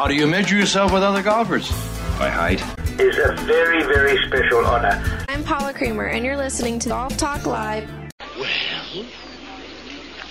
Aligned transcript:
How 0.00 0.08
do 0.08 0.14
you 0.14 0.26
measure 0.26 0.56
yourself 0.56 0.94
with 0.94 1.02
other 1.02 1.22
golfers? 1.22 1.68
By 2.18 2.30
height. 2.30 2.62
Is 2.98 3.18
a 3.18 3.34
very, 3.44 3.82
very 3.82 4.16
special 4.26 4.64
honor. 4.64 5.26
I'm 5.28 5.44
Paula 5.44 5.74
Creamer, 5.74 6.06
and 6.06 6.24
you're 6.24 6.38
listening 6.38 6.78
to 6.78 6.88
Golf 6.88 7.18
Talk 7.18 7.44
Live. 7.44 7.86
Well, 8.38 9.04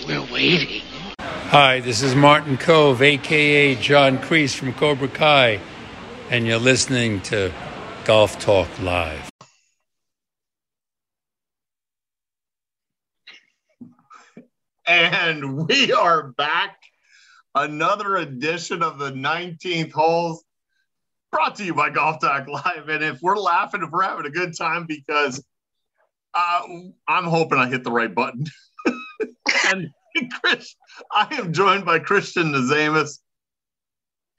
we're 0.08 0.34
waiting. 0.34 0.82
Hi, 1.20 1.82
this 1.82 2.02
is 2.02 2.16
Martin 2.16 2.58
Kove, 2.58 3.00
aka 3.02 3.76
John 3.76 4.18
Kreese 4.18 4.56
from 4.56 4.74
Cobra 4.74 5.08
Kai, 5.08 5.60
and 6.32 6.48
you're 6.48 6.58
listening 6.58 7.22
to 7.22 7.54
Golf 8.06 8.40
Talk 8.40 8.70
Live. 8.82 9.30
And 14.88 15.68
we 15.68 15.94
are 15.94 16.30
back. 16.30 16.79
Another 17.60 18.16
edition 18.16 18.82
of 18.82 19.00
the 19.00 19.12
19th 19.12 19.92
holes 19.92 20.46
brought 21.30 21.56
to 21.56 21.66
you 21.66 21.74
by 21.74 21.90
Golf 21.90 22.22
Talk 22.22 22.48
Live. 22.48 22.88
And 22.88 23.04
if 23.04 23.22
we're 23.22 23.38
laughing, 23.38 23.84
if 23.84 23.90
we're 23.90 24.04
having 24.04 24.26
a 24.26 24.30
good 24.30 24.58
time, 24.58 24.86
because 24.88 25.44
uh, 26.34 26.62
I'm 27.06 27.26
hoping 27.26 27.58
I 27.58 27.68
hit 27.68 27.84
the 27.84 27.92
right 27.92 28.16
button. 28.16 28.46
and 29.68 29.90
Chris, 30.42 30.74
I 31.12 31.36
am 31.38 31.52
joined 31.52 31.84
by 31.84 32.00
Christian 32.00 32.54
Nazamus, 32.54 33.20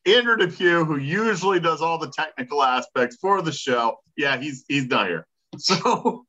Andrew 0.07 0.39
Depew, 0.39 0.87
who 0.87 0.97
usually 0.97 1.61
does 1.61 1.83
all 1.83 1.99
the 1.99 2.11
technical 2.11 2.63
aspects 2.63 3.19
for 3.21 3.43
the 3.43 3.53
show. 3.53 3.99
Yeah, 4.17 4.39
he's 4.39 4.65
he's 4.67 4.87
not 4.87 5.09
here. 5.09 5.27
So, 5.59 6.25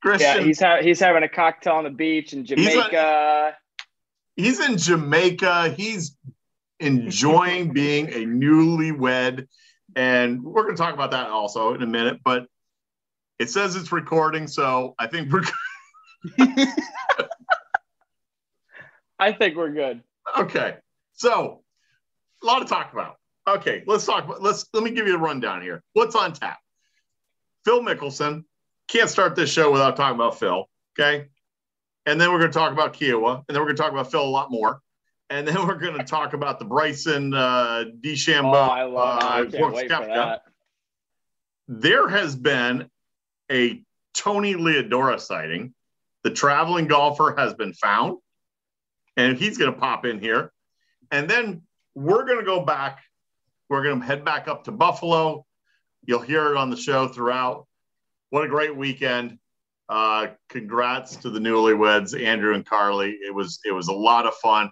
Christian, 0.00 0.38
Yeah, 0.38 0.42
he's 0.42 0.60
ha- 0.60 0.80
he's 0.80 1.00
having 1.00 1.22
a 1.22 1.28
cocktail 1.28 1.74
on 1.74 1.84
the 1.84 1.90
beach 1.90 2.32
in 2.32 2.46
Jamaica. 2.46 3.56
he's 4.36 4.58
in 4.58 4.78
Jamaica. 4.78 5.74
He's 5.76 6.16
Mm-hmm. 6.80 6.98
enjoying 6.98 7.72
being 7.72 8.08
a 8.08 8.24
newlywed. 8.24 9.46
And 9.96 10.42
we're 10.42 10.62
going 10.62 10.76
to 10.76 10.82
talk 10.82 10.94
about 10.94 11.10
that 11.10 11.28
also 11.28 11.74
in 11.74 11.82
a 11.82 11.86
minute. 11.86 12.20
But 12.24 12.46
it 13.38 13.50
says 13.50 13.76
it's 13.76 13.92
recording. 13.92 14.46
So 14.46 14.94
I 14.98 15.06
think 15.06 15.32
we're 15.32 15.42
good. 16.38 16.68
I 19.18 19.32
think 19.32 19.56
we're 19.56 19.72
good. 19.72 20.02
okay. 20.38 20.76
So 21.12 21.62
a 22.42 22.46
lot 22.46 22.60
to 22.60 22.64
talk 22.64 22.92
about. 22.92 23.16
Okay, 23.48 23.82
let's 23.86 24.06
talk 24.06 24.24
about 24.24 24.42
let's 24.42 24.66
let 24.72 24.82
me 24.82 24.90
give 24.90 25.06
you 25.06 25.16
a 25.16 25.18
rundown 25.18 25.62
here. 25.62 25.82
What's 25.94 26.14
on 26.14 26.32
tap? 26.32 26.58
Phil 27.64 27.80
Mickelson. 27.80 28.44
Can't 28.88 29.08
start 29.08 29.36
this 29.36 29.50
show 29.52 29.70
without 29.70 29.96
talking 29.96 30.14
about 30.14 30.38
Phil. 30.38 30.66
Okay. 30.98 31.26
And 32.06 32.20
then 32.20 32.32
we're 32.32 32.38
going 32.38 32.50
to 32.50 32.58
talk 32.58 32.72
about 32.72 32.94
Kiawah, 32.94 33.36
and 33.36 33.44
then 33.48 33.58
we're 33.58 33.66
going 33.66 33.76
to 33.76 33.82
talk 33.82 33.92
about 33.92 34.10
Phil 34.10 34.22
a 34.22 34.24
lot 34.24 34.50
more. 34.50 34.80
And 35.30 35.46
then 35.46 35.64
we're 35.66 35.76
going 35.76 35.96
to 35.96 36.04
talk 36.04 36.34
about 36.34 36.58
the 36.58 36.64
Bryson 36.64 37.32
uh, 37.32 37.84
DeChambeau. 38.00 38.52
Oh, 38.52 38.70
I 38.70 38.82
love. 38.82 39.22
uh, 39.22 39.26
I 39.26 39.46
can't 39.46 39.72
wait 39.72 39.90
for 39.90 40.06
that. 40.06 40.42
There 41.68 42.08
has 42.08 42.34
been 42.34 42.90
a 43.50 43.82
Tony 44.12 44.54
Leodora 44.54 45.20
sighting. 45.20 45.72
The 46.24 46.30
traveling 46.30 46.88
golfer 46.88 47.34
has 47.38 47.54
been 47.54 47.72
found, 47.72 48.18
and 49.16 49.38
he's 49.38 49.56
going 49.56 49.72
to 49.72 49.78
pop 49.78 50.04
in 50.04 50.18
here. 50.18 50.52
And 51.10 51.30
then 51.30 51.62
we're 51.94 52.26
going 52.26 52.40
to 52.40 52.44
go 52.44 52.64
back. 52.64 52.98
We're 53.68 53.84
going 53.84 54.00
to 54.00 54.04
head 54.04 54.24
back 54.24 54.48
up 54.48 54.64
to 54.64 54.72
Buffalo. 54.72 55.46
You'll 56.04 56.20
hear 56.20 56.50
it 56.50 56.56
on 56.56 56.70
the 56.70 56.76
show 56.76 57.08
throughout. 57.08 57.66
What 58.30 58.44
a 58.44 58.48
great 58.48 58.76
weekend! 58.76 59.38
Uh, 59.88 60.28
congrats 60.48 61.16
to 61.16 61.30
the 61.30 61.38
newlyweds, 61.38 62.20
Andrew 62.20 62.54
and 62.54 62.66
Carly. 62.66 63.10
It 63.10 63.34
was 63.34 63.60
it 63.64 63.72
was 63.72 63.88
a 63.88 63.92
lot 63.92 64.26
of 64.26 64.34
fun. 64.34 64.70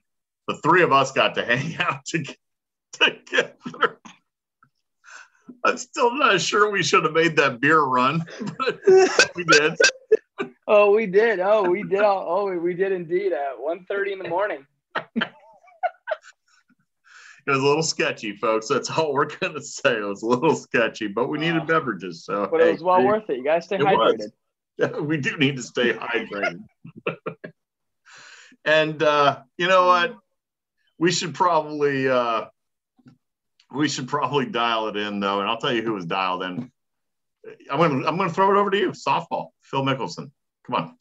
The 0.48 0.56
three 0.64 0.82
of 0.82 0.92
us 0.92 1.12
got 1.12 1.34
to 1.36 1.44
hang 1.44 1.76
out 1.78 2.04
to- 2.06 2.24
together. 2.92 4.00
I'm 5.64 5.76
still 5.78 6.12
not 6.14 6.40
sure 6.40 6.70
we 6.70 6.82
should 6.82 7.04
have 7.04 7.12
made 7.12 7.36
that 7.36 7.60
beer 7.60 7.80
run, 7.82 8.24
but 8.58 8.80
we 9.36 9.44
did. 9.44 9.74
Oh, 10.66 10.94
we 10.94 11.06
did. 11.06 11.40
Oh, 11.40 11.62
we 11.68 11.82
did. 11.82 12.00
All, 12.00 12.48
oh, 12.48 12.56
we 12.58 12.74
did 12.74 12.92
indeed 12.92 13.32
at 13.32 13.56
1.30 13.58 14.12
in 14.12 14.18
the 14.20 14.28
morning. 14.28 14.64
It 15.16 15.26
was 17.52 17.58
a 17.60 17.66
little 17.66 17.82
sketchy, 17.82 18.36
folks. 18.36 18.68
That's 18.68 18.90
all 18.90 19.14
we're 19.14 19.24
gonna 19.24 19.62
say. 19.62 19.96
It 19.96 20.04
was 20.04 20.22
a 20.22 20.26
little 20.26 20.54
sketchy, 20.54 21.06
but 21.08 21.28
we 21.28 21.38
needed 21.38 21.62
Uh, 21.62 21.64
beverages, 21.64 22.24
so 22.26 22.46
But 22.50 22.60
it 22.60 22.72
was 22.72 22.82
well 22.82 22.98
we- 23.00 23.06
worth 23.06 23.30
it. 23.30 23.38
You 23.38 23.44
guys 23.44 23.64
stay 23.64 23.76
It 23.76 23.84
was. 23.84 24.30
hydrated. 24.78 25.06
we 25.10 25.16
do 25.16 25.34
need 25.38 25.56
to 25.56 25.62
stay 25.62 25.94
hydrated. 25.94 26.60
and 28.66 29.02
uh, 29.02 29.40
you 29.56 29.66
know 29.66 29.86
what? 29.86 30.14
We 30.98 31.12
should 31.12 31.34
probably 31.34 32.08
uh, 32.08 32.46
we 33.72 33.88
should 33.88 34.08
probably 34.08 34.46
dial 34.46 34.88
it 34.88 34.96
in 34.96 35.20
though, 35.20 35.40
and 35.40 35.48
I'll 35.48 35.58
tell 35.58 35.72
you 35.72 35.82
who 35.82 35.92
was 35.92 36.06
dialed 36.06 36.42
in. 36.42 36.70
I'm 37.70 37.78
gonna 37.78 38.06
I'm 38.06 38.16
gonna 38.16 38.32
throw 38.32 38.54
it 38.54 38.60
over 38.60 38.70
to 38.70 38.78
you. 38.78 38.90
Softball, 38.90 39.48
Phil 39.62 39.82
Mickelson. 39.82 40.30
Come 40.66 40.74
on. 40.74 40.96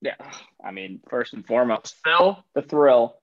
Yeah. 0.00 0.16
I 0.62 0.72
mean, 0.72 1.00
first 1.08 1.32
and 1.32 1.46
foremost, 1.46 1.94
Phil, 2.04 2.42
the 2.54 2.62
thrill, 2.62 3.16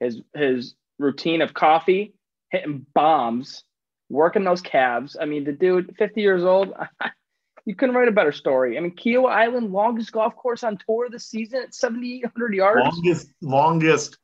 his 0.00 0.20
his 0.34 0.74
routine 0.98 1.42
of 1.42 1.54
coffee, 1.54 2.14
hitting 2.50 2.86
bombs, 2.94 3.64
working 4.08 4.44
those 4.44 4.60
calves. 4.60 5.16
I 5.20 5.26
mean, 5.26 5.44
the 5.44 5.52
dude, 5.52 5.94
50 5.96 6.20
years 6.20 6.44
old, 6.44 6.74
you 7.64 7.74
couldn't 7.74 7.94
write 7.94 8.08
a 8.08 8.12
better 8.12 8.32
story. 8.32 8.76
I 8.76 8.80
mean, 8.80 8.96
Kiawah 8.96 9.30
Island, 9.30 9.72
longest 9.72 10.12
golf 10.12 10.34
course 10.34 10.64
on 10.64 10.78
tour 10.86 11.08
this 11.08 11.26
season 11.26 11.62
at 11.62 11.74
7,800 11.74 12.54
yards. 12.54 12.80
Longest 12.84 13.30
longest 13.40 14.18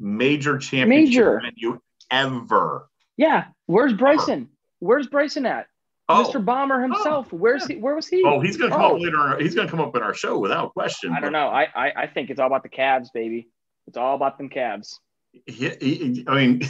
major 0.00 0.58
championship 0.58 1.08
Major. 1.08 1.40
venue 1.42 1.78
ever. 2.10 2.88
Yeah. 3.16 3.46
Where's 3.66 3.92
Bryson? 3.92 4.48
Where's 4.80 5.06
Bryson 5.06 5.46
at? 5.46 5.66
Oh, 6.08 6.30
Mr. 6.30 6.44
Bomber 6.44 6.82
himself. 6.82 7.28
Oh. 7.32 7.36
Where's 7.36 7.66
he? 7.66 7.76
Where 7.76 7.94
was 7.94 8.06
he? 8.06 8.22
oh, 8.24 8.40
he's 8.40 8.56
gonna 8.58 8.70
come 8.72 8.82
Oh. 8.82 8.96
up 8.96 9.00
later. 9.00 9.38
He's 9.40 9.54
gonna 9.54 9.70
come 9.70 9.80
up 9.80 9.96
in 9.96 10.02
our 10.02 10.12
show 10.12 10.38
without 10.38 10.74
question. 10.74 11.12
I 11.12 11.20
don't 11.20 11.32
know. 11.32 11.48
I, 11.48 11.68
I 11.74 11.92
I 12.02 12.06
think 12.06 12.28
it's 12.30 12.38
all 12.38 12.46
about 12.46 12.62
the 12.62 12.68
cabs, 12.68 13.10
baby. 13.14 13.48
It's 13.86 13.96
all 13.96 14.14
about 14.14 14.36
them 14.36 14.48
cabs. 14.50 14.98
he, 15.46 15.70
he, 15.80 16.24
I 16.26 16.34
mean, 16.34 16.60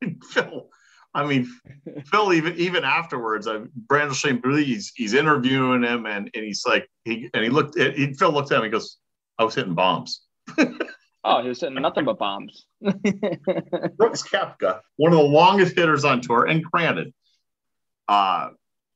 Phil. 0.30 0.68
I 1.14 1.26
mean, 1.26 1.46
Phil. 2.06 2.32
Even 2.32 2.54
even 2.56 2.84
afterwards, 2.84 3.46
I, 3.46 3.60
Brandon 3.76 4.14
Shane 4.14 4.40
he's, 4.42 4.92
he's 4.96 5.12
interviewing 5.12 5.82
him, 5.82 6.06
and, 6.06 6.30
and 6.34 6.44
he's 6.44 6.62
like, 6.66 6.88
he 7.04 7.28
and 7.34 7.44
he 7.44 7.50
looked. 7.50 7.78
At, 7.78 7.94
he, 7.96 8.14
Phil 8.14 8.32
looked 8.32 8.50
at 8.52 8.58
him. 8.58 8.64
He 8.64 8.70
goes, 8.70 8.96
"I 9.38 9.44
was 9.44 9.54
hitting 9.54 9.74
bombs." 9.74 10.22
Oh, 11.24 11.42
he 11.42 11.48
was 11.48 11.60
hitting 11.60 11.80
nothing 11.80 12.04
but 12.04 12.18
bombs. 12.18 12.66
Brooks 12.80 14.22
Koepka, 14.22 14.80
one 14.96 15.12
of 15.12 15.18
the 15.18 15.24
longest 15.24 15.76
hitters 15.76 16.04
on 16.04 16.20
tour, 16.20 16.46
and 16.46 16.64
granted, 16.64 17.14
uh, 18.08 18.48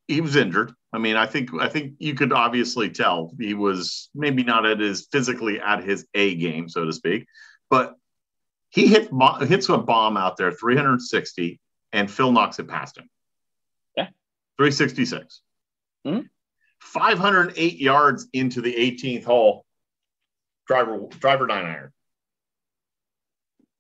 he 0.09 0.21
was 0.21 0.35
injured. 0.35 0.73
I 0.93 0.99
mean, 0.99 1.17
I 1.17 1.27
think 1.27 1.51
I 1.61 1.69
think 1.69 1.95
you 1.99 2.15
could 2.15 2.33
obviously 2.33 2.91
tell 2.91 3.33
he 3.39 3.55
was 3.55 4.09
maybe 4.15 4.43
not 4.43 4.67
at 4.67 4.81
his 4.81 5.07
physically 5.13 5.61
at 5.61 5.85
his 5.85 6.07
A 6.15 6.35
game, 6.35 6.69
so 6.69 6.85
to 6.85 6.93
speak, 6.93 7.27
but 7.71 7.95
he 8.71 8.89
hit 8.89 9.09
hits 9.43 9.69
a 9.69 9.79
bomb 9.79 10.17
out 10.17 10.37
there, 10.37 10.51
360, 10.51 11.61
and 11.93 12.11
Phil 12.11 12.33
knocks 12.33 12.59
it 12.59 12.67
past 12.69 12.99
him. 12.99 13.09
Yeah. 13.97 14.09
366. 14.59 15.43
Mhm. 16.05 16.29
508 16.81 17.79
yards 17.79 18.29
into 18.33 18.61
the 18.61 18.75
18th 18.75 19.25
hole. 19.25 19.65
Driver 20.67 21.07
driver 21.21 21.47
nine 21.47 21.65
iron. 21.65 21.93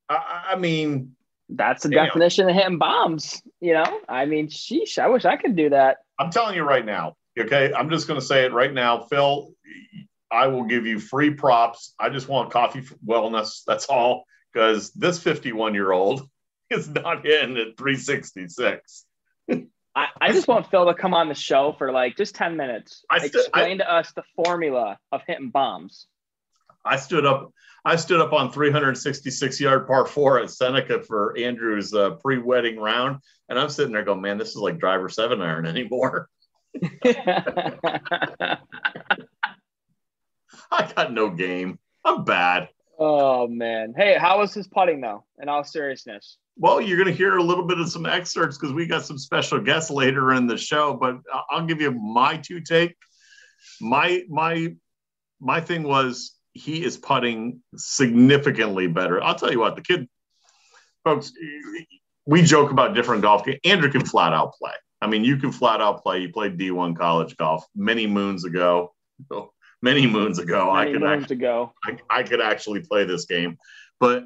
I, 0.08 0.44
I 0.50 0.56
mean, 0.56 1.16
That's 1.48 1.82
the 1.82 1.90
Damn. 1.90 2.06
definition 2.06 2.48
of 2.48 2.54
hitting 2.54 2.78
bombs. 2.78 3.42
You 3.60 3.74
know, 3.74 4.00
I 4.08 4.26
mean, 4.26 4.48
sheesh, 4.48 4.98
I 4.98 5.08
wish 5.08 5.24
I 5.24 5.36
could 5.36 5.56
do 5.56 5.70
that. 5.70 5.98
I'm 6.18 6.30
telling 6.30 6.56
you 6.56 6.62
right 6.62 6.84
now, 6.84 7.16
okay? 7.38 7.72
I'm 7.72 7.90
just 7.90 8.08
going 8.08 8.20
to 8.20 8.24
say 8.24 8.44
it 8.44 8.52
right 8.52 8.72
now. 8.72 9.00
Phil, 9.00 9.52
I 10.30 10.48
will 10.48 10.64
give 10.64 10.86
you 10.86 10.98
free 10.98 11.30
props. 11.30 11.94
I 11.98 12.08
just 12.08 12.28
want 12.28 12.50
coffee 12.50 12.82
wellness. 13.06 13.62
That's 13.66 13.86
all. 13.86 14.24
Because 14.52 14.90
this 14.92 15.22
51 15.22 15.74
year 15.74 15.92
old 15.92 16.28
is 16.70 16.88
not 16.88 17.24
hitting 17.24 17.56
at 17.56 17.76
366. 17.76 19.04
I, 19.96 20.08
I 20.20 20.32
just 20.32 20.46
want 20.46 20.70
Phil 20.70 20.86
to 20.86 20.94
come 20.94 21.14
on 21.14 21.28
the 21.28 21.34
show 21.34 21.74
for 21.78 21.90
like 21.90 22.16
just 22.16 22.34
10 22.34 22.56
minutes. 22.56 23.04
I 23.10 23.18
st- 23.18 23.34
Explain 23.34 23.78
to 23.78 23.90
us 23.90 24.12
the 24.12 24.24
formula 24.44 24.98
of 25.10 25.22
hitting 25.26 25.48
bombs. 25.50 26.06
I 26.86 26.96
stood 26.96 27.26
up. 27.26 27.52
I 27.84 27.94
stood 27.96 28.20
up 28.20 28.32
on 28.32 28.50
366 28.50 29.60
yard 29.60 29.86
par 29.86 30.06
four 30.06 30.40
at 30.40 30.50
Seneca 30.50 31.02
for 31.02 31.36
Andrew's 31.38 31.94
uh, 31.94 32.10
pre 32.16 32.38
wedding 32.38 32.78
round, 32.78 33.20
and 33.48 33.58
I'm 33.58 33.68
sitting 33.68 33.92
there 33.92 34.04
going, 34.04 34.20
"Man, 34.20 34.38
this 34.38 34.50
is 34.50 34.56
like 34.56 34.78
driver 34.78 35.08
seven 35.08 35.40
iron 35.40 35.66
anymore." 35.74 36.28
I 40.70 40.92
got 40.94 41.12
no 41.12 41.30
game. 41.30 41.78
I'm 42.04 42.24
bad. 42.24 42.68
oh, 42.98 43.46
man. 43.46 43.94
Hey, 43.96 44.16
how 44.18 44.38
was 44.38 44.54
his 44.54 44.68
putting, 44.68 45.00
though, 45.00 45.24
in 45.40 45.48
all 45.48 45.64
seriousness? 45.64 46.38
Well, 46.56 46.80
you're 46.80 46.96
going 46.96 47.10
to 47.10 47.14
hear 47.14 47.36
a 47.36 47.42
little 47.42 47.66
bit 47.66 47.78
of 47.78 47.90
some 47.90 48.06
excerpts 48.06 48.56
because 48.56 48.72
we 48.72 48.86
got 48.86 49.04
some 49.04 49.18
special 49.18 49.60
guests 49.60 49.90
later 49.90 50.32
in 50.32 50.46
the 50.46 50.56
show. 50.56 50.94
But 50.94 51.16
I'll 51.50 51.66
give 51.66 51.80
you 51.80 51.90
my 51.90 52.38
two 52.38 52.60
take. 52.60 52.96
My 53.80 54.22
my 54.28 54.74
my 55.40 55.60
thing 55.60 55.82
was 55.82 56.35
he 56.56 56.84
is 56.84 56.96
putting 56.96 57.60
significantly 57.76 58.86
better. 58.86 59.22
I'll 59.22 59.34
tell 59.34 59.52
you 59.52 59.60
what, 59.60 59.76
the 59.76 59.82
kid, 59.82 60.08
folks, 61.04 61.32
we 62.24 62.42
joke 62.42 62.70
about 62.70 62.94
different 62.94 63.22
golf 63.22 63.44
games. 63.44 63.58
Andrew 63.64 63.90
can 63.90 64.04
flat 64.04 64.32
out 64.32 64.54
play. 64.54 64.72
I 65.00 65.06
mean, 65.06 65.24
you 65.24 65.36
can 65.36 65.52
flat 65.52 65.80
out 65.80 66.02
play. 66.02 66.20
You 66.20 66.32
played 66.32 66.58
D1 66.58 66.96
college 66.96 67.36
golf 67.36 67.64
many 67.74 68.06
moons 68.06 68.44
ago. 68.44 68.94
Many 69.82 70.06
moons 70.06 70.38
ago, 70.38 70.72
Many 70.72 70.88
I 70.88 70.92
could 70.92 71.02
moons 71.02 71.22
actually, 71.24 71.36
ago. 71.36 71.72
I, 71.84 71.98
I 72.10 72.22
could 72.22 72.40
actually 72.40 72.80
play 72.80 73.04
this 73.04 73.26
game. 73.26 73.58
But 74.00 74.24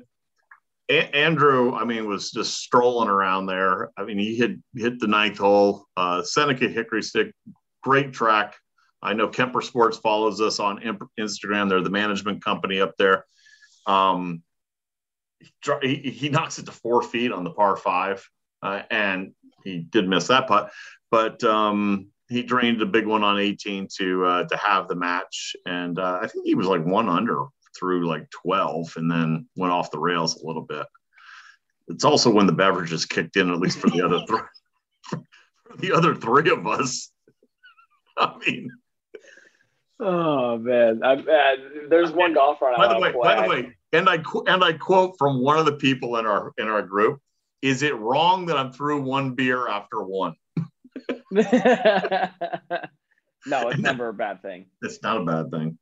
a- 0.88 1.15
Andrew, 1.15 1.75
I 1.75 1.85
mean, 1.85 2.06
was 2.06 2.31
just 2.31 2.61
strolling 2.61 3.09
around 3.09 3.47
there. 3.47 3.91
I 3.97 4.05
mean, 4.05 4.17
he 4.17 4.37
hit 4.37 4.53
hit 4.77 5.00
the 5.00 5.09
ninth 5.09 5.38
hole. 5.38 5.87
Uh, 5.97 6.23
Seneca 6.23 6.69
Hickory 6.69 7.03
Stick, 7.03 7.35
great 7.82 8.12
track. 8.12 8.55
I 9.02 9.14
know 9.14 9.29
Kemper 9.29 9.62
Sports 9.62 9.97
follows 9.97 10.41
us 10.41 10.61
on 10.61 11.05
Instagram. 11.19 11.69
They're 11.69 11.81
the 11.81 11.91
management 11.91 12.44
company 12.44 12.81
up 12.81 12.97
there. 12.99 13.25
Um, 13.87 14.43
he, 15.82 15.97
he, 15.97 16.29
knocks 16.29 16.58
it 16.58 16.67
to 16.67 16.73
four 16.73 17.02
feet 17.02 17.32
on 17.32 17.44
the 17.44 17.50
par 17.50 17.76
five, 17.76 18.29
uh, 18.62 18.82
and 18.91 19.32
he 19.64 19.79
did 19.79 20.06
miss 20.06 20.26
that 20.29 20.47
putt, 20.47 20.70
but 21.11 21.43
um, 21.44 22.08
he 22.29 22.43
drained 22.43 22.82
a 22.82 22.87
big 22.87 23.06
one 23.06 23.25
on 23.25 23.38
18 23.38 23.88
to 23.99 24.25
uh, 24.25 24.44
to 24.44 24.56
have 24.56 24.87
the 24.88 24.94
match, 24.94 25.56
and 25.67 25.99
uh, 25.99 26.19
I 26.23 26.26
think 26.26 26.46
he 26.46 26.55
was 26.55 26.67
like 26.67 26.85
one 26.85 27.08
under 27.08 27.44
through 27.79 28.06
like 28.06 28.29
12, 28.31 28.94
and 28.96 29.11
then 29.11 29.49
went 29.56 29.73
off 29.73 29.91
the 29.91 29.99
rails 29.99 30.37
a 30.37 30.46
little 30.46 30.62
bit. 30.62 30.87
It's 31.88 32.05
also 32.05 32.31
when 32.31 32.46
the 32.46 32.53
beverages 32.53 33.06
kicked 33.06 33.37
in, 33.37 33.50
at 33.50 33.58
least 33.58 33.79
for 33.79 33.88
the 33.91 34.03
other 34.03 34.20
three, 34.26 34.41
for 35.64 35.76
the 35.79 35.93
other 35.93 36.14
three 36.14 36.50
of 36.50 36.67
us. 36.67 37.11
I 38.19 38.37
mean, 38.46 38.70
Oh 40.02 40.56
man, 40.56 41.02
I, 41.05 41.56
there's 41.88 42.11
one 42.11 42.32
golfer 42.32 42.67
on. 42.67 42.76
by 42.76 42.94
the 42.94 42.99
way, 42.99 43.12
by 43.12 43.43
the 43.43 43.49
way, 43.49 43.76
and 43.93 44.08
I 44.08 44.23
and 44.47 44.64
I 44.64 44.73
quote 44.73 45.17
from 45.19 45.43
one 45.43 45.58
of 45.58 45.67
the 45.67 45.75
people 45.75 46.17
in 46.17 46.25
our 46.25 46.52
in 46.56 46.69
our 46.69 46.82
group: 46.82 47.20
"Is 47.61 47.82
it 47.82 47.94
wrong 47.97 48.47
that 48.47 48.56
I'm 48.56 48.73
through 48.73 49.02
one 49.02 49.35
beer 49.35 49.69
after 49.69 50.02
one?" 50.02 50.35
no, 53.47 53.69
it's 53.69 53.79
never 53.79 54.08
a 54.08 54.14
bad 54.14 54.41
thing. 54.41 54.67
It's 54.82 55.02
not 55.02 55.19
a 55.19 55.25
bad 55.25 55.50
thing. 55.50 55.79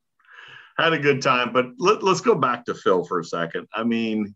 Had 0.79 0.93
a 0.93 0.99
good 0.99 1.23
time, 1.23 1.53
but 1.53 1.67
let, 1.79 2.03
let's 2.03 2.21
go 2.21 2.35
back 2.35 2.65
to 2.67 2.75
Phil 2.75 3.05
for 3.05 3.21
a 3.21 3.25
second. 3.25 3.67
I 3.75 3.85
mean, 3.85 4.35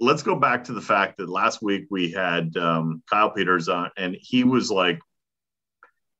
let's 0.00 0.22
go 0.22 0.36
back 0.36 0.64
to 0.64 0.72
the 0.72 0.80
fact 0.80 1.18
that 1.18 1.28
last 1.28 1.62
week 1.62 1.86
we 1.90 2.10
had 2.10 2.56
um, 2.56 3.02
Kyle 3.10 3.30
Peters 3.30 3.68
on, 3.68 3.90
and 3.96 4.16
he 4.20 4.44
was 4.44 4.70
like, 4.70 5.00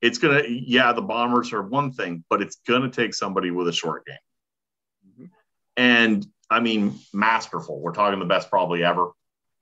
"It's 0.01 0.19
gonna, 0.19 0.43
yeah, 0.49 0.93
the 0.93 1.03
Bombers 1.03 1.53
are 1.53 1.63
one 1.63 1.93
thing, 1.93 2.25
but 2.29 2.43
it's 2.43 2.57
gonna 2.67 2.91
take 2.91 3.15
somebody 3.15 3.51
with 3.51 3.69
a 3.69 3.73
short 3.73 4.07
game." 4.07 5.31
And 5.77 6.27
I 6.51 6.61
mean, 6.61 6.99
masterful. 7.13 7.81
We're 7.81 7.93
talking 7.93 8.19
the 8.19 8.25
best 8.25 8.51
probably 8.51 8.83
ever, 8.83 9.11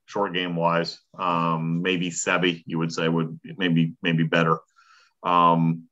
short 0.07 0.33
game 0.35 0.57
wise. 0.57 0.99
Um, 1.19 1.83
maybe 1.83 2.11
Seve, 2.11 2.63
you 2.67 2.79
would 2.79 2.93
say, 2.93 3.09
would 3.09 3.39
maybe 3.59 3.95
maybe 4.03 4.25
better. 4.25 4.59
Um, 5.23 5.85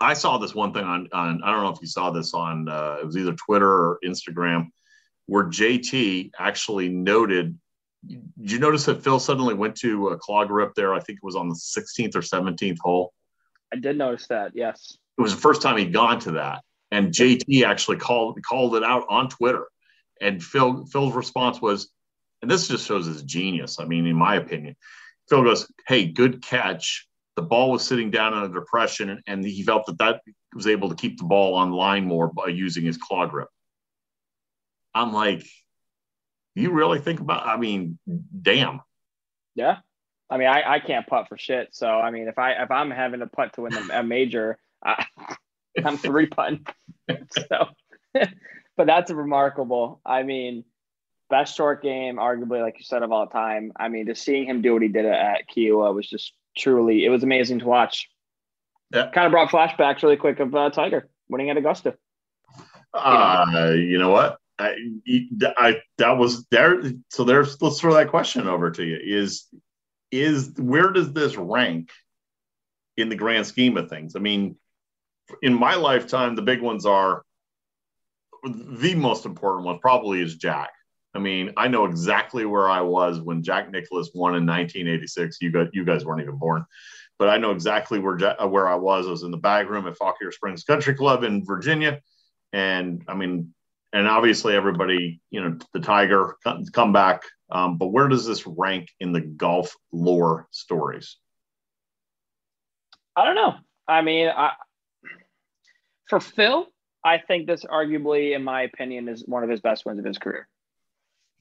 I 0.00 0.14
saw 0.14 0.38
this 0.38 0.54
one 0.54 0.72
thing 0.72 0.84
on, 0.84 1.08
on 1.12 1.42
I 1.42 1.50
don't 1.50 1.62
know 1.62 1.70
if 1.70 1.80
you 1.80 1.86
saw 1.86 2.10
this 2.10 2.34
on 2.34 2.68
uh, 2.68 2.98
it 3.00 3.06
was 3.06 3.16
either 3.16 3.34
Twitter 3.34 3.70
or 3.70 3.98
Instagram, 4.04 4.68
where 5.26 5.44
JT 5.44 6.32
actually 6.38 6.88
noted. 6.88 7.58
Did 8.06 8.22
you 8.36 8.58
notice 8.58 8.84
that 8.84 9.02
Phil 9.02 9.18
suddenly 9.18 9.54
went 9.54 9.76
to 9.76 10.08
a 10.08 10.18
claw 10.18 10.44
grip 10.44 10.74
there? 10.74 10.92
I 10.92 11.00
think 11.00 11.18
it 11.22 11.24
was 11.24 11.36
on 11.36 11.48
the 11.48 11.54
16th 11.54 12.14
or 12.14 12.20
17th 12.20 12.76
hole. 12.82 13.14
I 13.74 13.80
did 13.80 13.98
notice 13.98 14.28
that. 14.28 14.52
Yes. 14.54 14.96
It 15.18 15.22
was 15.22 15.34
the 15.34 15.40
first 15.40 15.60
time 15.60 15.76
he'd 15.76 15.92
gone 15.92 16.20
to 16.20 16.32
that, 16.32 16.62
and 16.92 17.12
JT 17.12 17.64
actually 17.64 17.96
called 17.96 18.38
called 18.42 18.76
it 18.76 18.84
out 18.84 19.04
on 19.08 19.28
Twitter. 19.28 19.66
And 20.20 20.42
Phil 20.42 20.86
Phil's 20.86 21.14
response 21.14 21.60
was, 21.60 21.90
and 22.40 22.48
this 22.50 22.68
just 22.68 22.86
shows 22.86 23.06
his 23.06 23.22
genius. 23.24 23.80
I 23.80 23.84
mean, 23.84 24.06
in 24.06 24.16
my 24.16 24.36
opinion, 24.36 24.76
Phil 25.28 25.42
goes, 25.42 25.70
"Hey, 25.88 26.06
good 26.06 26.40
catch." 26.40 27.08
The 27.36 27.42
ball 27.42 27.72
was 27.72 27.84
sitting 27.84 28.12
down 28.12 28.32
in 28.32 28.44
a 28.44 28.48
depression, 28.48 29.20
and, 29.26 29.44
he 29.44 29.64
felt 29.64 29.86
that 29.86 29.98
that 29.98 30.22
was 30.54 30.68
able 30.68 30.88
to 30.90 30.94
keep 30.94 31.18
the 31.18 31.24
ball 31.24 31.56
on 31.56 31.72
line 31.72 32.04
more 32.04 32.32
by 32.32 32.46
using 32.46 32.84
his 32.84 32.96
claw 32.96 33.26
grip. 33.26 33.48
I'm 34.94 35.12
like, 35.12 35.44
you 36.54 36.70
really 36.70 37.00
think 37.00 37.18
about? 37.18 37.44
I 37.44 37.56
mean, 37.56 37.98
damn. 38.40 38.82
Yeah. 39.56 39.78
I 40.34 40.36
mean, 40.36 40.48
I, 40.48 40.62
I 40.66 40.78
can't 40.80 41.06
putt 41.06 41.28
for 41.28 41.38
shit. 41.38 41.68
So 41.70 41.86
I 41.86 42.10
mean, 42.10 42.26
if 42.26 42.40
I 42.40 42.54
if 42.54 42.72
I'm 42.72 42.90
having 42.90 43.22
a 43.22 43.26
putt 43.28 43.52
to 43.52 43.60
win 43.60 43.72
a, 43.92 44.02
major, 44.02 44.58
I, 44.84 45.06
I'm 45.84 45.96
three 45.96 46.26
putting. 46.26 46.66
so, 47.30 47.68
but 48.76 48.86
that's 48.88 49.12
remarkable. 49.12 50.00
I 50.04 50.24
mean, 50.24 50.64
best 51.30 51.56
short 51.56 51.84
game, 51.84 52.16
arguably, 52.16 52.60
like 52.60 52.78
you 52.78 52.84
said, 52.84 53.04
of 53.04 53.12
all 53.12 53.28
time. 53.28 53.72
I 53.76 53.88
mean, 53.88 54.06
just 54.06 54.24
seeing 54.24 54.46
him 54.46 54.60
do 54.60 54.72
what 54.72 54.82
he 54.82 54.88
did 54.88 55.06
at 55.06 55.48
Kiawah 55.54 55.94
was 55.94 56.10
just 56.10 56.32
truly, 56.58 57.04
it 57.04 57.10
was 57.10 57.22
amazing 57.22 57.60
to 57.60 57.66
watch. 57.66 58.10
Yeah. 58.92 59.10
Kind 59.12 59.26
of 59.26 59.30
brought 59.30 59.50
flashbacks 59.50 60.02
really 60.02 60.16
quick 60.16 60.40
of 60.40 60.52
uh, 60.52 60.70
Tiger 60.70 61.08
winning 61.28 61.50
at 61.50 61.56
Augusta. 61.56 61.96
Uh, 62.92 63.72
you 63.76 63.98
know 63.98 64.10
what? 64.10 64.38
I, 64.58 64.74
I 65.56 65.76
that 65.98 66.18
was 66.18 66.44
there. 66.46 66.80
So 67.10 67.22
there's 67.22 67.60
let's 67.62 67.80
throw 67.80 67.94
that 67.94 68.08
question 68.08 68.48
over 68.48 68.72
to 68.72 68.84
you. 68.84 68.98
Is 69.00 69.46
is 70.10 70.52
where 70.58 70.90
does 70.90 71.12
this 71.12 71.36
rank 71.36 71.90
in 72.96 73.08
the 73.08 73.16
grand 73.16 73.46
scheme 73.46 73.76
of 73.76 73.88
things? 73.88 74.16
I 74.16 74.20
mean, 74.20 74.56
in 75.42 75.54
my 75.54 75.74
lifetime, 75.74 76.36
the 76.36 76.42
big 76.42 76.60
ones 76.60 76.86
are 76.86 77.22
the 78.44 78.94
most 78.94 79.24
important 79.24 79.66
one 79.66 79.78
probably 79.78 80.20
is 80.20 80.36
Jack. 80.36 80.70
I 81.14 81.18
mean, 81.20 81.52
I 81.56 81.68
know 81.68 81.84
exactly 81.84 82.44
where 82.44 82.68
I 82.68 82.80
was 82.80 83.20
when 83.20 83.42
Jack 83.42 83.70
Nicklaus 83.70 84.10
won 84.14 84.34
in 84.34 84.46
1986. 84.46 85.38
You 85.40 85.52
got 85.52 85.68
you 85.72 85.84
guys 85.84 86.04
weren't 86.04 86.22
even 86.22 86.38
born, 86.38 86.64
but 87.18 87.28
I 87.28 87.38
know 87.38 87.52
exactly 87.52 88.00
where 88.00 88.18
where 88.48 88.68
I 88.68 88.74
was. 88.74 89.06
I 89.06 89.10
was 89.10 89.22
in 89.22 89.30
the 89.30 89.36
bag 89.36 89.70
room 89.70 89.86
at 89.86 89.96
Fauquier 89.96 90.32
Springs 90.32 90.64
Country 90.64 90.94
Club 90.94 91.22
in 91.22 91.44
Virginia, 91.44 92.00
and 92.52 93.04
I 93.06 93.14
mean, 93.14 93.54
and 93.94 94.08
obviously 94.08 94.56
everybody, 94.56 95.20
you 95.30 95.40
know, 95.40 95.56
the 95.72 95.78
Tiger 95.80 96.36
come, 96.42 96.64
come 96.66 96.92
back. 96.92 97.22
Um, 97.50 97.78
but 97.78 97.86
where 97.86 98.08
does 98.08 98.26
this 98.26 98.44
rank 98.44 98.88
in 98.98 99.12
the 99.12 99.20
golf 99.20 99.74
lore 99.92 100.48
stories? 100.50 101.16
I 103.16 103.24
don't 103.24 103.36
know. 103.36 103.54
I 103.86 104.02
mean, 104.02 104.28
I, 104.28 104.50
for 106.08 106.18
Phil, 106.18 106.66
I 107.04 107.18
think 107.18 107.46
this 107.46 107.64
arguably, 107.64 108.34
in 108.34 108.42
my 108.42 108.62
opinion, 108.62 109.08
is 109.08 109.22
one 109.26 109.44
of 109.44 109.50
his 109.50 109.60
best 109.60 109.86
wins 109.86 110.00
of 110.00 110.04
his 110.04 110.18
career. 110.18 110.48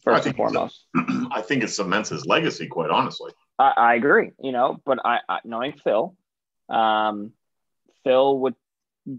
First 0.04 0.28
and 0.28 0.36
it's 0.36 0.36
a- 0.36 0.38
foremost, 0.38 0.86
I 1.32 1.42
think 1.42 1.64
it 1.64 1.70
cements 1.70 2.10
his 2.10 2.28
legacy, 2.28 2.68
quite 2.68 2.92
honestly. 2.92 3.32
I, 3.58 3.74
I 3.76 3.96
agree. 3.96 4.30
You 4.40 4.52
know, 4.52 4.78
but 4.86 5.00
I, 5.04 5.20
I 5.28 5.40
knowing 5.44 5.74
Phil, 5.84 6.16
um, 6.70 7.32
Phil 8.04 8.38
would 8.40 8.56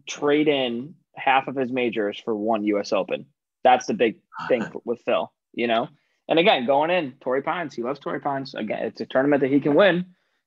trade 0.07 0.47
in 0.47 0.95
half 1.17 1.49
of 1.49 1.57
his 1.57 1.71
majors 1.73 2.19
for 2.19 2.35
one 2.35 2.65
U.S. 2.65 2.93
Open. 2.93 3.27
That's 3.63 3.87
the 3.87 3.95
big 3.95 4.17
thing 4.49 4.65
with 4.85 5.01
Phil. 5.03 5.33
You 5.53 5.69
know, 5.69 5.89
and 6.29 6.39
again, 6.39 6.67
going 6.67 6.91
in, 6.91 7.13
Torrey 7.21 7.43
Pines, 7.43 7.75
he 7.75 7.83
loves 7.83 8.01
Torrey 8.01 8.21
Pines. 8.21 8.55
Again, 8.55 8.85
it's 8.87 9.01
a 9.01 9.07
tournament 9.07 9.41
that 9.43 9.51
he 9.51 9.61
can 9.61 9.75
win, 9.75 10.07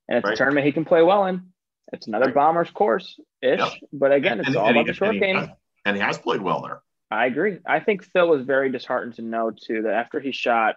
and 0.09 0.17
it's 0.17 0.25
Right. 0.25 0.33
a 0.33 0.37
tournament 0.37 0.65
he 0.65 0.71
can 0.73 0.85
play 0.85 1.01
well 1.01 1.25
in. 1.27 1.53
It's 1.93 2.07
another 2.07 2.25
Right. 2.25 2.33
bomber's 2.35 2.69
course 2.71 3.17
ish, 3.41 3.59
Yep. 3.59 3.71
but 3.93 4.11
again, 4.11 4.39
it's 4.39 4.49
And- 4.49 4.57
all 4.57 4.67
and 4.67 4.75
about 4.75 4.85
he- 4.85 4.91
the 4.91 4.93
short 4.93 5.15
and 5.15 5.23
he- 5.23 5.33
game. 5.33 5.51
and 5.85 5.95
he 5.95 6.01
has 6.01 6.17
played 6.17 6.41
well 6.41 6.61
there. 6.61 6.81
I 7.09 7.25
agree. 7.27 7.59
I 7.65 7.79
think 7.79 8.03
Phil 8.03 8.27
was 8.27 8.43
very 8.43 8.69
disheartened 8.69 9.13
to 9.15 9.21
know 9.21 9.51
too 9.51 9.83
that 9.83 9.93
after 9.93 10.19
he 10.19 10.33
shot 10.33 10.75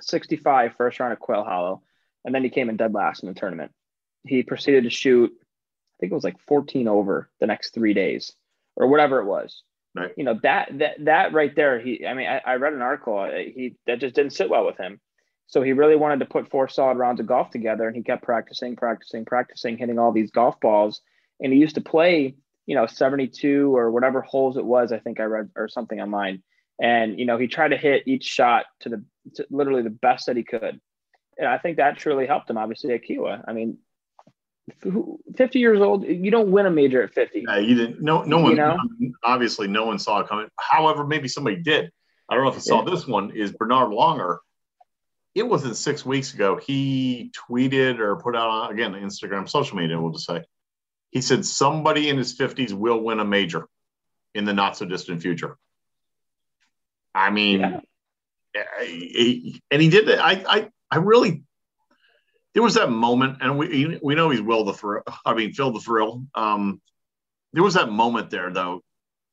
65 0.00 0.74
first 0.76 1.00
round 1.00 1.12
at 1.12 1.18
Quail 1.18 1.44
Hollow, 1.44 1.82
and 2.24 2.34
then 2.34 2.42
he 2.44 2.50
came 2.50 2.68
in 2.68 2.76
dead 2.76 2.92
last 2.94 3.22
in 3.22 3.28
the 3.28 3.34
tournament. 3.34 3.72
He 4.26 4.42
proceeded 4.42 4.84
to 4.84 4.90
shoot, 4.90 5.30
I 5.32 5.94
think 6.00 6.12
it 6.12 6.14
was 6.14 6.24
like 6.24 6.38
14 6.40 6.88
over 6.88 7.30
the 7.40 7.46
next 7.46 7.70
three 7.74 7.94
days, 7.94 8.34
or 8.76 8.86
whatever 8.88 9.20
it 9.20 9.26
was. 9.26 9.62
Right. 9.94 10.12
You 10.16 10.24
know 10.24 10.38
that 10.42 10.70
that 10.78 11.04
that 11.04 11.32
right 11.34 11.54
there. 11.54 11.78
He, 11.78 12.06
I 12.06 12.14
mean, 12.14 12.26
I, 12.26 12.40
I 12.46 12.54
read 12.54 12.72
an 12.72 12.80
article. 12.80 13.18
uh, 13.18 13.28
He 13.28 13.76
that 13.86 14.00
just 14.00 14.14
didn't 14.14 14.32
sit 14.32 14.48
well 14.48 14.64
with 14.64 14.78
him. 14.78 15.00
So 15.48 15.60
he 15.60 15.74
really 15.74 15.96
wanted 15.96 16.20
to 16.20 16.26
put 16.26 16.48
four 16.48 16.66
solid 16.66 16.96
rounds 16.96 17.20
of 17.20 17.26
golf 17.26 17.50
together, 17.50 17.86
and 17.86 17.94
he 17.94 18.02
kept 18.02 18.22
practicing, 18.22 18.74
practicing, 18.74 19.26
practicing, 19.26 19.76
hitting 19.76 19.98
all 19.98 20.10
these 20.10 20.30
golf 20.30 20.58
balls. 20.60 21.02
And 21.40 21.52
he 21.52 21.58
used 21.58 21.74
to 21.74 21.82
play, 21.82 22.36
you 22.64 22.74
know, 22.74 22.86
72 22.86 23.76
or 23.76 23.90
whatever 23.90 24.22
holes 24.22 24.56
it 24.56 24.64
was. 24.64 24.92
I 24.92 24.98
think 24.98 25.20
I 25.20 25.24
read 25.24 25.50
or 25.56 25.68
something 25.68 26.00
online. 26.00 26.42
And 26.80 27.18
you 27.18 27.26
know, 27.26 27.36
he 27.36 27.46
tried 27.48 27.68
to 27.68 27.76
hit 27.76 28.04
each 28.06 28.24
shot 28.24 28.64
to 28.80 28.88
the 28.88 29.04
to 29.34 29.46
literally 29.50 29.82
the 29.82 29.90
best 29.90 30.26
that 30.26 30.36
he 30.38 30.42
could. 30.42 30.80
And 31.36 31.46
I 31.48 31.58
think 31.58 31.76
that 31.76 31.98
truly 31.98 32.26
helped 32.26 32.48
him. 32.48 32.56
Obviously 32.56 32.94
at 32.94 33.02
Kiawah. 33.06 33.44
I 33.46 33.52
mean, 33.52 33.76
50 35.36 35.58
years 35.58 35.80
old, 35.80 36.04
you 36.04 36.30
don't 36.30 36.50
win 36.50 36.66
a 36.66 36.70
major 36.70 37.02
at 37.02 37.12
50. 37.12 37.46
Uh, 37.46 37.56
you 37.58 37.74
didn't. 37.74 38.00
No, 38.00 38.22
no 38.22 38.38
one. 38.38 38.52
You 38.52 38.56
know? 38.56 38.76
Obviously, 39.24 39.66
no 39.68 39.86
one 39.86 39.98
saw 39.98 40.20
it 40.20 40.28
coming. 40.28 40.48
However, 40.58 41.04
maybe 41.06 41.28
somebody 41.28 41.56
did. 41.56 41.90
I 42.28 42.34
don't 42.34 42.44
know 42.44 42.50
if 42.50 42.56
you 42.56 42.60
saw 42.62 42.82
this 42.82 43.06
one. 43.06 43.32
Is 43.32 43.52
Bernhard 43.52 43.90
Langer? 43.90 44.38
It 45.34 45.42
wasn't 45.42 45.76
six 45.76 46.04
weeks 46.06 46.34
ago. 46.34 46.56
He 46.56 47.32
tweeted 47.48 47.98
or 47.98 48.16
put 48.16 48.36
out 48.36 48.48
on 48.48 48.72
again 48.72 48.92
Instagram, 48.92 49.48
social 49.48 49.76
media. 49.76 50.00
We'll 50.00 50.12
just 50.12 50.26
say 50.26 50.42
he 51.10 51.20
said 51.20 51.44
somebody 51.44 52.08
in 52.08 52.16
his 52.18 52.32
fifties 52.34 52.72
will 52.72 53.00
win 53.02 53.18
a 53.20 53.24
major 53.24 53.66
in 54.34 54.44
the 54.44 54.52
not 54.52 54.76
so 54.76 54.86
distant 54.86 55.22
future. 55.22 55.56
I 57.14 57.30
mean, 57.30 57.60
Yeah. 57.60 57.80
he- 58.84 59.60
and 59.70 59.82
he 59.82 59.88
did 59.88 60.08
it. 60.08 60.18
I, 60.18 60.44
I 60.48 60.70
I 60.90 60.96
really 60.98 61.42
there 62.54 62.62
was 62.62 62.74
that 62.74 62.90
moment, 62.90 63.38
and 63.40 63.58
we 63.58 63.98
we 64.02 64.14
know 64.14 64.30
he's 64.30 64.42
Will 64.42 64.64
the 64.64 64.72
thrill. 64.72 65.02
I 65.24 65.34
mean, 65.34 65.52
Phil 65.52 65.72
the 65.72 65.80
thrill. 65.80 66.26
Um, 66.34 66.80
there 67.52 67.62
was 67.62 67.74
that 67.74 67.90
moment 67.90 68.30
there, 68.30 68.50
though. 68.52 68.82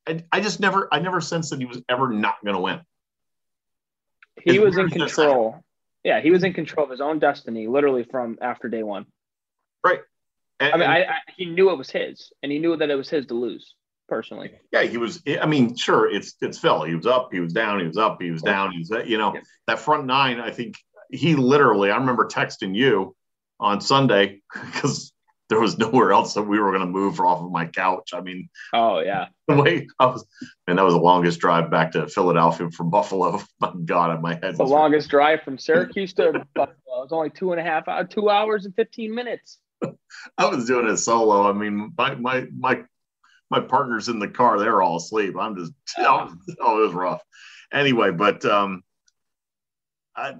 I, 0.07 0.23
I 0.31 0.41
just 0.41 0.59
never, 0.59 0.88
I 0.91 0.99
never 0.99 1.21
sensed 1.21 1.51
that 1.51 1.59
he 1.59 1.65
was 1.65 1.81
ever 1.88 2.09
not 2.09 2.43
going 2.43 2.55
to 2.55 2.61
win. 2.61 2.81
He 4.41 4.57
As 4.57 4.59
was 4.59 4.77
in 4.77 4.88
that 4.88 4.93
control. 4.93 5.63
Yeah, 6.03 6.21
he 6.21 6.31
was 6.31 6.43
in 6.43 6.53
control 6.53 6.85
of 6.85 6.91
his 6.91 7.01
own 7.01 7.19
destiny, 7.19 7.67
literally 7.67 8.03
from 8.03 8.38
after 8.41 8.69
day 8.69 8.83
one. 8.83 9.05
Right. 9.83 9.99
And, 10.61 10.73
I 10.73 10.77
mean, 10.77 10.89
I, 10.89 11.03
I 11.03 11.15
he 11.35 11.45
knew 11.45 11.69
it 11.71 11.77
was 11.77 11.89
his, 11.89 12.31
and 12.41 12.51
he 12.51 12.59
knew 12.59 12.75
that 12.75 12.89
it 12.89 12.95
was 12.95 13.09
his 13.09 13.25
to 13.27 13.33
lose. 13.33 13.75
Personally, 14.07 14.51
yeah, 14.71 14.81
he 14.81 14.97
was. 14.97 15.21
I 15.39 15.45
mean, 15.45 15.75
sure, 15.75 16.09
it's 16.09 16.33
it's 16.41 16.57
Phil. 16.57 16.81
He 16.81 16.95
was 16.95 17.05
up, 17.05 17.29
he 17.31 17.39
was 17.39 17.53
down, 17.53 17.79
he 17.79 17.85
was 17.85 17.97
up, 17.97 18.19
he 18.19 18.31
was 18.31 18.41
down. 18.41 18.71
He 18.71 18.79
was, 18.79 18.89
you 19.05 19.19
know, 19.19 19.35
Yeah. 19.35 19.41
that 19.67 19.77
front 19.77 20.07
nine. 20.07 20.39
I 20.39 20.49
think 20.49 20.77
he 21.09 21.35
literally. 21.35 21.91
I 21.91 21.97
remember 21.97 22.25
texting 22.25 22.75
you 22.75 23.15
on 23.59 23.81
Sunday 23.81 24.41
because 24.53 25.11
there 25.49 25.59
was 25.59 25.77
nowhere 25.77 26.11
else 26.11 26.35
that 26.35 26.43
we 26.43 26.59
were 26.59 26.69
going 26.69 26.81
to 26.81 26.87
move 26.87 27.19
off 27.19 27.41
of 27.41 27.51
my 27.51 27.65
couch. 27.65 28.11
I 28.13 28.21
mean, 28.21 28.49
oh 28.73 28.99
yeah, 28.99 29.27
the 29.47 29.55
way 29.55 29.87
I 29.99 30.05
was, 30.05 30.25
and 30.67 30.77
that 30.77 30.85
was 30.85 30.93
the 30.93 30.99
longest 30.99 31.39
drive 31.39 31.71
back 31.71 31.91
to 31.93 32.07
Philadelphia 32.07 32.69
from 32.71 32.89
Buffalo. 32.89 33.41
My 33.59 33.73
God, 33.85 34.21
my 34.21 34.35
head 34.35 34.55
the 34.57 34.63
longest 34.63 35.09
drive 35.09 35.41
from 35.41 35.57
Syracuse 35.57 36.13
to 36.13 36.45
Buffalo. 36.53 36.75
It 36.75 37.03
was 37.03 37.11
only 37.11 37.29
two 37.29 37.51
and 37.51 37.59
a 37.59 37.63
half 37.63 37.87
hours, 37.87 38.07
two 38.09 38.29
hours 38.29 38.65
and 38.65 38.75
fifteen 38.75 39.13
minutes. 39.13 39.57
I 40.37 40.45
was 40.45 40.65
doing 40.65 40.87
it 40.87 40.97
solo. 40.97 41.49
I 41.49 41.53
mean, 41.53 41.93
my 41.97 42.15
my 42.15 42.45
my 42.55 42.83
my 43.49 43.59
partners 43.59 44.09
in 44.09 44.19
the 44.19 44.27
car, 44.27 44.59
they're 44.59 44.81
all 44.81 44.97
asleep. 44.97 45.35
I'm 45.39 45.55
just 45.55 45.73
oh, 45.97 46.33
oh 46.61 46.79
it 46.79 46.85
was 46.85 46.93
rough. 46.93 47.23
Anyway, 47.73 48.11
but 48.11 48.45
um 48.45 48.83
I 50.15 50.35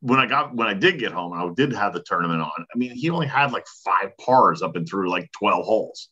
when 0.00 0.18
I 0.18 0.26
got 0.26 0.54
when 0.54 0.66
I 0.66 0.74
did 0.74 0.98
get 0.98 1.12
home 1.12 1.32
and 1.32 1.42
I 1.42 1.54
did 1.54 1.72
have 1.72 1.92
the 1.92 2.02
tournament 2.02 2.40
on, 2.42 2.50
I 2.74 2.78
mean, 2.78 2.92
he 2.92 3.10
only 3.10 3.26
had 3.26 3.52
like 3.52 3.66
five 3.84 4.16
pars 4.18 4.62
up 4.62 4.76
and 4.76 4.88
through 4.88 5.10
like 5.10 5.30
12 5.32 5.64
holes. 5.64 6.08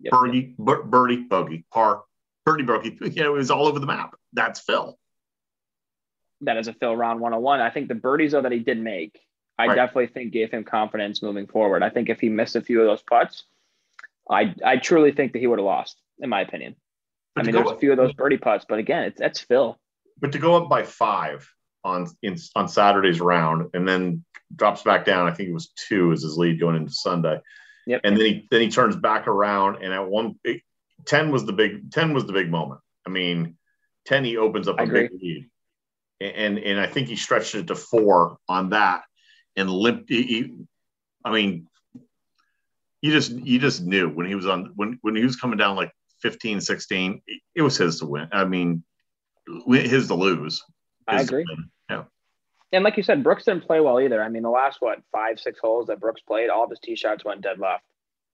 Yep. 0.00 0.10
Birdie, 0.12 0.54
bir- 0.58 0.82
birdie, 0.84 1.16
bogey, 1.24 1.64
par, 1.72 2.02
birdie, 2.46 2.64
bogey. 2.64 2.98
You 3.12 3.22
know, 3.24 3.34
it 3.34 3.38
was 3.38 3.50
all 3.50 3.66
over 3.66 3.78
the 3.78 3.86
map. 3.86 4.14
That's 4.32 4.60
Phil. 4.60 4.98
That 6.42 6.56
is 6.56 6.66
a 6.68 6.72
Phil 6.72 6.96
round 6.96 7.20
101. 7.20 7.60
I 7.60 7.70
think 7.70 7.88
the 7.88 7.94
birdies 7.94 8.32
though 8.32 8.42
that 8.42 8.52
he 8.52 8.58
did 8.60 8.78
make, 8.80 9.18
I 9.58 9.66
Right. 9.66 9.74
definitely 9.76 10.08
think 10.08 10.32
gave 10.32 10.50
him 10.50 10.64
confidence 10.64 11.22
moving 11.22 11.46
forward. 11.46 11.82
I 11.82 11.90
think 11.90 12.08
if 12.08 12.20
he 12.20 12.28
missed 12.28 12.56
a 12.56 12.60
few 12.62 12.80
of 12.80 12.86
those 12.86 13.02
putts, 13.02 13.44
I 14.30 14.54
I 14.64 14.76
truly 14.78 15.12
think 15.12 15.32
that 15.32 15.38
he 15.40 15.46
would 15.46 15.58
have 15.58 15.66
lost, 15.66 16.00
in 16.18 16.28
my 16.30 16.40
opinion. 16.40 16.76
But 17.34 17.42
I 17.42 17.44
mean, 17.46 17.54
there's 17.54 17.70
a 17.70 17.76
few 17.78 17.90
of 17.92 17.96
those 17.96 18.12
birdie 18.12 18.38
putts, 18.38 18.64
but 18.68 18.78
again, 18.78 19.04
it's 19.04 19.18
that's 19.18 19.40
Phil. 19.40 19.78
but 20.20 20.32
to 20.32 20.38
go 20.38 20.54
up 20.56 20.68
by 20.68 20.82
five 20.84 21.48
on 21.84 22.06
in, 22.22 22.36
on 22.54 22.68
Saturday's 22.68 23.20
round 23.20 23.70
and 23.74 23.88
then 23.88 24.24
drops 24.54 24.82
back 24.82 25.04
down. 25.04 25.26
I 25.28 25.32
think 25.32 25.48
it 25.48 25.54
was 25.54 25.68
two 25.88 26.12
as 26.12 26.22
his 26.22 26.36
lead 26.36 26.60
going 26.60 26.76
into 26.76 26.92
Sunday. 26.92 27.40
Yep. 27.86 28.00
And 28.04 28.16
then 28.16 28.24
he 28.24 28.48
then 28.50 28.60
he 28.60 28.70
turns 28.70 28.96
back 28.96 29.26
around 29.26 29.82
and 29.82 29.92
at 29.92 30.06
one 30.06 30.36
it- 30.44 30.62
ten 31.04 31.30
was 31.32 31.44
the 31.44 31.52
big 31.52 31.90
ten 31.90 32.14
was 32.14 32.26
the 32.26 32.32
big 32.32 32.50
moment. 32.50 32.80
I 33.06 33.10
mean, 33.10 33.56
ten 34.06 34.24
he 34.24 34.36
opens 34.36 34.68
up 34.68 34.78
a 34.78 34.82
big 35.10 35.20
lead, 35.20 35.50
and 36.20 36.58
and 36.58 36.78
I 36.78 36.86
think 36.86 37.08
he 37.08 37.16
stretched 37.16 37.54
it 37.56 37.66
to 37.66 37.74
four 37.74 38.38
on 38.48 38.70
that 38.70 39.02
and 39.56 39.68
limped. 39.68 40.08
He, 40.08 40.22
he- 40.22 40.54
I 41.24 41.32
mean, 41.32 41.66
you 43.00 43.10
just 43.10 43.32
you 43.32 43.58
just 43.58 43.82
knew 43.82 44.08
when 44.08 44.26
he 44.26 44.36
was 44.36 44.46
on 44.46 44.72
when 44.76 44.98
when 45.02 45.16
he 45.16 45.24
was 45.24 45.34
coming 45.36 45.58
down 45.58 45.74
like 45.74 45.92
15, 46.20 46.60
16, 46.60 47.20
it- 47.26 47.42
it 47.56 47.62
was 47.62 47.76
his 47.76 47.98
to 47.98 48.06
win. 48.06 48.28
I 48.30 48.44
mean, 48.44 48.84
his 49.66 50.06
to 50.06 50.14
lose. 50.14 50.62
I 51.08 51.20
agree. 51.20 51.44
win. 51.48 51.70
Yeah. 51.90 52.04
And 52.72 52.84
like 52.84 52.96
you 52.96 53.02
said, 53.02 53.22
Brooks 53.22 53.44
didn't 53.44 53.66
play 53.66 53.80
well 53.80 54.00
either. 54.00 54.22
I 54.22 54.28
mean, 54.28 54.42
the 54.42 54.50
last 54.50 54.80
what 54.80 55.00
five, 55.12 55.38
six 55.38 55.58
holes 55.60 55.88
that 55.88 56.00
Brooks 56.00 56.22
played, 56.22 56.48
all 56.50 56.64
of 56.64 56.70
his 56.70 56.80
tee 56.80 56.96
shots 56.96 57.24
went 57.24 57.42
dead 57.42 57.58
left. 57.58 57.84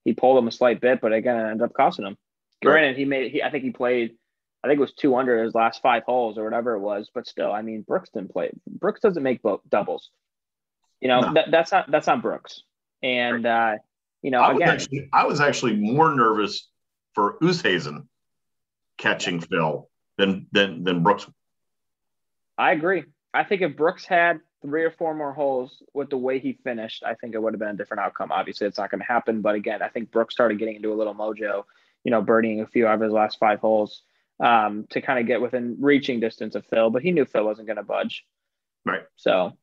He 0.04 0.12
pulled 0.12 0.38
him 0.38 0.48
a 0.48 0.52
slight 0.52 0.80
bit, 0.80 1.00
but 1.00 1.12
again, 1.12 1.36
it 1.36 1.50
ended 1.50 1.62
up 1.62 1.74
costing 1.74 2.06
him. 2.06 2.16
Right. 2.64 2.72
Granted, 2.72 2.96
he 2.96 3.04
made. 3.04 3.32
He, 3.32 3.42
I 3.42 3.50
think 3.50 3.64
he 3.64 3.70
played. 3.70 4.14
I 4.62 4.68
think 4.68 4.78
it 4.78 4.80
was 4.80 4.92
two 4.92 5.14
under 5.16 5.42
his 5.42 5.54
last 5.54 5.82
five 5.82 6.02
holes 6.04 6.36
or 6.38 6.44
whatever 6.44 6.74
it 6.74 6.80
was. 6.80 7.10
But 7.14 7.26
still, 7.26 7.52
I 7.52 7.62
mean, 7.62 7.82
Brooks 7.82 8.10
didn't 8.12 8.32
play. 8.32 8.50
Brooks 8.66 9.00
doesn't 9.00 9.22
make 9.22 9.40
doubles. 9.68 10.10
You 11.00 11.08
know, 11.08 11.20
No. 11.20 11.34
that, 11.34 11.50
that's 11.50 11.70
not 11.70 11.90
that's 11.90 12.06
not 12.06 12.22
Brooks. 12.22 12.62
And 13.02 13.46
uh, 13.46 13.74
you 14.22 14.30
know, 14.30 14.40
I 14.40 14.52
was 14.52 14.56
again, 14.56 14.68
actually 14.68 15.08
I 15.12 15.26
was 15.26 15.40
actually 15.40 15.76
more 15.76 16.14
nervous 16.14 16.68
for 17.14 17.38
Oosthuizen 17.40 18.06
catching 18.98 19.40
Phil 19.40 19.88
than 20.16 20.46
than 20.52 20.82
than 20.84 21.02
Brooks. 21.02 21.28
I 22.58 22.72
agree. 22.72 23.04
I 23.32 23.44
think 23.44 23.62
if 23.62 23.76
Brooks 23.76 24.04
had 24.04 24.40
three 24.62 24.82
or 24.82 24.90
four 24.90 25.14
more 25.14 25.32
holes 25.32 25.82
with 25.94 26.10
the 26.10 26.16
way 26.16 26.40
he 26.40 26.54
finished, 26.64 27.04
I 27.04 27.14
think 27.14 27.34
it 27.34 27.42
would 27.42 27.52
have 27.52 27.60
been 27.60 27.68
a 27.68 27.76
different 27.76 28.02
outcome. 28.02 28.32
Obviously, 28.32 28.66
it's 28.66 28.78
not 28.78 28.90
going 28.90 29.00
to 29.00 29.06
happen. 29.06 29.40
But 29.40 29.54
again, 29.54 29.80
I 29.82 29.88
think 29.88 30.10
Brooks 30.10 30.34
started 30.34 30.58
getting 30.58 30.76
into 30.76 30.92
a 30.92 30.96
little 30.96 31.14
mojo, 31.14 31.64
you 32.04 32.10
know, 32.10 32.22
birdieing 32.22 32.62
a 32.62 32.66
few 32.66 32.86
out 32.86 32.96
of 32.96 33.00
his 33.00 33.12
last 33.12 33.38
five 33.38 33.60
holes 33.60 34.02
um, 34.40 34.86
to 34.90 35.00
kind 35.00 35.20
of 35.20 35.26
get 35.26 35.40
within 35.40 35.76
reaching 35.78 36.18
distance 36.18 36.56
of 36.56 36.66
Phil. 36.66 36.90
But 36.90 37.02
he 37.02 37.12
knew 37.12 37.24
Phil 37.24 37.44
wasn't 37.44 37.68
going 37.68 37.76
to 37.76 37.84
budge. 37.84 38.24
Right. 38.84 39.02
So, 39.16 39.56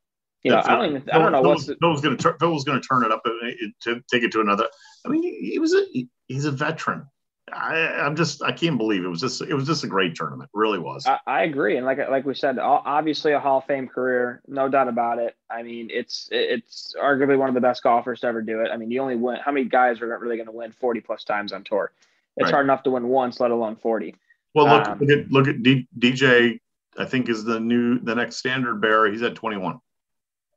you 0.44 0.52
know, 0.52 0.58
Yeah, 0.58 0.74
I 0.74 0.76
don't 0.78 0.90
even, 0.96 1.10
I 1.12 1.18
don't 1.18 1.32
know 1.34 1.42
Phil, 1.42 1.50
what's. 1.50 1.66
Phil 1.66 1.92
was 1.92 2.02
going 2.02 2.16
to 2.16 2.24
turn. 2.24 2.38
Phil 2.40 2.54
was 2.54 2.64
going 2.64 2.82
to 2.82 2.88
turn 2.88 3.04
it 3.04 3.12
up 3.12 3.24
and 3.26 3.74
to 3.82 4.02
take 4.10 4.24
it 4.24 4.32
to 4.34 4.40
another. 4.40 4.68
I 5.06 5.10
mean, 5.10 5.24
he, 5.24 5.52
he 5.52 5.60
was 5.60 5.74
a 5.74 5.86
he- 5.92 6.10
he's 6.28 6.46
a 6.46 6.52
veteran. 6.52 7.08
I, 7.54 7.76
I'm 8.02 8.16
just 8.16 8.42
I 8.42 8.52
can't 8.52 8.78
believe 8.78 9.04
it 9.04 9.08
was 9.08 9.22
just 9.22 9.42
it 9.42 9.54
was 9.54 9.68
just 9.68 9.84
a 9.84 9.88
great 9.88 10.16
tournament. 10.16 10.50
It 10.54 10.58
really 10.58 10.80
was. 10.80 11.06
I, 11.06 11.20
I 11.28 11.44
agree, 11.44 11.78
and 11.78 11.86
like 11.86 12.00
like 12.10 12.26
we 12.26 12.34
said, 12.34 12.58
obviously 12.58 13.34
a 13.34 13.40
Hall 13.40 13.60
of 13.60 13.66
Fame 13.66 13.88
career, 13.88 14.42
no 14.48 14.68
doubt 14.68 14.88
about 14.88 15.20
it. 15.20 15.36
I 15.50 15.62
mean, 15.62 15.90
it's 15.92 16.28
it's 16.32 16.96
arguably 17.00 17.38
one 17.38 17.48
of 17.48 17.54
the 17.54 17.62
best 17.62 17.84
golfers 17.84 18.22
to 18.22 18.28
ever 18.28 18.42
do 18.42 18.62
it. 18.62 18.72
I 18.72 18.78
mean, 18.78 18.90
you 18.90 19.00
only 19.00 19.16
win. 19.16 19.38
How 19.46 19.52
many 19.52 19.66
guys 19.68 20.02
are 20.02 20.08
not 20.08 20.22
really 20.22 20.38
going 20.38 20.48
to 20.48 20.52
win 20.52 20.72
forty 20.72 21.02
plus 21.02 21.24
times 21.24 21.54
on 21.54 21.64
tour? 21.64 21.92
It's 22.38 22.46
Right. 22.46 22.52
hard 22.54 22.66
enough 22.66 22.82
to 22.84 22.90
win 22.92 23.08
once, 23.10 23.40
let 23.40 23.52
alone 23.52 23.76
forty. 23.76 24.16
well, 24.56 24.66
look 24.66 24.88
um, 24.88 25.00
look 25.00 25.10
at 25.12 25.32
look 25.32 25.48
at 25.48 25.62
D, 25.62 25.88
DJ. 26.00 26.60
I 26.98 27.06
think 27.06 27.30
is 27.30 27.44
the 27.44 27.60
new 27.60 28.00
the 28.00 28.16
next 28.16 28.38
standard 28.38 28.82
bearer. 28.82 29.12
He's 29.12 29.22
at 29.22 29.36
21. 29.36 29.80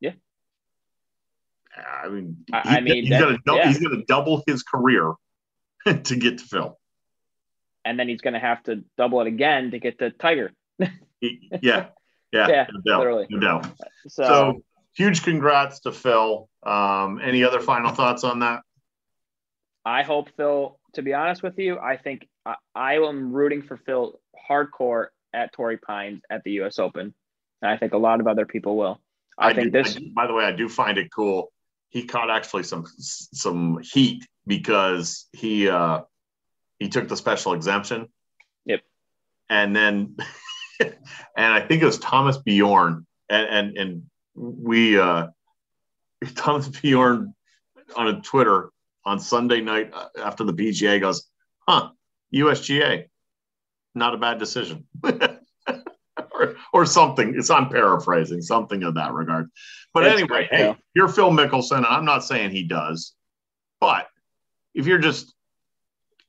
Yeah. 0.00 0.12
I 1.76 2.09
mean, 2.09 2.37
I- 2.52 2.76
I 2.76 2.80
mean, 2.80 3.04
he's 3.04 3.11
got 3.11 3.28
to 3.28 3.38
yeah. 3.54 3.66
he's 3.68 3.78
got 3.78 3.90
to 3.90 4.02
double 4.07 4.42
his 4.47 4.62
career 4.62 5.12
to 6.04 6.16
get 6.16 6.38
to 6.38 6.45
Phil. 6.45 6.78
And 7.85 7.99
then 7.99 8.09
he's 8.09 8.21
going 8.21 8.35
to 8.35 8.40
have 8.40 8.62
to 8.64 8.85
double 8.97 9.21
it 9.21 9.26
again 9.26 9.71
to 9.71 9.78
get 9.78 9.99
to 10.00 10.11
Tiger. 10.11 10.52
Yeah, 10.78 10.88
yeah, 11.62 11.87
Yeah, 12.33 12.66
no 12.85 12.99
literally. 12.99 13.26
no 13.30 13.40
doubt. 13.40 13.66
So, 14.09 14.25
So, 14.25 14.62
huge 14.95 15.23
congrats 15.23 15.80
to 15.80 15.92
Phil. 15.92 16.49
Um, 16.64 17.21
any 17.23 17.45
other 17.45 17.61
final 17.61 17.92
thoughts 17.92 18.25
on 18.25 18.40
that? 18.40 18.62
I 19.85 20.02
hope 20.02 20.28
Phil. 20.37 20.78
To 20.95 21.02
be 21.02 21.14
honest 21.14 21.42
with 21.42 21.59
you, 21.59 21.78
I 21.78 21.97
think 21.97 22.28
I, 22.45 22.54
I 22.75 22.95
am 22.95 23.33
rooting 23.33 23.62
for 23.62 23.76
Phil 23.76 24.18
hardcore 24.49 25.07
at 25.33 25.52
Torrey 25.52 25.76
Pines 25.78 26.23
at 26.30 26.42
the 26.45 26.52
U.S. 26.52 26.78
Open. 26.78 27.14
And 27.62 27.71
I 27.71 27.76
think 27.76 27.92
a 27.92 27.99
lot 27.99 28.21
of 28.21 28.26
other 28.26 28.47
people 28.47 28.76
will. 28.76 29.00
I, 29.37 29.52
think 29.54 29.73
do- 29.73 29.83
this. 29.83 29.97
I 29.97 30.00
do- 30.00 30.12
by 30.14 30.26
the 30.26 30.35
way, 30.35 30.45
I 30.45 30.52
do 30.52 30.68
find 30.68 30.99
it 30.99 31.09
cool. 31.14 31.52
He 31.90 32.04
caught 32.04 32.30
actually 32.30 32.64
some 32.64 32.85
some 32.99 33.78
heat 33.83 34.26
because 34.49 35.26
he 35.33 35.69
uh, 35.69 36.00
he 36.81 36.88
took 36.88 37.07
the 37.07 37.17
special 37.17 37.52
exemption. 37.52 38.09
Yep. 38.64 38.81
And 39.49 39.76
then, 39.76 40.17
and 40.81 40.97
I 41.37 41.61
think 41.61 41.83
it 41.83 41.87
was 41.87 41.99
Thomas 41.99 42.38
Bjorn, 42.38 43.07
and 43.28 43.49
and 43.49 43.76
and 43.76 44.02
we 44.35 44.99
uh, 44.99 45.28
Thomas 46.35 46.67
Bjorn 46.69 47.35
on 47.95 48.09
a 48.09 48.21
Twitter 48.21 48.71
on 49.05 49.21
Sunday 49.21 49.61
night 49.61 49.93
uh, 49.95 50.09
after 50.23 50.45
the 50.45 50.52
PGA 50.52 51.00
goes, 51.00 51.28
huh, 51.67 51.90
USGA, 52.35 53.07
not 53.95 54.14
a 54.14 54.19
bad 54.19 54.38
decision. 54.38 54.87
or, 56.38 56.57
or 56.73 56.87
something. 56.87 57.35
It's 57.37 57.50
I'm 57.50 57.69
paraphrasing 57.69 58.43
something 58.43 58.83
of 58.83 58.95
that 58.95 59.12
regard. 59.12 59.50
But 59.95 60.02
That's 60.02 60.21
anyway, 60.21 60.49
hey, 60.50 60.59
Phil. 60.59 60.76
you're 60.95 61.09
Phil 61.09 61.31
Mickelson, 61.31 61.78
and 61.78 61.87
I'm 61.87 62.05
not 62.05 62.25
saying 62.25 62.50
he 62.50 62.64
does, 62.64 63.14
but 63.81 64.07
if 64.75 64.87
you're 64.87 64.98
just 64.98 65.34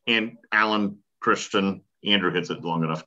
and 0.08 0.38
Alan 0.52 0.98
Christian, 1.20 1.82
Andrew 2.04 2.32
hits 2.32 2.50
it 2.50 2.64
long 2.64 2.84
enough. 2.84 3.04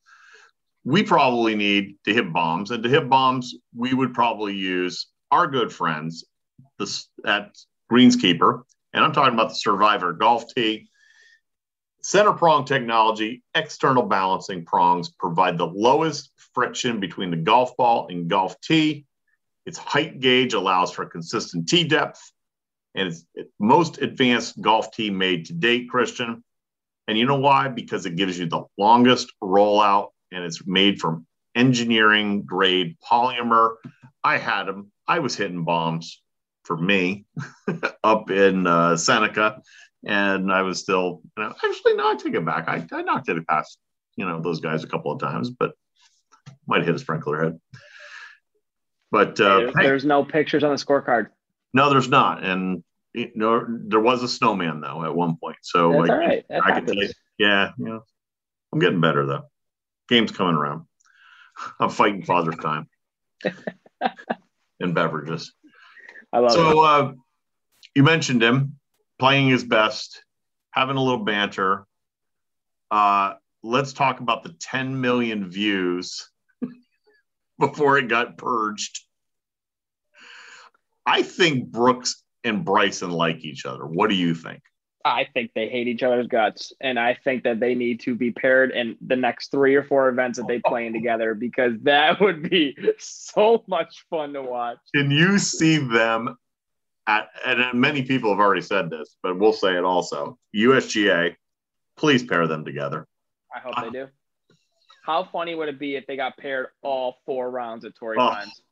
We 0.85 1.03
probably 1.03 1.55
need 1.55 1.97
to 2.05 2.15
hit 2.15 2.33
bombs, 2.33 2.71
and 2.71 2.83
to 2.83 2.89
hit 2.89 3.09
bombs, 3.09 3.55
we 3.75 3.95
would 3.95 4.15
probably 4.15 4.55
use 4.55 5.09
our 5.31 5.47
good 5.47 5.73
friends 5.73 6.25
this 6.79 7.09
at 7.25 7.57
Greenskeeper, 7.91 8.63
and 8.93 9.05
I'm 9.05 9.13
talking 9.13 9.35
about 9.35 9.51
the 9.51 9.57
Survivor 9.57 10.13
Golf 10.13 10.45
Tee. 10.55 10.89
Center 12.03 12.33
prong 12.33 12.65
technology, 12.65 13.43
external 13.55 14.03
balancing 14.03 14.65
prongs 14.65 15.09
provide 15.11 15.57
the 15.57 15.67
lowest 15.67 16.31
friction 16.53 16.99
between 16.99 17.31
the 17.31 17.37
golf 17.37 17.77
ball 17.77 18.09
and 18.09 18.29
golf 18.29 18.61
tee. 18.61 19.07
Its 19.67 19.79
height 19.79 20.19
gauge 20.19 20.55
allows 20.55 20.91
for 20.91 21.07
consistent 21.07 21.69
tee 21.69 21.85
depth, 21.85 22.33
and 22.95 23.09
it's 23.09 23.25
most 23.59 23.99
advanced 23.99 24.61
golf 24.61 24.93
tee 24.93 25.11
made 25.11 25.47
to 25.47 25.53
date, 25.53 25.89
Christian. 25.89 26.45
And 27.09 27.19
you 27.19 27.27
know 27.27 27.39
why? 27.39 27.69
Because 27.69 28.07
it 28.07 28.17
gives 28.17 28.39
you 28.39 28.47
the 28.47 28.65
longest 28.79 29.33
rollout 29.43 30.09
and 30.31 30.45
it's 30.45 30.67
made 30.67 31.01
from 31.01 31.27
engineering 31.55 32.43
grade 32.43 32.97
polymer. 33.05 33.75
I 34.23 34.39
had 34.39 34.65
them. 34.65 34.93
I 35.07 35.19
was 35.19 35.37
hitting 35.37 35.65
bombs 35.65 36.23
for 36.65 36.77
me 36.77 37.25
up 38.05 38.31
in 38.31 38.67
uh, 38.67 38.97
Seneca, 38.97 39.61
and 40.07 40.53
I 40.53 40.63
was 40.63 40.81
still 40.81 41.23
you 41.37 41.43
know, 41.43 41.55
actually 41.65 41.95
no, 41.95 42.11
I 42.11 42.15
take 42.15 42.35
it 42.35 42.45
back. 42.45 42.69
I, 42.69 42.87
I 42.93 43.03
knocked 43.03 43.29
it 43.29 43.47
past 43.49 43.79
you 44.17 44.27
know 44.27 44.41
those 44.41 44.61
guys 44.61 44.85
a 44.85 44.89
couple 44.89 45.13
of 45.13 45.21
times, 45.21 45.51
but 45.51 45.73
might 46.67 46.85
hit 46.85 46.95
a 46.95 46.99
sprinkler 46.99 47.43
head. 47.43 47.61
But 49.11 49.41
uh, 49.41 49.59
there's, 49.59 49.75
hey, 49.77 49.83
there's 49.83 50.05
no 50.05 50.25
pictures 50.25 50.65
on 50.65 50.71
the 50.71 50.77
scorecard. 50.77 51.29
No, 51.73 51.91
there's 51.91 52.09
not, 52.09 52.45
and 52.45 52.83
you 53.15 53.31
know, 53.35 53.67
there 53.69 54.01
was 54.01 54.23
a 54.23 54.29
snowman 54.29 54.81
though 54.81 55.05
at 55.05 55.15
one 55.15 55.37
point. 55.37 55.59
So 55.63 55.91
That's 55.93 56.01
like, 56.01 56.11
all 56.11 56.19
right. 56.19 56.45
That 56.49 56.63
I 56.65 56.73
can 56.73 56.87
tell 56.87 56.95
you, 56.95 57.03
happens. 57.03 57.15
yeah, 57.39 57.71
you 57.79 57.85
know, 57.85 58.03
I'm 58.73 58.79
getting 58.79 59.01
better 59.01 59.27
though. 59.27 59.43
Game's 60.09 60.33
coming 60.33 60.55
around. 60.55 60.87
I'm 61.81 61.91
fighting 61.91 62.25
father's 62.25 62.57
time 62.57 62.89
and 64.81 64.95
beverages. 64.95 65.53
I 66.33 66.39
love 66.39 66.53
it. 66.53 66.55
So 66.55 66.81
uh, 66.81 67.13
you 67.95 68.03
mentioned 68.03 68.43
him 68.43 68.79
playing 69.19 69.49
his 69.49 69.65
best, 69.65 70.25
having 70.71 70.97
a 70.97 71.03
little 71.03 71.25
banter. 71.25 71.87
Uh, 72.91 73.35
let's 73.63 73.93
talk 73.93 74.21
about 74.21 74.43
the 74.43 74.55
10 74.61 75.01
million 75.01 75.51
views 75.51 76.29
before 77.59 77.99
it 77.99 78.09
got 78.09 78.39
purged. 78.39 79.01
I 81.07 81.23
think 81.23 81.69
Brooks 81.69 82.23
and 82.45 82.65
Bryson 82.65 83.11
like 83.11 83.45
each 83.45 83.67
other. 83.67 83.87
What 83.87 84.11
do 84.11 84.17
you 84.17 84.35
think? 84.35 84.61
I 85.05 85.27
think 85.35 85.51
they 85.55 85.69
hate 85.69 85.89
each 85.89 86.05
other's 86.05 86.29
guts, 86.29 86.73
and 86.81 86.99
I 86.99 87.19
think 87.25 87.43
that 87.43 87.59
they 87.59 87.75
need 87.75 88.01
to 88.01 88.15
be 88.15 88.31
paired 88.31 88.71
in 88.71 88.97
the 89.05 89.17
next 89.17 89.51
three 89.51 89.75
or 89.75 89.83
four 89.83 90.09
events 90.09 90.39
that 90.39 90.47
they 90.47 90.61
play 90.65 90.87
in 90.87 90.93
together 90.93 91.35
because 91.35 91.73
that 91.83 92.21
would 92.21 92.49
be 92.49 92.77
so 92.99 93.65
much 93.67 94.05
fun 94.11 94.33
to 94.35 94.43
watch. 94.43 94.79
Can 94.95 95.11
you 95.11 95.39
see 95.39 95.79
them 95.79 96.37
at, 97.09 97.29
and 97.45 97.81
many 97.81 98.03
people 98.03 98.31
have 98.31 98.39
already 98.39 98.61
said 98.61 98.91
this, 98.91 99.17
but 99.23 99.39
we'll 99.39 99.53
say 99.53 99.77
it 99.77 99.85
also 99.85 100.39
USGA, 100.55 101.35
please 101.97 102.23
pair 102.23 102.47
them 102.47 102.65
together. 102.65 103.07
I 103.55 103.59
hope 103.59 103.75
they 103.83 103.91
do. 103.91 104.09
How 105.05 105.25
funny 105.25 105.57
would 105.57 105.69
it 105.69 105.81
be 105.81 105.97
if 105.97 106.07
they 106.07 106.17
got 106.17 106.37
paired 106.37 106.69
all 106.81 107.17
four 107.27 107.51
rounds 107.51 107.85
at 107.85 107.97
Tory 107.97 108.19
Oh. 108.21 108.31
Times? 108.31 108.63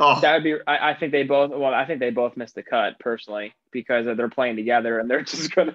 Oh, 0.00 0.20
That 0.20 0.34
would 0.34 0.44
be. 0.44 0.54
I, 0.66 0.90
I 0.90 0.94
think 0.94 1.10
they 1.12 1.24
both. 1.24 1.50
Well, 1.50 1.74
I 1.74 1.84
think 1.84 1.98
they 2.00 2.10
both 2.10 2.36
missed 2.36 2.54
the 2.54 2.62
cut 2.62 2.98
personally 3.00 3.54
because 3.72 4.06
they're 4.06 4.28
playing 4.28 4.56
together 4.56 4.98
and 5.00 5.10
they're 5.10 5.22
just 5.34 5.54
gonna. 5.54 5.74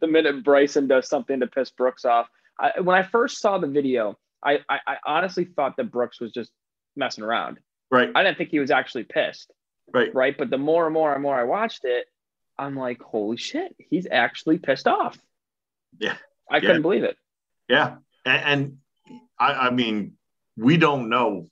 The 0.00 0.06
minute 0.06 0.42
Bryson 0.42 0.86
does 0.86 1.08
something 1.08 1.40
to 1.40 1.46
piss 1.46 1.70
Brooks 1.70 2.04
off, 2.06 2.28
I, 2.58 2.80
when 2.80 2.96
I 2.96 3.02
first 3.02 3.40
saw 3.40 3.58
the 3.58 3.66
video, 3.66 4.18
I, 4.42 4.60
I 4.68 4.78
I 4.86 4.96
honestly 5.06 5.44
thought 5.44 5.76
that 5.76 5.90
Brooks 5.90 6.18
was 6.20 6.32
just 6.32 6.50
messing 6.96 7.24
around. 7.24 7.58
right, 7.90 8.10
I 8.14 8.22
didn't 8.22 8.38
think 8.38 8.50
he 8.50 8.58
was 8.58 8.70
actually 8.70 9.04
pissed. 9.04 9.52
right. 9.92 10.14
Right, 10.14 10.36
but 10.38 10.48
the 10.50 10.58
more 10.58 10.86
and 10.86 10.94
more 10.94 11.12
and 11.12 11.22
more 11.22 11.38
I 11.38 11.44
watched 11.44 11.84
it, 11.84 12.06
I'm 12.58 12.74
like, 12.74 13.00
holy 13.02 13.36
shit, 13.36 13.76
he's 13.90 14.06
actually 14.10 14.58
pissed 14.58 14.86
off. 14.88 15.18
Yeah. 15.98 16.16
I 16.50 16.56
Yeah. 16.56 16.60
couldn't 16.60 16.82
believe 16.82 17.04
it. 17.04 17.16
Yeah, 17.68 17.96
and, 18.24 18.42
and 18.44 18.78
I, 19.38 19.52
I 19.68 19.70
mean, 19.70 20.14
we 20.56 20.78
don't 20.78 21.10
know. 21.10 21.50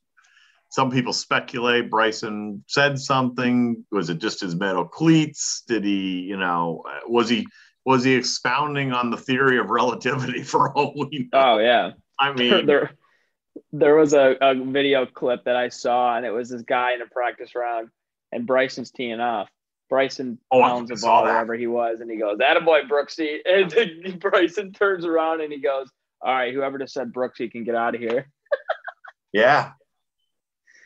Some 0.77 0.91
people 0.91 1.15
speculate 1.15 1.89
Bryson 1.89 2.63
said 2.67 2.99
something. 2.99 3.83
Was 3.91 4.11
it 4.11 4.19
just 4.19 4.43
his 4.43 4.55
metal 4.55 4.85
cleats? 4.85 5.63
Did 5.67 5.85
he, 5.85 6.21
you 6.21 6.37
know, 6.37 6.83
uh, 6.87 7.01
was 7.09 7.31
he 7.31 7.47
was 7.87 8.05
he 8.05 8.13
expounding 8.13 8.93
on 8.93 9.09
the 9.11 9.17
theory 9.17 9.57
of 9.59 9.71
relativity 9.71 10.43
for 10.43 10.77
all 10.77 10.93
we 10.95 11.31
know? 11.33 11.55
Oh 11.55 11.59
yeah. 11.61 11.93
I 12.21 12.33
mean, 12.35 12.67
there 12.67 12.91
there 13.73 13.97
was 13.97 14.13
a, 14.13 14.37
a 14.43 14.55
video 14.55 15.07
clip 15.07 15.45
that 15.45 15.57
I 15.57 15.71
saw, 15.71 16.15
and 16.15 16.27
it 16.27 16.31
was 16.31 16.51
this 16.51 16.61
guy 16.61 16.93
in 16.93 17.01
a 17.01 17.07
practice 17.07 17.55
round, 17.55 17.89
and 18.31 18.47
Bryson's 18.47 18.91
teeing 18.91 19.19
off. 19.19 19.49
Bryson 19.89 20.39
Oh, 20.51 20.61
pounds 20.61 20.91
the 20.91 20.97
ball 20.97 21.23
wherever 21.23 21.55
he 21.55 21.69
was, 21.69 22.01
and 22.01 22.11
he 22.11 22.19
goes, 22.19 22.37
"That 22.37 22.59
a 22.59 22.61
boy, 22.61 22.83
Brooksy." 22.83 23.39
And 23.47 24.21
Bryson 24.21 24.75
turns 24.75 25.07
around 25.07 25.41
and 25.41 25.51
he 25.51 25.59
goes, 25.59 25.91
"All 26.21 26.35
right, 26.35 26.53
whoever 26.53 26.77
just 26.77 26.93
said 26.93 27.15
Brooksy 27.15 27.51
can 27.51 27.65
get 27.65 27.75
out 27.75 27.95
of 27.95 28.03
here." 28.03 28.29
yeah, 29.33 29.71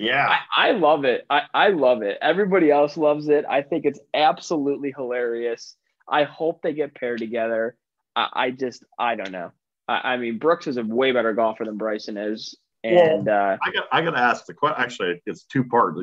yeah. 0.01 0.39
I, 0.57 0.69
I 0.69 0.73
love 0.73 1.05
it. 1.05 1.27
I, 1.31 1.43
I 1.53 1.69
love 1.69 2.03
it. 2.03 2.19
Everybody 2.21 2.71
else 2.71 2.97
loves 2.97 3.29
it. 3.29 3.45
I 3.49 3.63
think 3.63 3.85
it's 3.85 4.01
absolutely 4.15 4.93
hilarious. 4.97 5.77
I 6.09 6.25
hope 6.25 6.63
they 6.63 6.73
get 6.73 6.95
paired 6.95 7.19
together. 7.19 7.77
I, 8.17 8.29
I 8.33 8.51
just, 8.51 8.85
I 8.99 9.15
don't 9.15 9.33
know. 9.33 9.53
I, 9.87 10.13
I 10.13 10.17
mean, 10.17 10.39
Brooks 10.39 10.67
is 10.67 10.77
a 10.77 10.83
way 10.83 11.13
better 11.13 11.33
golfer 11.33 11.65
than 11.65 11.77
Bryson 11.77 12.17
is. 12.17 12.57
And 12.83 13.29
uh, 13.29 13.59
I 13.63 13.71
got 13.73 13.85
I 13.93 14.03
got 14.03 14.13
to 14.13 14.19
ask 14.19 14.47
the 14.47 14.55
question. 14.55 14.83
Actually, 14.83 15.23
it's 15.27 15.43
two 15.43 15.65
part. 15.65 15.97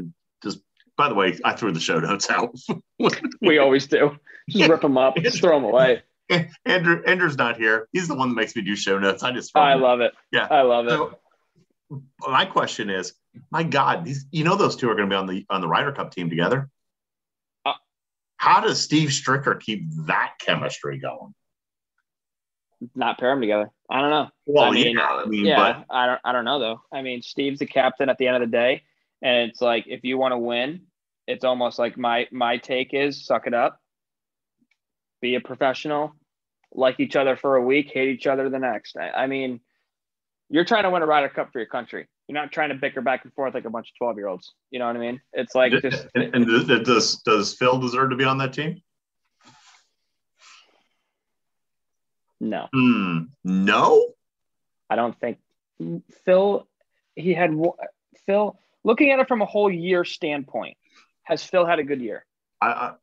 Just 0.43 0.59
by 0.95 1.09
the 1.09 1.15
way, 1.15 1.37
I 1.43 1.53
threw 1.53 1.71
the 1.71 1.79
show 1.79 1.99
notes 1.99 2.29
out. 2.29 2.55
we 3.41 3.57
always 3.57 3.87
do. 3.87 4.15
Just 4.49 4.69
rip 4.69 4.81
them 4.81 4.97
up, 4.97 5.15
just 5.17 5.41
throw 5.41 5.55
them 5.55 5.65
away. 5.65 6.03
Andrew 6.65 7.01
Andrew's 7.05 7.37
not 7.37 7.57
here. 7.57 7.87
He's 7.93 8.07
the 8.07 8.15
one 8.15 8.29
that 8.29 8.35
makes 8.35 8.55
me 8.55 8.61
do 8.61 8.75
show 8.75 8.99
notes. 8.99 9.23
I 9.23 9.31
just 9.31 9.55
I 9.55 9.73
them. 9.73 9.81
love 9.81 10.01
it. 10.01 10.13
Yeah. 10.31 10.47
I 10.51 10.61
love 10.61 10.85
it. 10.85 10.91
So, 10.91 11.17
my 12.27 12.45
question 12.45 12.89
is, 12.89 13.13
my 13.51 13.63
God, 13.63 14.05
these 14.05 14.25
you 14.31 14.43
know 14.43 14.55
those 14.55 14.75
two 14.75 14.89
are 14.89 14.95
going 14.95 15.09
to 15.09 15.13
be 15.13 15.17
on 15.17 15.27
the 15.27 15.45
on 15.49 15.61
the 15.61 15.67
Ryder 15.67 15.91
Cup 15.91 16.11
team 16.11 16.29
together. 16.29 16.69
Uh, 17.65 17.73
How 18.37 18.61
does 18.61 18.81
Steve 18.81 19.09
Stricker 19.09 19.59
keep 19.59 19.83
that 20.07 20.33
chemistry 20.39 20.99
going? 20.99 21.33
Not 22.95 23.17
pair 23.19 23.31
them 23.31 23.41
together. 23.41 23.71
I 23.89 24.01
don't 24.01 24.09
know. 24.09 24.29
Well, 24.45 24.65
I 24.65 24.71
mean, 24.71 24.97
yeah, 24.97 25.07
I 25.07 25.25
mean, 25.25 25.45
yeah, 25.45 25.83
I 25.89 26.05
don't. 26.05 26.21
I 26.23 26.31
don't 26.31 26.45
know 26.45 26.59
though. 26.59 26.81
I 26.93 27.01
mean, 27.01 27.21
Steve's 27.21 27.59
the 27.59 27.65
captain 27.65 28.09
at 28.09 28.17
the 28.17 28.27
end 28.27 28.35
of 28.35 28.41
the 28.41 28.55
day, 28.55 28.83
and 29.21 29.49
it's 29.49 29.61
like 29.61 29.85
if 29.87 30.03
you 30.03 30.17
want 30.17 30.33
to 30.33 30.37
win, 30.37 30.81
it's 31.27 31.43
almost 31.43 31.79
like 31.79 31.97
my 31.97 32.27
my 32.31 32.57
take 32.57 32.93
is 32.93 33.25
suck 33.25 33.47
it 33.47 33.53
up, 33.53 33.79
be 35.21 35.35
a 35.35 35.41
professional, 35.41 36.15
like 36.71 36.99
each 36.99 37.15
other 37.15 37.35
for 37.35 37.55
a 37.55 37.61
week, 37.61 37.91
hate 37.91 38.09
each 38.09 38.27
other 38.27 38.49
the 38.49 38.59
next. 38.59 38.95
I, 38.97 39.09
I 39.23 39.27
mean, 39.27 39.59
you're 40.49 40.65
trying 40.65 40.83
to 40.83 40.89
win 40.89 41.01
a 41.01 41.05
Ryder 41.05 41.29
Cup 41.29 41.51
for 41.51 41.59
your 41.59 41.67
country. 41.67 42.07
You're 42.27 42.39
not 42.39 42.51
trying 42.51 42.69
to 42.69 42.75
bicker 42.75 43.01
back 43.01 43.23
and 43.23 43.33
forth 43.33 43.53
like 43.53 43.65
a 43.65 43.69
bunch 43.69 43.89
of 43.89 43.97
twelve 43.97 44.17
year 44.17 44.27
olds. 44.27 44.53
You 44.71 44.79
know 44.79 44.87
what 44.87 44.95
I 44.95 44.99
mean? 44.99 45.21
It's 45.33 45.55
like 45.55 45.71
just 45.81 46.07
and, 46.15 46.35
and 46.35 46.45
does- 46.45 46.65
does 46.83 47.15
does 47.23 47.53
Phil 47.55 47.79
deserve 47.79 48.09
to 48.11 48.15
be 48.15 48.23
on 48.23 48.37
that 48.39 48.53
team? 48.53 48.81
no. 52.39 52.67
Hmm, 52.73 53.17
no. 53.43 54.13
I 54.89 54.95
don't 54.95 55.19
think 55.19 55.37
Phil. 56.25 56.67
He 57.15 57.33
had 57.33 57.51
Phil. 58.25 58.59
Looking 58.83 59.11
at 59.11 59.19
it 59.19 59.27
from 59.27 59.41
a 59.41 59.45
whole 59.45 59.71
year 59.71 60.05
standpoint, 60.05 60.77
has 61.23 61.43
Phil 61.43 61.65
had 61.65 61.79
a 61.79 61.83
good 61.83 61.99
year? 61.99 62.25
I, 62.61 62.67
I 62.67 62.93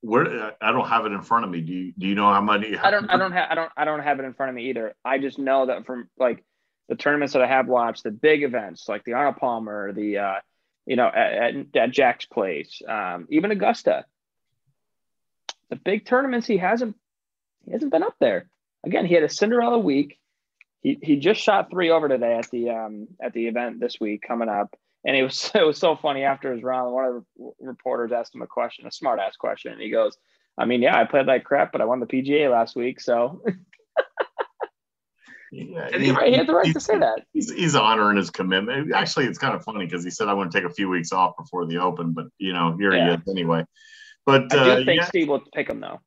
where 0.00 0.54
I 0.60 0.72
don't 0.72 0.88
have 0.88 1.06
it 1.06 1.12
in 1.12 1.22
front 1.22 1.44
of 1.44 1.50
me. 1.50 1.60
Do 1.60 1.72
you 1.72 1.92
do 1.98 2.06
you 2.06 2.14
know 2.14 2.32
how 2.32 2.40
many? 2.40 2.76
I 2.76 2.90
don't. 2.90 3.08
I 3.10 3.16
don't 3.16 3.32
have. 3.32 3.48
I 3.50 3.54
don't. 3.54 3.72
I 3.76 3.84
don't 3.84 4.00
have 4.00 4.20
it 4.20 4.24
in 4.24 4.34
front 4.34 4.50
of 4.50 4.56
me 4.56 4.70
either. 4.70 4.94
I 5.04 5.18
just 5.18 5.38
know 5.38 5.66
that 5.66 5.86
from 5.86 6.08
like 6.18 6.44
the 6.88 6.96
tournaments 6.96 7.34
that 7.34 7.42
I 7.42 7.46
have 7.46 7.68
watched, 7.68 8.02
the 8.02 8.10
big 8.10 8.42
events 8.42 8.88
like 8.88 9.04
the 9.04 9.12
Arnold 9.12 9.36
Palmer, 9.36 9.92
the 9.92 10.18
uh, 10.18 10.34
you 10.86 10.96
know 10.96 11.06
at, 11.06 11.54
at, 11.76 11.90
Jack's 11.90 12.26
place, 12.26 12.80
um, 12.88 13.26
even 13.30 13.50
Augusta. 13.50 14.04
The 15.70 15.76
big 15.76 16.06
tournaments, 16.06 16.46
he 16.46 16.56
hasn't. 16.56 16.96
He 17.64 17.72
hasn't 17.72 17.92
been 17.92 18.02
up 18.02 18.16
there. 18.18 18.48
Again, 18.84 19.04
he 19.04 19.14
had 19.14 19.22
a 19.22 19.28
Cinderella 19.28 19.78
week. 19.78 20.18
He 20.80 20.98
he 21.02 21.16
just 21.16 21.40
shot 21.40 21.70
three 21.70 21.90
over 21.90 22.08
today 22.08 22.38
at 22.38 22.50
the 22.50 22.70
um 22.70 23.08
at 23.22 23.34
the 23.34 23.48
event 23.48 23.80
this 23.80 24.00
week 24.00 24.22
coming 24.26 24.48
up, 24.48 24.74
and 25.04 25.14
it 25.14 25.22
was 25.22 25.50
it 25.54 25.66
was 25.66 25.78
so 25.78 25.94
funny 25.94 26.22
after 26.22 26.52
his 26.52 26.62
round. 26.62 26.94
One 26.94 27.04
of 27.04 27.24
the 27.36 27.66
reporters 27.66 28.12
asked 28.12 28.34
him 28.34 28.42
a 28.42 28.46
question, 28.46 28.86
a 28.86 28.92
smart 28.92 29.20
ass 29.20 29.36
question, 29.36 29.72
and 29.72 29.82
he 29.82 29.90
goes, 29.90 30.16
"I 30.56 30.64
mean, 30.64 30.80
yeah, 30.80 30.98
I 30.98 31.04
played 31.04 31.26
like 31.26 31.44
crap, 31.44 31.70
but 31.70 31.82
I 31.82 31.84
won 31.84 32.00
the 32.00 32.06
PGA 32.06 32.50
last 32.50 32.74
week, 32.74 33.00
so." 33.00 33.42
Yeah, 35.50 35.88
And 35.92 36.02
he, 36.02 36.12
he 36.12 36.32
had 36.34 36.46
the 36.46 36.54
right 36.54 36.72
to 36.72 36.80
say 36.80 36.98
that. 36.98 37.22
He's, 37.32 37.50
he's 37.50 37.74
honoring 37.74 38.16
his 38.16 38.30
commitment. 38.30 38.92
Actually, 38.92 39.26
it's 39.26 39.38
kind 39.38 39.54
of 39.54 39.64
funny 39.64 39.86
because 39.86 40.04
he 40.04 40.10
said 40.10 40.28
I 40.28 40.34
want 40.34 40.52
to 40.52 40.60
take 40.60 40.68
a 40.68 40.72
few 40.72 40.88
weeks 40.88 41.12
off 41.12 41.36
before 41.38 41.66
the 41.66 41.78
Open, 41.78 42.12
but 42.12 42.26
you 42.38 42.52
know, 42.52 42.76
here 42.78 42.92
Yeah. 42.94 43.16
he 43.16 43.22
is 43.22 43.28
anyway. 43.28 43.64
But 44.26 44.52
I 44.52 44.56
do 44.56 44.58
uh, 44.58 44.76
think 44.84 45.00
yeah, 45.00 45.04
Steve 45.06 45.28
will 45.28 45.42
pick 45.54 45.70
him 45.70 45.80
though. 45.80 46.00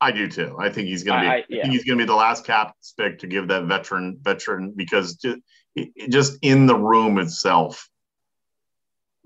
I 0.00 0.12
do 0.12 0.28
too. 0.28 0.56
I 0.58 0.70
think 0.70 0.88
he's 0.88 1.04
going 1.04 1.20
to 1.22 1.24
be. 1.24 1.28
I- 1.28 1.34
I, 1.34 1.36
I- 1.36 1.62
think 1.62 1.72
he's 1.72 1.84
going 1.84 1.98
to 1.98 2.04
be 2.04 2.06
the 2.06 2.14
last 2.14 2.44
cap 2.46 2.74
pick 2.98 3.18
to 3.20 3.26
give 3.26 3.48
that 3.48 3.64
veteran 3.64 4.18
veteran 4.22 4.72
because 4.74 5.16
just, 5.16 5.38
just 6.08 6.38
in 6.42 6.66
the 6.66 6.76
room 6.76 7.18
itself, 7.18 7.88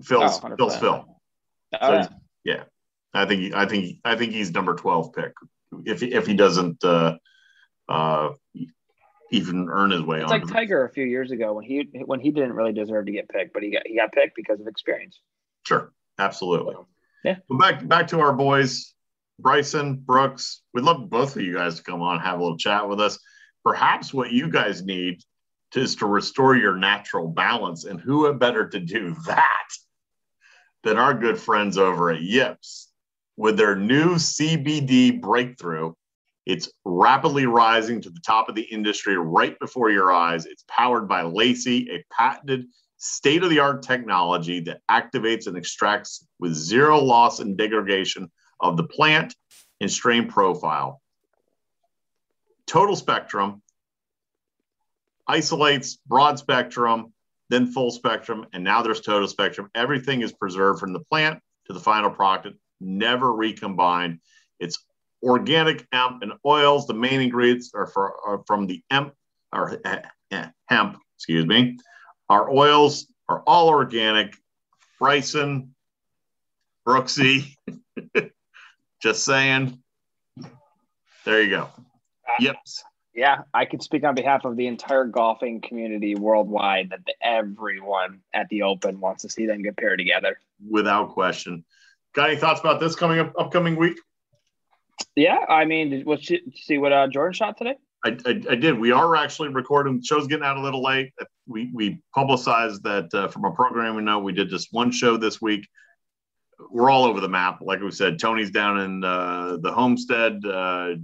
Phil's 0.03 0.39
Oh, 0.43 0.47
100%. 0.49 0.57
Phil's 0.57 0.77
Phil. 0.77 1.05
Oh, 1.81 1.87
So 1.87 1.93
yeah. 1.93 2.07
yeah, 2.43 2.63
I 3.13 3.25
think 3.25 3.53
I 3.53 3.65
think 3.65 3.97
I 4.03 4.15
think 4.15 4.33
he's 4.33 4.51
number 4.51 4.75
twelve 4.75 5.13
pick 5.13 5.31
if 5.85 6.01
if 6.03 6.25
he 6.27 6.33
doesn't 6.33 6.83
uh, 6.83 7.15
uh, 7.87 8.29
even 9.31 9.67
earn 9.69 9.91
his 9.91 10.01
way 10.01 10.21
It's 10.21 10.31
on. 10.31 10.39
like 10.41 10.47
Tiger 10.51 10.85
a 10.85 10.89
few 10.89 11.05
years 11.05 11.31
ago 11.31 11.53
when 11.53 11.65
he 11.65 11.89
when 12.05 12.19
he 12.19 12.31
didn't 12.31 12.53
really 12.53 12.73
deserve 12.73 13.05
to 13.05 13.11
get 13.11 13.29
picked, 13.29 13.53
but 13.53 13.63
he 13.63 13.71
got 13.71 13.83
he 13.85 13.95
got 13.95 14.11
picked 14.11 14.35
because 14.35 14.59
of 14.59 14.67
experience. 14.67 15.19
Sure, 15.65 15.91
absolutely. 16.17 16.75
Yeah. 17.23 17.37
But 17.49 17.57
back 17.59 17.87
back 17.87 18.07
to 18.07 18.19
our 18.21 18.33
boys, 18.33 18.93
Bryson 19.39 19.95
Brooks. 19.95 20.61
We'd 20.73 20.83
love 20.83 21.09
both 21.09 21.35
of 21.35 21.41
you 21.41 21.53
guys 21.53 21.75
to 21.77 21.83
come 21.83 22.01
on, 22.01 22.19
have 22.19 22.39
a 22.39 22.41
little 22.41 22.57
chat 22.57 22.87
with 22.87 22.99
us. 22.99 23.19
Perhaps 23.63 24.13
what 24.13 24.31
you 24.31 24.49
guys 24.49 24.83
need 24.83 25.21
is 25.75 25.95
to 25.97 26.05
restore 26.05 26.55
your 26.55 26.75
natural 26.75 27.27
balance. 27.27 27.85
And 27.85 27.99
who 27.99 28.31
better 28.33 28.67
to 28.69 28.79
do 28.79 29.15
that 29.27 29.67
than 30.83 30.97
our 30.97 31.13
good 31.13 31.37
friends 31.37 31.77
over 31.77 32.09
at 32.09 32.21
Yips 32.21 32.89
with 33.37 33.57
their 33.57 33.75
new 33.75 34.15
CBD 34.15 35.21
breakthrough? 35.21 35.93
It's 36.49 36.67
rapidly 36.83 37.45
rising 37.45 38.01
to 38.01 38.09
the 38.09 38.21
top 38.25 38.49
of 38.49 38.55
the 38.55 38.63
industry 38.63 39.15
right 39.15 39.57
before 39.59 39.91
your 39.91 40.11
eyes. 40.11 40.47
It's 40.47 40.65
powered 40.67 41.07
by 41.07 41.21
Lacey, 41.21 41.87
a 41.91 42.03
patented 42.11 42.65
state 42.97 43.43
of 43.43 43.51
the 43.51 43.59
art 43.59 43.83
technology 43.83 44.59
that 44.61 44.81
activates 44.89 45.45
and 45.45 45.55
extracts 45.55 46.25
with 46.39 46.55
zero 46.55 46.97
loss 46.97 47.39
and 47.39 47.55
degradation 47.55 48.31
of 48.59 48.77
the 48.77 48.83
plant 48.83 49.35
and 49.79 49.91
strain 49.91 50.27
profile. 50.27 51.03
Total 52.65 52.95
spectrum 52.95 53.61
isolates 55.27 55.99
broad 56.07 56.39
spectrum, 56.39 57.13
then 57.49 57.71
full 57.71 57.91
spectrum, 57.91 58.47
and 58.53 58.63
now 58.63 58.81
there's 58.81 59.01
total 59.01 59.27
spectrum. 59.27 59.69
Everything 59.75 60.23
is 60.23 60.33
preserved 60.33 60.79
from 60.79 60.93
the 60.93 60.99
plant 61.11 61.41
to 61.67 61.73
the 61.73 61.79
final 61.79 62.09
product, 62.09 62.57
never 62.81 63.31
recombined. 63.31 64.19
It's 64.59 64.83
organic 65.23 65.85
hemp 65.91 66.21
and 66.21 66.33
oils. 66.45 66.87
The 66.87 66.93
main 66.93 67.21
ingredients 67.21 67.71
are, 67.73 67.87
for, 67.87 68.15
are 68.25 68.43
from 68.47 68.67
the 68.67 68.83
hemp 68.89 69.13
or 69.53 69.79
uh, 69.85 70.45
hemp, 70.67 70.97
excuse 71.17 71.45
me. 71.45 71.77
Our 72.29 72.49
oils 72.51 73.07
are 73.27 73.41
all 73.45 73.69
organic. 73.69 74.35
Bryson, 74.99 75.73
Brooksy, 76.85 77.55
just 79.01 79.23
saying. 79.23 79.81
There 81.25 81.41
you 81.41 81.49
go. 81.49 81.69
Yep. 82.39 82.55
Yeah, 83.13 83.39
I 83.53 83.65
could 83.65 83.81
speak 83.81 84.03
on 84.03 84.15
behalf 84.15 84.45
of 84.45 84.55
the 84.55 84.67
entire 84.67 85.05
golfing 85.05 85.61
community 85.61 86.15
worldwide 86.15 86.91
that 86.91 87.01
everyone 87.21 88.21
at 88.33 88.47
the 88.49 88.63
Open 88.63 88.99
wants 88.99 89.23
to 89.23 89.29
see 89.29 89.45
them 89.45 89.61
get 89.61 89.77
paired 89.77 89.99
together. 89.99 90.39
Without 90.69 91.09
question. 91.09 91.65
Got 92.13 92.29
any 92.29 92.39
thoughts 92.39 92.59
about 92.59 92.79
this 92.79 92.95
coming 92.95 93.19
up 93.19 93.33
upcoming 93.37 93.75
week? 93.75 93.97
Yeah, 95.15 95.39
I 95.47 95.65
mean, 95.65 95.89
did, 95.89 96.05
what 96.05 96.21
see 96.23 96.77
what 96.77 96.93
uh, 96.93 97.07
Jordan 97.07 97.33
shot 97.33 97.57
today? 97.57 97.75
I, 98.05 98.17
I, 98.25 98.41
I, 98.51 98.55
did. 98.55 98.79
We 98.79 98.91
are 98.91 99.15
actually 99.15 99.49
recording. 99.49 99.97
The 99.97 100.03
show's 100.03 100.27
getting 100.27 100.45
out 100.45 100.57
a 100.57 100.61
little 100.61 100.81
late. 100.81 101.11
We 101.47 101.69
we 101.73 102.01
publicized 102.15 102.83
that 102.83 103.13
uh, 103.13 103.27
from 103.27 103.45
a 103.45 103.51
program 103.51 103.95
we 103.95 104.03
know 104.03 104.19
we 104.19 104.31
did 104.31 104.49
just 104.49 104.69
one 104.71 104.91
show 104.91 105.17
this 105.17 105.41
week. 105.41 105.67
We're 106.71 106.89
all 106.89 107.05
over 107.05 107.19
the 107.19 107.29
map. 107.29 107.59
Like 107.61 107.81
we 107.81 107.91
said, 107.91 108.19
Tony's 108.19 108.51
down 108.51 108.79
in 108.79 109.03
uh, 109.03 109.57
the 109.61 109.71
homestead. 109.71 110.45
Uh, 110.45 110.95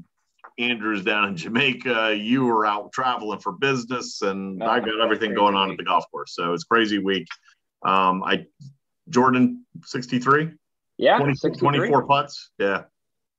Andrew's 0.58 1.03
down 1.03 1.29
in 1.29 1.36
Jamaica. 1.36 2.15
You 2.17 2.45
were 2.45 2.65
out 2.65 2.91
traveling 2.93 3.39
for 3.39 3.51
business, 3.51 4.21
and 4.21 4.63
oh, 4.63 4.67
I 4.67 4.79
got 4.79 5.01
everything 5.01 5.34
going 5.34 5.55
on 5.55 5.69
week. 5.69 5.73
at 5.73 5.77
the 5.79 5.89
golf 5.89 6.05
course. 6.12 6.34
So 6.34 6.53
it's 6.53 6.63
crazy 6.63 6.99
week. 6.99 7.27
Um, 7.86 8.23
I 8.23 8.45
Jordan 9.10 9.65
sixty 9.84 10.19
three. 10.19 10.51
Yeah, 10.97 11.17
20, 11.17 11.58
24 11.58 12.05
putts. 12.05 12.51
Yeah. 12.58 12.84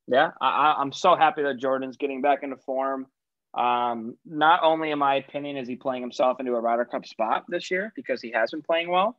Yeah, 0.09 0.31
I, 0.41 0.77
I'm 0.79 0.93
so 0.93 1.17
happy 1.17 1.43
that 1.43 1.59
Jordan's 1.59 1.97
getting 1.97 2.23
back 2.23 2.43
into 2.43 2.57
form. 2.57 3.07
Um, 3.55 4.17
not 4.25 4.61
only, 4.63 4.91
in 4.91 4.99
my 4.99 5.17
opinion, 5.17 5.57
is 5.57 5.67
he 5.67 5.77
playing 5.77 6.03
himself 6.03 6.39
into 6.41 6.55
a 6.55 6.61
Ryder 6.61 6.85
Cup 6.85 7.07
spot 7.07 7.45
this 7.49 7.71
year 7.71 7.93
because 7.97 8.21
he 8.21 8.31
has 8.33 8.51
been 8.51 8.63
playing 8.63 8.91
well. 8.91 9.17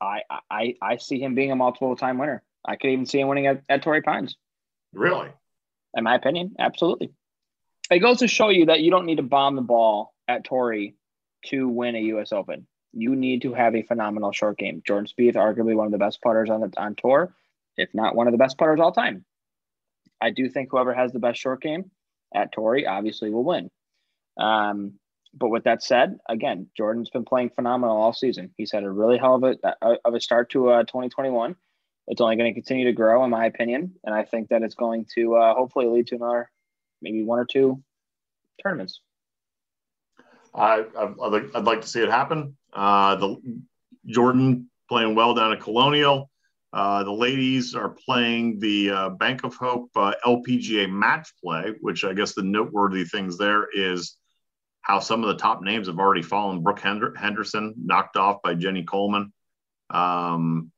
I 0.00 0.22
I 0.50 0.74
I 0.82 0.96
see 0.96 1.20
him 1.20 1.34
being 1.34 1.52
a 1.52 1.56
multiple 1.56 1.94
time 1.96 2.18
winner. 2.18 2.42
I 2.64 2.76
could 2.76 2.90
even 2.90 3.06
see 3.06 3.20
him 3.20 3.28
winning 3.28 3.46
at, 3.46 3.62
at 3.68 3.82
Torrey 3.82 4.02
Pines. 4.02 4.36
Really? 4.92 5.28
In 5.94 6.04
my 6.04 6.14
opinion, 6.14 6.56
absolutely. 6.58 7.12
It 7.90 8.00
goes 8.00 8.18
to 8.18 8.28
show 8.28 8.48
you 8.48 8.66
that 8.66 8.80
you 8.80 8.90
don't 8.90 9.06
need 9.06 9.16
to 9.16 9.22
bomb 9.22 9.54
the 9.54 9.62
ball 9.62 10.14
at 10.26 10.44
Torrey 10.44 10.96
to 11.46 11.68
win 11.68 11.94
a 11.94 12.00
U.S. 12.00 12.32
Open. 12.32 12.66
You 12.92 13.14
need 13.14 13.42
to 13.42 13.54
have 13.54 13.76
a 13.76 13.82
phenomenal 13.82 14.32
short 14.32 14.58
game. 14.58 14.82
Jordan 14.84 15.06
Spieth, 15.06 15.36
arguably 15.36 15.76
one 15.76 15.86
of 15.86 15.92
the 15.92 15.98
best 15.98 16.20
putters 16.22 16.50
on 16.50 16.60
the 16.60 16.72
on 16.76 16.96
tour, 16.96 17.34
if 17.76 17.94
not 17.94 18.14
one 18.14 18.26
of 18.26 18.32
the 18.32 18.38
best 18.38 18.58
putters 18.58 18.80
all 18.80 18.92
time. 18.92 19.24
I 20.20 20.30
do 20.30 20.48
think 20.48 20.68
whoever 20.70 20.94
has 20.94 21.12
the 21.12 21.18
best 21.18 21.40
short 21.40 21.62
game 21.62 21.90
at 22.34 22.52
Torrey 22.52 22.86
obviously 22.86 23.30
will 23.30 23.44
win. 23.44 23.70
Um, 24.38 24.94
but 25.34 25.48
with 25.48 25.64
that 25.64 25.82
said, 25.82 26.18
again, 26.28 26.68
Jordan's 26.76 27.10
been 27.10 27.24
playing 27.24 27.50
phenomenal 27.50 27.96
all 27.96 28.12
season. 28.12 28.52
He's 28.56 28.72
had 28.72 28.84
a 28.84 28.90
really 28.90 29.18
hell 29.18 29.34
of 29.34 29.42
a 29.44 29.56
of 30.04 30.14
a 30.14 30.20
start 30.20 30.50
to 30.50 30.70
uh, 30.70 30.82
2021. 30.84 31.56
It's 32.08 32.20
only 32.20 32.36
going 32.36 32.52
to 32.52 32.54
continue 32.54 32.86
to 32.86 32.92
grow, 32.92 33.24
in 33.24 33.30
my 33.30 33.46
opinion, 33.46 33.94
and 34.04 34.14
I 34.14 34.24
think 34.24 34.48
that 34.48 34.62
it's 34.62 34.76
going 34.76 35.06
to 35.16 35.34
uh, 35.34 35.54
hopefully 35.54 35.86
lead 35.86 36.06
to 36.08 36.14
another, 36.14 36.50
maybe 37.02 37.24
one 37.24 37.40
or 37.40 37.44
two 37.44 37.82
tournaments. 38.62 39.00
I, 40.54 40.84
I'd, 40.96 41.50
I'd 41.54 41.64
like 41.64 41.82
to 41.82 41.88
see 41.88 42.00
it 42.00 42.08
happen. 42.08 42.56
Uh, 42.72 43.16
the 43.16 43.60
Jordan 44.06 44.70
playing 44.88 45.14
well 45.14 45.34
down 45.34 45.52
at 45.52 45.60
Colonial. 45.60 46.30
Uh, 46.76 47.02
the 47.04 47.10
ladies 47.10 47.74
are 47.74 47.88
playing 47.88 48.58
the 48.58 48.90
uh, 48.90 49.08
Bank 49.08 49.44
of 49.44 49.54
Hope 49.54 49.88
uh, 49.96 50.12
LPGA 50.26 50.90
match 50.90 51.32
play, 51.42 51.72
which 51.80 52.04
I 52.04 52.12
guess 52.12 52.34
the 52.34 52.42
noteworthy 52.42 53.02
things 53.04 53.38
there 53.38 53.66
is 53.72 54.18
how 54.82 55.00
some 55.00 55.24
of 55.24 55.28
the 55.28 55.42
top 55.42 55.62
names 55.62 55.86
have 55.86 55.98
already 55.98 56.20
fallen. 56.20 56.62
Brooke 56.62 56.80
Henderson 56.80 57.72
knocked 57.82 58.18
off 58.18 58.42
by 58.42 58.52
Jenny 58.52 58.82
Coleman. 58.82 59.32
Um, 59.88 60.70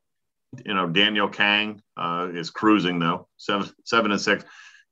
you 0.64 0.72
know, 0.72 0.88
Danielle 0.88 1.30
Kang 1.30 1.82
uh, 1.96 2.28
is 2.32 2.50
cruising 2.50 3.00
though, 3.00 3.26
seven, 3.36 3.68
seven 3.84 4.12
and 4.12 4.20
six. 4.20 4.44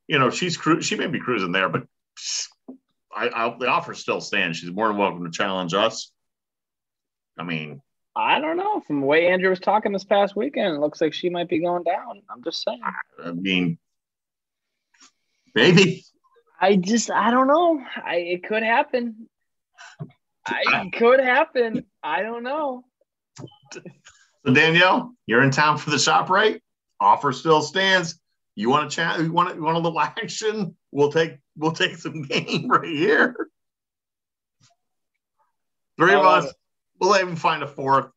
You 0.08 0.18
know, 0.18 0.30
she's 0.30 0.56
cru- 0.56 0.82
she 0.82 0.96
may 0.96 1.06
be 1.06 1.20
cruising 1.20 1.52
there, 1.52 1.68
but 1.68 1.84
I, 3.14 3.28
I, 3.28 3.56
the 3.56 3.68
offer 3.68 3.94
still 3.94 4.20
stands. 4.20 4.58
She's 4.58 4.72
more 4.72 4.88
than 4.88 4.96
welcome 4.96 5.24
to 5.24 5.30
challenge 5.30 5.72
us. 5.72 6.10
I 7.38 7.44
mean, 7.44 7.80
I 8.16 8.40
don't 8.40 8.56
know. 8.56 8.80
From 8.80 9.00
the 9.00 9.06
way 9.06 9.26
Andrew 9.28 9.50
was 9.50 9.60
talking 9.60 9.92
this 9.92 10.04
past 10.04 10.34
weekend, 10.34 10.74
it 10.74 10.80
looks 10.80 11.02
like 11.02 11.12
she 11.12 11.28
might 11.28 11.50
be 11.50 11.60
going 11.60 11.82
down. 11.82 12.22
I'm 12.30 12.42
just 12.42 12.62
saying. 12.62 12.80
I 13.22 13.32
mean, 13.32 13.78
maybe. 15.54 16.02
I 16.58 16.76
just, 16.76 17.10
I 17.10 17.30
don't 17.30 17.46
know. 17.46 17.78
I, 17.94 18.16
it 18.16 18.44
could 18.44 18.62
happen. 18.62 19.28
I, 20.46 20.62
it 20.86 20.92
could 20.94 21.20
happen. 21.20 21.84
I 22.02 22.22
don't 22.22 22.42
know. 22.42 22.84
So 23.72 23.82
Danielle, 24.50 25.12
you're 25.26 25.42
in 25.42 25.50
town 25.50 25.76
for 25.76 25.90
the 25.90 25.98
shop, 25.98 26.30
right? 26.30 26.62
Offer 26.98 27.34
still 27.34 27.60
stands. 27.60 28.18
You 28.54 28.70
want 28.70 28.90
to 28.90 28.96
chat? 28.96 29.20
You 29.20 29.30
want 29.30 29.54
you 29.54 29.62
want 29.62 29.76
a 29.76 29.80
little 29.80 30.00
action? 30.00 30.74
We'll 30.90 31.12
take 31.12 31.36
we'll 31.56 31.72
take 31.72 31.96
some 31.96 32.22
game 32.28 32.68
right 32.68 32.88
here. 32.88 33.36
Three 35.98 36.14
of 36.14 36.24
oh, 36.24 36.28
us 36.28 36.54
We'll 37.00 37.16
even 37.16 37.36
find 37.36 37.62
a 37.62 37.66
fourth. 37.66 38.10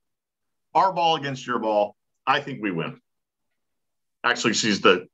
Our 0.74 0.94
ball 0.94 1.15
against 1.15 1.46
your 1.46 1.60
ball. 1.60 1.96
I 2.26 2.39
think 2.39 2.62
we 2.62 2.72
win. 2.72 3.00
Actually, 4.24 4.54
she's 4.54 4.82
the 4.82 5.08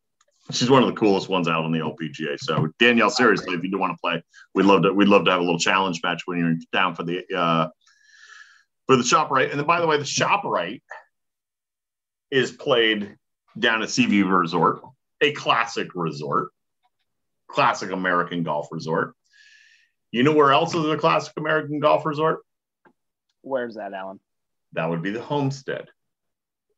she's 0.52 0.70
one 0.70 0.84
of 0.84 0.90
the 0.90 0.96
coolest 0.96 1.30
ones 1.30 1.48
out 1.48 1.64
on 1.64 1.72
the 1.72 1.80
LPGA. 1.80 2.38
So 2.40 2.68
Danielle, 2.80 3.10
seriously, 3.10 3.56
if 3.56 3.64
you 3.64 3.72
do 3.72 3.78
want 3.78 3.94
to 3.94 3.98
play, 4.02 4.24
we'd 4.54 4.66
love 4.66 4.84
to 4.84 4.94
we'd 4.94 5.08
love 5.08 5.26
to 5.26 5.32
have 5.32 5.40
a 5.40 5.44
little 5.44 5.60
challenge 5.60 6.02
match 6.04 6.24
when 6.26 6.38
you're 6.38 6.56
down 6.72 6.96
for 6.96 7.04
the 7.04 7.24
uh 7.36 7.70
for 8.88 8.98
the 8.98 9.04
ShopRite. 9.04 9.50
And 9.52 9.60
then 9.60 9.66
by 9.66 9.80
the 9.80 9.88
way, 9.88 9.98
the 9.98 10.04
ShopRite 10.04 10.82
is 12.32 12.52
played 12.52 13.16
down 13.58 13.82
at 13.82 13.90
Sea 13.90 14.06
View 14.06 14.28
Resort, 14.28 14.82
a 15.22 15.32
classic 15.32 15.90
resort, 15.96 16.50
classic 17.48 17.92
American 17.92 18.44
golf 18.44 18.68
resort. 18.72 19.16
You 20.12 20.24
know 20.24 20.34
where 20.34 20.52
else 20.52 20.74
is 20.74 20.86
a 20.86 20.98
classic 20.98 21.34
American 21.38 21.80
golf 21.80 22.06
resort? 22.06 22.40
Where's 23.46 23.76
that, 23.76 23.94
Alan? 23.94 24.20
That 24.74 24.90
would 24.90 25.04
be 25.04 25.12
the 25.12 25.22
homestead. 25.22 25.88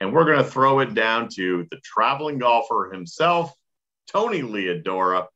And 0.02 0.14
we're 0.14 0.26
going 0.26 0.38
to 0.38 0.44
throw 0.44 0.80
it 0.82 0.94
down 0.94 1.30
to 1.36 1.66
the 1.72 1.78
traveling 1.78 2.40
golfer 2.40 2.90
himself, 2.92 3.54
Tony 4.06 4.42
Leodora. 4.42 5.28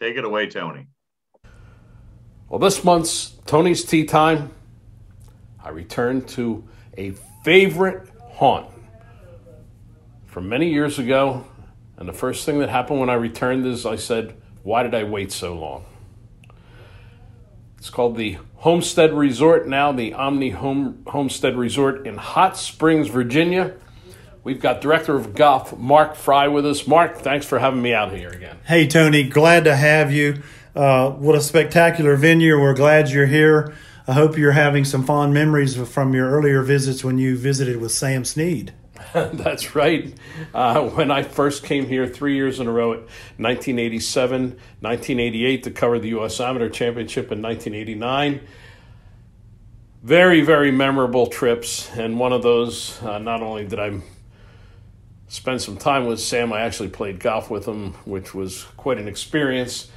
Take 0.00 0.16
it 0.16 0.24
away, 0.24 0.48
Tony. 0.48 0.86
Well, 2.48 2.58
this 2.58 2.82
month's 2.82 3.34
Tony's 3.46 3.84
Tea 3.84 4.04
Time, 4.04 4.52
I 5.62 5.68
returned 5.68 6.28
to 6.28 6.64
a 6.96 7.12
favorite 7.44 8.08
haunt 8.22 8.66
from 10.24 10.48
many 10.48 10.72
years 10.72 10.98
ago. 10.98 11.46
And 11.98 12.08
the 12.08 12.14
first 12.14 12.46
thing 12.46 12.58
that 12.60 12.70
happened 12.70 13.00
when 13.00 13.10
I 13.10 13.14
returned 13.14 13.66
is 13.66 13.84
I 13.84 13.96
said, 13.96 14.34
Why 14.62 14.82
did 14.82 14.94
I 14.94 15.04
wait 15.04 15.30
so 15.30 15.54
long? 15.54 15.84
It's 17.84 17.90
called 17.90 18.16
the 18.16 18.38
Homestead 18.54 19.12
Resort, 19.12 19.68
now 19.68 19.92
the 19.92 20.14
Omni 20.14 20.48
Home 20.48 21.02
Homestead 21.06 21.54
Resort 21.54 22.06
in 22.06 22.16
Hot 22.16 22.56
Springs, 22.56 23.08
Virginia. 23.08 23.74
We've 24.42 24.58
got 24.58 24.80
Director 24.80 25.14
of 25.16 25.34
Golf 25.34 25.76
Mark 25.76 26.14
Fry 26.14 26.48
with 26.48 26.64
us. 26.64 26.86
Mark, 26.86 27.18
thanks 27.18 27.44
for 27.44 27.58
having 27.58 27.82
me 27.82 27.92
out 27.92 28.10
here 28.10 28.30
again. 28.30 28.56
Hey, 28.64 28.86
Tony, 28.86 29.22
glad 29.22 29.64
to 29.64 29.76
have 29.76 30.10
you. 30.10 30.42
Uh, 30.74 31.10
what 31.10 31.34
a 31.34 31.42
spectacular 31.42 32.16
venue. 32.16 32.58
We're 32.58 32.72
glad 32.72 33.10
you're 33.10 33.26
here. 33.26 33.74
I 34.08 34.14
hope 34.14 34.38
you're 34.38 34.52
having 34.52 34.86
some 34.86 35.04
fond 35.04 35.34
memories 35.34 35.76
from 35.76 36.14
your 36.14 36.30
earlier 36.30 36.62
visits 36.62 37.04
when 37.04 37.18
you 37.18 37.36
visited 37.36 37.82
with 37.82 37.92
Sam 37.92 38.24
Snead. 38.24 38.72
That's 39.14 39.74
right. 39.74 40.14
Uh, 40.54 40.88
when 40.90 41.10
I 41.10 41.22
first 41.22 41.64
came 41.64 41.86
here 41.86 42.06
three 42.06 42.36
years 42.36 42.60
in 42.60 42.66
a 42.68 42.72
row 42.72 42.92
at 42.92 43.00
1987, 43.38 44.40
1988 44.80 45.62
to 45.64 45.70
cover 45.70 45.98
the 45.98 46.08
U.S. 46.10 46.40
Amateur 46.40 46.68
Championship 46.68 47.32
in 47.32 47.42
1989. 47.42 48.40
very, 50.02 50.42
very 50.42 50.70
memorable 50.70 51.26
trips. 51.26 51.90
And 51.96 52.18
one 52.18 52.32
of 52.32 52.42
those, 52.42 53.02
uh, 53.02 53.18
not 53.18 53.42
only 53.42 53.66
did 53.66 53.80
I 53.80 54.00
spend 55.28 55.62
some 55.62 55.76
time 55.78 56.06
with 56.06 56.20
Sam, 56.20 56.52
I 56.52 56.60
actually 56.60 56.90
played 56.90 57.18
golf 57.20 57.50
with 57.50 57.66
him, 57.66 57.94
which 58.04 58.34
was 58.34 58.64
quite 58.76 58.98
an 58.98 59.08
experience. 59.08 59.90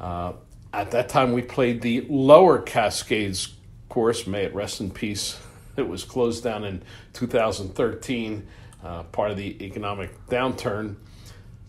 Uh, 0.00 0.32
at 0.72 0.92
that 0.92 1.08
time, 1.10 1.32
we 1.32 1.42
played 1.42 1.82
the 1.82 2.06
Lower 2.08 2.58
Cascades 2.58 3.54
course. 3.90 4.26
May 4.26 4.44
it 4.44 4.54
rest 4.54 4.80
in 4.80 4.90
peace. 4.90 5.38
It 5.76 5.88
was 5.88 6.04
closed 6.04 6.44
down 6.44 6.64
in 6.64 6.82
2013, 7.12 8.46
uh, 8.82 9.02
part 9.04 9.30
of 9.30 9.36
the 9.36 9.64
economic 9.64 10.26
downturn. 10.26 10.96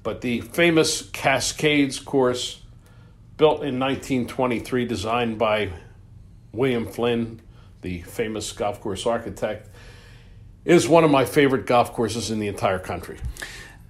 But 0.04 0.22
the 0.22 0.42
famous 0.42 1.10
Cascades 1.12 2.00
course, 2.00 2.62
built 3.38 3.64
in 3.64 3.80
1923, 3.80 4.86
designed 4.86 5.38
by 5.38 5.72
William 6.52 6.88
Flynn, 6.88 7.42
the 7.82 8.02
famous 8.02 8.52
golf 8.52 8.82
course 8.82 9.06
architect, 9.06 9.70
is 10.66 10.88
one 10.88 11.04
of 11.04 11.12
my 11.12 11.26
favorite 11.26 11.66
golf 11.66 11.94
courses 11.94 12.30
in 12.32 12.40
the 12.40 12.48
entire 12.48 12.80
country. 12.80 13.18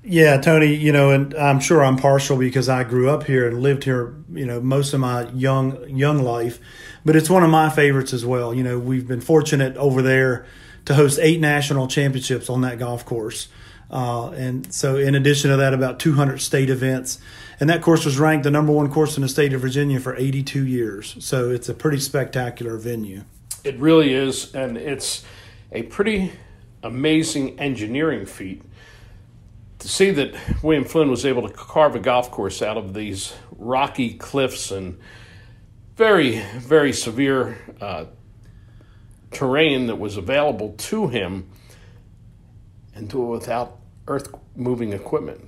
Yeah, 0.03 0.37
Tony, 0.37 0.73
you 0.73 0.91
know, 0.91 1.11
and 1.11 1.33
I'm 1.35 1.59
sure 1.59 1.83
I'm 1.83 1.95
partial 1.95 2.35
because 2.35 2.67
I 2.67 2.83
grew 2.83 3.09
up 3.09 3.25
here 3.25 3.47
and 3.47 3.61
lived 3.61 3.83
here, 3.83 4.15
you 4.33 4.45
know, 4.45 4.59
most 4.59 4.93
of 4.93 4.99
my 4.99 5.29
young 5.29 5.87
young 5.89 6.23
life, 6.23 6.59
but 7.05 7.15
it's 7.15 7.29
one 7.29 7.43
of 7.43 7.51
my 7.51 7.69
favorites 7.69 8.11
as 8.11 8.25
well. 8.25 8.53
You 8.53 8.63
know, 8.63 8.79
we've 8.79 9.07
been 9.07 9.21
fortunate 9.21 9.77
over 9.77 10.01
there 10.01 10.47
to 10.85 10.95
host 10.95 11.19
eight 11.21 11.39
national 11.39 11.87
championships 11.87 12.49
on 12.49 12.61
that 12.61 12.79
golf 12.79 13.05
course. 13.05 13.47
Uh, 13.91 14.31
and 14.31 14.73
so, 14.73 14.95
in 14.95 15.13
addition 15.13 15.51
to 15.51 15.57
that, 15.57 15.73
about 15.73 15.99
200 15.99 16.39
state 16.39 16.69
events. 16.69 17.19
And 17.59 17.69
that 17.69 17.81
course 17.81 18.05
was 18.05 18.17
ranked 18.17 18.45
the 18.45 18.51
number 18.51 18.71
one 18.71 18.89
course 18.89 19.17
in 19.17 19.21
the 19.21 19.29
state 19.29 19.53
of 19.53 19.61
Virginia 19.61 19.99
for 19.99 20.15
82 20.15 20.65
years. 20.65 21.15
So, 21.19 21.51
it's 21.51 21.67
a 21.69 21.73
pretty 21.73 21.99
spectacular 21.99 22.77
venue. 22.77 23.23
It 23.63 23.77
really 23.77 24.13
is. 24.13 24.55
And 24.55 24.77
it's 24.77 25.23
a 25.73 25.83
pretty 25.83 26.31
amazing 26.81 27.59
engineering 27.59 28.25
feat 28.25 28.63
to 29.82 29.88
see 29.88 30.12
that 30.12 30.36
William 30.62 30.86
Flynn 30.86 31.10
was 31.10 31.26
able 31.26 31.41
to 31.41 31.54
carve 31.54 31.96
a 31.96 32.00
golf 32.00 32.30
course 32.30 32.62
out 32.62 32.78
of 32.78 32.94
these 32.94 33.34
rocky 33.58 34.13
cliffs 34.13 34.70
and 34.70 35.00
very, 35.96 36.39
very 36.58 36.94
severe 36.94 37.58
uh, 37.82 38.06
terrain 39.32 39.88
that 39.88 39.96
was 39.96 40.17
available 40.17 40.76
to 40.78 41.08
him 41.08 41.50
and 42.94 43.10
do 43.10 43.24
it 43.24 43.28
without 43.28 43.80
earth 44.08 44.32
moving 44.56 44.94
equipment. 44.94 45.44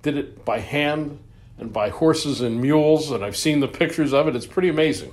Did 0.00 0.16
it 0.16 0.42
by 0.42 0.60
hand 0.60 1.18
and 1.58 1.70
by 1.70 1.90
horses 1.90 2.40
and 2.40 2.62
mules, 2.62 3.10
and 3.10 3.22
I've 3.22 3.36
seen 3.36 3.60
the 3.60 3.68
pictures 3.68 4.14
of 4.14 4.26
it. 4.26 4.34
It's 4.34 4.46
pretty 4.46 4.70
amazing. 4.70 5.12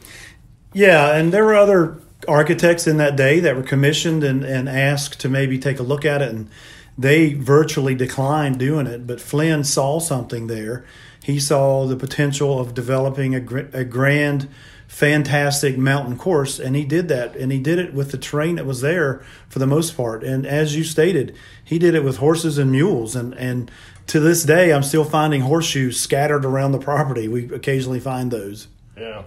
Yeah, 0.71 1.13
and 1.15 1.33
there 1.33 1.43
were 1.43 1.55
other 1.55 1.99
architects 2.29 2.87
in 2.87 2.95
that 2.97 3.17
day 3.17 3.41
that 3.41 3.57
were 3.57 3.63
commissioned 3.63 4.23
and, 4.23 4.45
and 4.45 4.69
asked 4.69 5.19
to 5.19 5.27
maybe 5.27 5.59
take 5.59 5.79
a 5.79 5.83
look 5.83 6.05
at 6.05 6.21
it 6.21 6.29
and 6.29 6.49
they 6.97 7.33
virtually 7.33 7.95
declined 7.95 8.59
doing 8.59 8.87
it, 8.87 9.07
but 9.07 9.19
Flynn 9.19 9.63
saw 9.63 9.99
something 9.99 10.47
there. 10.47 10.85
He 11.23 11.39
saw 11.39 11.85
the 11.85 11.95
potential 11.95 12.59
of 12.59 12.73
developing 12.73 13.33
a, 13.33 13.39
a 13.73 13.83
grand, 13.83 14.49
fantastic 14.87 15.77
mountain 15.77 16.17
course, 16.17 16.59
and 16.59 16.75
he 16.75 16.83
did 16.83 17.07
that. 17.07 17.35
And 17.35 17.51
he 17.51 17.59
did 17.59 17.79
it 17.79 17.93
with 17.93 18.11
the 18.11 18.17
terrain 18.17 18.57
that 18.57 18.65
was 18.65 18.81
there 18.81 19.23
for 19.49 19.59
the 19.59 19.65
most 19.65 19.97
part. 19.97 20.23
And 20.23 20.45
as 20.45 20.75
you 20.75 20.83
stated, 20.83 21.35
he 21.63 21.79
did 21.79 21.95
it 21.95 22.03
with 22.03 22.17
horses 22.17 22.57
and 22.57 22.71
mules. 22.71 23.15
And, 23.15 23.33
and 23.35 23.71
to 24.07 24.19
this 24.19 24.43
day, 24.43 24.73
I'm 24.73 24.83
still 24.83 25.05
finding 25.05 25.41
horseshoes 25.41 25.99
scattered 25.99 26.45
around 26.45 26.73
the 26.73 26.79
property. 26.79 27.27
We 27.27 27.51
occasionally 27.53 28.01
find 28.01 28.29
those. 28.29 28.67
Yeah. 28.97 29.23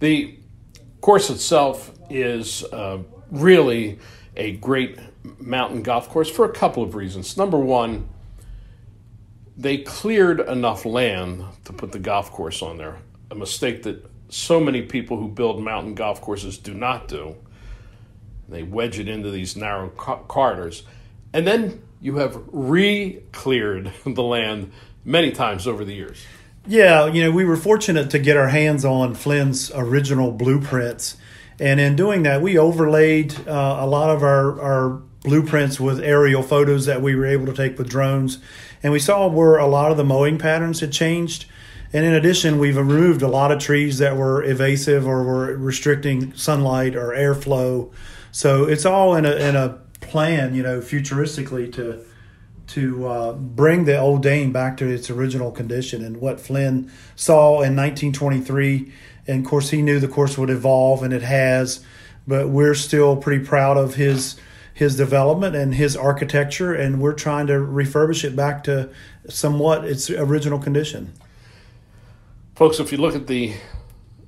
The 0.00 0.38
course 1.00 1.30
itself 1.30 1.92
is 2.10 2.64
uh, 2.64 2.98
really 3.30 3.98
a 4.36 4.52
great 4.56 4.98
mountain 5.38 5.82
golf 5.82 6.08
course 6.08 6.30
for 6.30 6.44
a 6.44 6.52
couple 6.52 6.82
of 6.82 6.94
reasons. 6.94 7.36
Number 7.36 7.58
one, 7.58 8.08
they 9.56 9.78
cleared 9.78 10.40
enough 10.40 10.84
land 10.84 11.44
to 11.64 11.72
put 11.72 11.92
the 11.92 11.98
golf 11.98 12.30
course 12.30 12.62
on 12.62 12.76
there, 12.76 12.98
a 13.30 13.34
mistake 13.34 13.84
that 13.84 14.04
so 14.28 14.60
many 14.60 14.82
people 14.82 15.16
who 15.16 15.28
build 15.28 15.62
mountain 15.62 15.94
golf 15.94 16.20
courses 16.20 16.58
do 16.58 16.74
not 16.74 17.08
do. 17.08 17.36
They 18.48 18.62
wedge 18.62 18.98
it 18.98 19.08
into 19.08 19.30
these 19.30 19.56
narrow 19.56 19.88
corridors. 19.88 20.82
And 21.32 21.46
then 21.46 21.82
you 22.00 22.16
have 22.16 22.40
re 22.52 23.22
cleared 23.32 23.92
the 24.06 24.22
land 24.22 24.72
many 25.04 25.30
times 25.30 25.66
over 25.66 25.84
the 25.84 25.94
years. 25.94 26.24
Yeah, 26.66 27.06
you 27.06 27.22
know, 27.22 27.30
we 27.30 27.44
were 27.44 27.56
fortunate 27.56 28.10
to 28.10 28.18
get 28.18 28.36
our 28.36 28.48
hands 28.48 28.84
on 28.84 29.14
Flynn's 29.14 29.70
original 29.74 30.32
blueprints. 30.32 31.16
And 31.60 31.78
in 31.78 31.94
doing 31.94 32.22
that, 32.22 32.40
we 32.40 32.58
overlaid 32.58 33.34
uh, 33.46 33.78
a 33.80 33.86
lot 33.86 34.10
of 34.10 34.22
our, 34.22 34.60
our 34.60 35.02
blueprints 35.24 35.80
with 35.80 35.98
aerial 36.00 36.42
photos 36.42 36.86
that 36.86 37.02
we 37.02 37.16
were 37.16 37.26
able 37.26 37.46
to 37.46 37.52
take 37.52 37.76
with 37.76 37.88
drones. 37.88 38.38
And 38.82 38.92
we 38.92 39.00
saw 39.00 39.26
where 39.26 39.56
a 39.56 39.66
lot 39.66 39.90
of 39.90 39.96
the 39.96 40.04
mowing 40.04 40.38
patterns 40.38 40.78
had 40.78 40.92
changed. 40.92 41.46
And 41.92 42.04
in 42.04 42.12
addition, 42.12 42.58
we've 42.58 42.76
removed 42.76 43.22
a 43.22 43.28
lot 43.28 43.50
of 43.50 43.58
trees 43.58 43.98
that 43.98 44.16
were 44.16 44.42
evasive 44.44 45.06
or 45.06 45.24
were 45.24 45.56
restricting 45.56 46.32
sunlight 46.34 46.94
or 46.94 47.08
airflow. 47.08 47.90
So 48.30 48.64
it's 48.64 48.84
all 48.84 49.16
in 49.16 49.24
a, 49.24 49.32
in 49.36 49.56
a 49.56 49.78
plan, 50.00 50.54
you 50.54 50.62
know, 50.62 50.80
futuristically 50.80 51.72
to 51.74 52.04
to 52.66 53.06
uh, 53.06 53.32
bring 53.34 53.84
the 53.84 53.98
Old 53.98 54.22
Dane 54.22 54.50
back 54.50 54.78
to 54.78 54.88
its 54.88 55.10
original 55.10 55.50
condition. 55.50 56.02
And 56.02 56.16
what 56.16 56.40
Flynn 56.40 56.90
saw 57.14 57.56
in 57.56 57.76
1923, 57.76 58.90
and 59.26 59.44
of 59.44 59.50
course 59.50 59.68
he 59.68 59.82
knew 59.82 60.00
the 60.00 60.08
course 60.08 60.38
would 60.38 60.48
evolve, 60.48 61.02
and 61.02 61.12
it 61.12 61.22
has. 61.22 61.84
But 62.26 62.48
we're 62.48 62.74
still 62.74 63.16
pretty 63.16 63.44
proud 63.44 63.76
of 63.76 63.96
his 63.96 64.36
his 64.74 64.96
development 64.96 65.54
and 65.54 65.76
his 65.76 65.96
architecture, 65.96 66.74
and 66.74 67.00
we're 67.00 67.14
trying 67.14 67.46
to 67.46 67.54
refurbish 67.54 68.24
it 68.24 68.34
back 68.34 68.64
to 68.64 68.90
somewhat 69.28 69.84
its 69.84 70.10
original 70.10 70.58
condition. 70.58 71.12
Folks, 72.56 72.80
if 72.80 72.90
you 72.90 72.98
look 72.98 73.14
at 73.14 73.28
the 73.28 73.54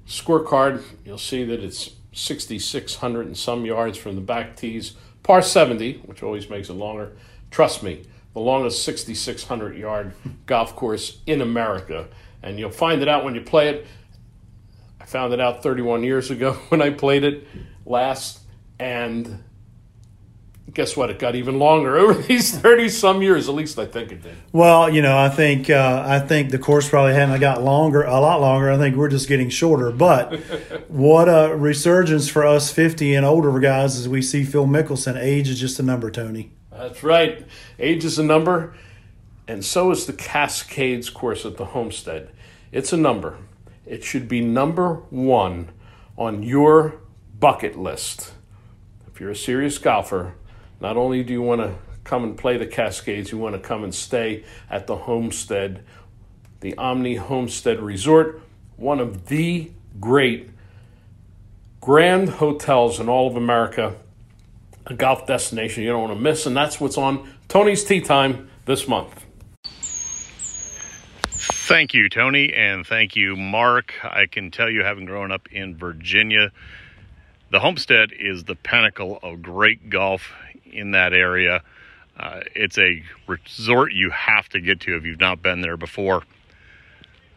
scorecard, 0.07 0.83
you'll 1.05 1.19
see 1.19 1.45
that 1.45 1.63
it's 1.63 1.91
6,600 2.13 3.27
and 3.27 3.37
some 3.37 3.67
yards 3.67 3.99
from 3.99 4.15
the 4.15 4.21
back 4.21 4.57
tees, 4.57 4.95
par 5.25 5.43
70, 5.43 6.03
which 6.07 6.23
always 6.23 6.49
makes 6.49 6.69
it 6.69 6.75
longer. 6.75 7.17
Trust 7.51 7.83
me, 7.83 8.05
the 8.33 8.41
longest 8.41 8.85
6,600 8.85 9.77
yard 9.77 10.13
golf 10.47 10.77
course 10.77 11.21
in 11.27 11.41
America. 11.41 12.09
And 12.43 12.59
you'll 12.59 12.71
find 12.71 13.03
it 13.03 13.09
out 13.09 13.25
when 13.25 13.35
you 13.35 13.41
play 13.41 13.69
it. 13.69 13.87
I 15.01 15.07
found 15.07 15.33
it 15.33 15.41
out 15.41 15.63
31 15.63 16.05
years 16.05 16.31
ago 16.31 16.53
when 16.69 16.81
I 16.81 16.91
played 16.91 17.25
it 17.25 17.47
last. 17.85 18.41
And 18.79 19.43
guess 20.73 20.97
what? 20.97 21.11
It 21.11 21.19
got 21.19 21.35
even 21.35 21.59
longer 21.59 21.97
over 21.97 22.15
these 22.23 22.57
thirty 22.57 22.89
some 22.89 23.23
years. 23.23 23.49
At 23.49 23.55
least 23.55 23.79
I 23.79 23.87
think 23.87 24.13
it 24.13 24.23
did. 24.23 24.37
Well, 24.53 24.91
you 24.91 25.03
know, 25.03 25.17
I 25.17 25.29
think 25.29 25.71
uh, 25.71 26.05
I 26.07 26.21
think 26.21 26.51
the 26.51 26.59
course 26.59 26.89
probably 26.89 27.15
hadn't 27.15 27.41
got 27.41 27.63
longer, 27.63 28.03
a 28.03 28.21
lot 28.21 28.41
longer. 28.41 28.71
I 28.71 28.79
think 28.79 28.97
we're 28.97 29.09
just 29.09 29.29
getting 29.29 29.49
shorter. 29.49 29.91
But 29.91 30.35
what 30.89 31.29
a 31.29 31.55
resurgence 31.57 32.29
for 32.29 32.45
us 32.47 32.73
fifty 32.73 33.15
and 33.15 33.25
older 33.25 33.59
guys 33.59 33.97
as 33.99 34.09
we 34.09 34.23
see 34.23 34.45
Phil 34.45 34.67
Mickelson. 34.67 35.17
Age 35.17 35.49
is 35.49 35.61
just 35.61 35.79
a 35.79 35.83
number, 35.83 36.11
Tony. 36.11 36.53
That's 36.71 37.03
right. 37.03 37.47
Age 37.79 38.05
is 38.05 38.19
a 38.19 38.25
number, 38.25 38.75
and 39.49 39.65
so 39.65 39.91
is 39.91 40.07
the 40.07 40.13
Cascades 40.13 41.09
course 41.09 41.47
at 41.47 41.57
the 41.57 41.67
Homestead. 41.67 42.31
It's 42.73 42.93
a 42.93 42.97
number. 42.97 43.39
It 43.87 44.03
should 44.03 44.29
be 44.29 44.41
number 44.41 44.95
one 45.11 45.71
on 46.19 46.43
your 46.43 47.01
bucket 47.39 47.79
list. 47.79 48.33
If 49.07 49.21
you're 49.21 49.31
a 49.31 49.37
serious 49.37 49.79
golfer, 49.79 50.35
not 50.81 50.97
only 50.97 51.23
do 51.23 51.33
you 51.33 51.43
want 51.43 51.61
to 51.61 51.75
come 52.05 52.23
and 52.25 52.37
play 52.37 52.57
the 52.57 52.67
Cascades, 52.67 53.33
you 53.33 53.39
want 53.39 53.55
to 53.55 53.61
come 53.61 53.83
and 53.83 53.95
stay 53.95 54.45
at 54.71 54.87
the 54.87 54.97
Homestead, 54.97 55.83
the 56.61 56.77
Omni 56.77 57.17
Homestead 57.17 57.81
Resort, 57.81 58.41
one 58.77 59.01
of 59.01 59.27
the 59.27 59.71
great 60.01 60.51
grand 61.81 62.29
hotels 62.29 63.01
in 63.01 63.09
all 63.09 63.29
of 63.29 63.37
America, 63.37 63.97
a 64.87 64.95
golf 64.95 65.27
destination 65.27 65.83
you 65.83 65.91
don't 65.91 66.03
want 66.03 66.15
to 66.15 66.21
miss, 66.21 66.47
and 66.47 66.57
that's 66.57 66.81
what's 66.81 66.99
on 66.99 67.29
Tony's 67.49 67.85
Tea 67.85 68.01
Time 68.01 68.51
this 68.67 68.87
month. 68.87 69.25
Thank 71.69 71.95
you, 71.95 72.09
Tony, 72.09 72.53
and 72.55 72.87
thank 72.87 73.17
you, 73.17 73.35
Mark. 73.35 73.95
I 74.05 74.27
can 74.27 74.53
tell 74.53 74.71
you, 74.71 74.85
having 74.85 75.05
grown 75.05 75.33
up 75.33 75.49
in 75.51 75.77
Virginia, 75.77 76.53
the 77.51 77.59
Homestead 77.59 78.13
is 78.13 78.45
the 78.45 78.55
pinnacle 78.55 79.19
of 79.23 79.43
great 79.43 79.91
golf 79.91 80.33
in 80.73 80.93
that 80.93 81.13
area. 81.13 81.63
Uh, 82.19 82.41
it's 82.55 82.79
a 82.79 83.03
resort 83.27 83.93
you 83.93 84.11
have 84.11 84.49
to 84.49 84.61
get 84.61 84.81
to 84.81 84.97
if 84.97 85.05
you've 85.05 85.21
not 85.21 85.43
been 85.43 85.61
there 85.61 85.77
before. 85.77 86.23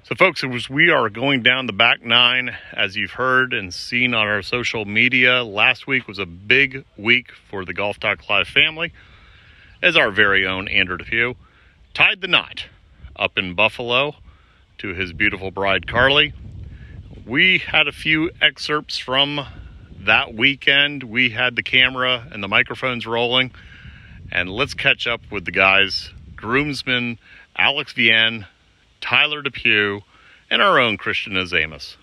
So, 0.03 0.15
folks, 0.15 0.43
we 0.69 0.89
are 0.89 1.09
going 1.09 1.43
down 1.43 1.67
the 1.67 1.73
back 1.73 2.03
nine, 2.03 2.55
as 2.73 2.95
you've 2.95 3.11
heard 3.11 3.53
and 3.53 3.71
seen 3.71 4.13
on 4.15 4.25
our 4.25 4.41
social 4.41 4.85
media, 4.85 5.43
last 5.43 5.85
week 5.85 6.07
was 6.07 6.17
a 6.17 6.25
big 6.25 6.83
week 6.97 7.31
for 7.49 7.63
the 7.63 7.73
Golf 7.73 7.99
Talk 7.99 8.27
Live 8.27 8.47
family, 8.47 8.91
as 9.83 9.95
our 9.95 10.09
very 10.09 10.47
own 10.47 10.67
Andrew 10.67 10.97
Depew 10.97 11.35
tied 11.93 12.21
the 12.21 12.27
knot 12.27 12.65
up 13.15 13.37
in 13.37 13.53
Buffalo 13.53 14.15
to 14.79 14.93
his 14.93 15.13
beautiful 15.13 15.51
bride 15.51 15.85
Carly. 15.85 16.33
We 17.25 17.59
had 17.59 17.87
a 17.87 17.91
few 17.91 18.31
excerpts 18.41 18.97
from 18.97 19.45
that 20.01 20.33
weekend. 20.33 21.03
We 21.03 21.29
had 21.29 21.55
the 21.55 21.63
camera 21.63 22.27
and 22.31 22.43
the 22.43 22.47
microphones 22.47 23.05
rolling. 23.05 23.51
And 24.31 24.49
let's 24.49 24.73
catch 24.73 25.07
up 25.07 25.21
with 25.31 25.45
the 25.45 25.51
guys 25.51 26.11
groomsmen 26.35 27.17
Alex 27.57 27.93
Vienne, 27.93 28.45
Tyler 29.01 29.41
Depew, 29.41 30.01
and 30.49 30.61
our 30.61 30.79
own 30.79 30.97
Christian 30.97 31.33
Azamus. 31.33 31.95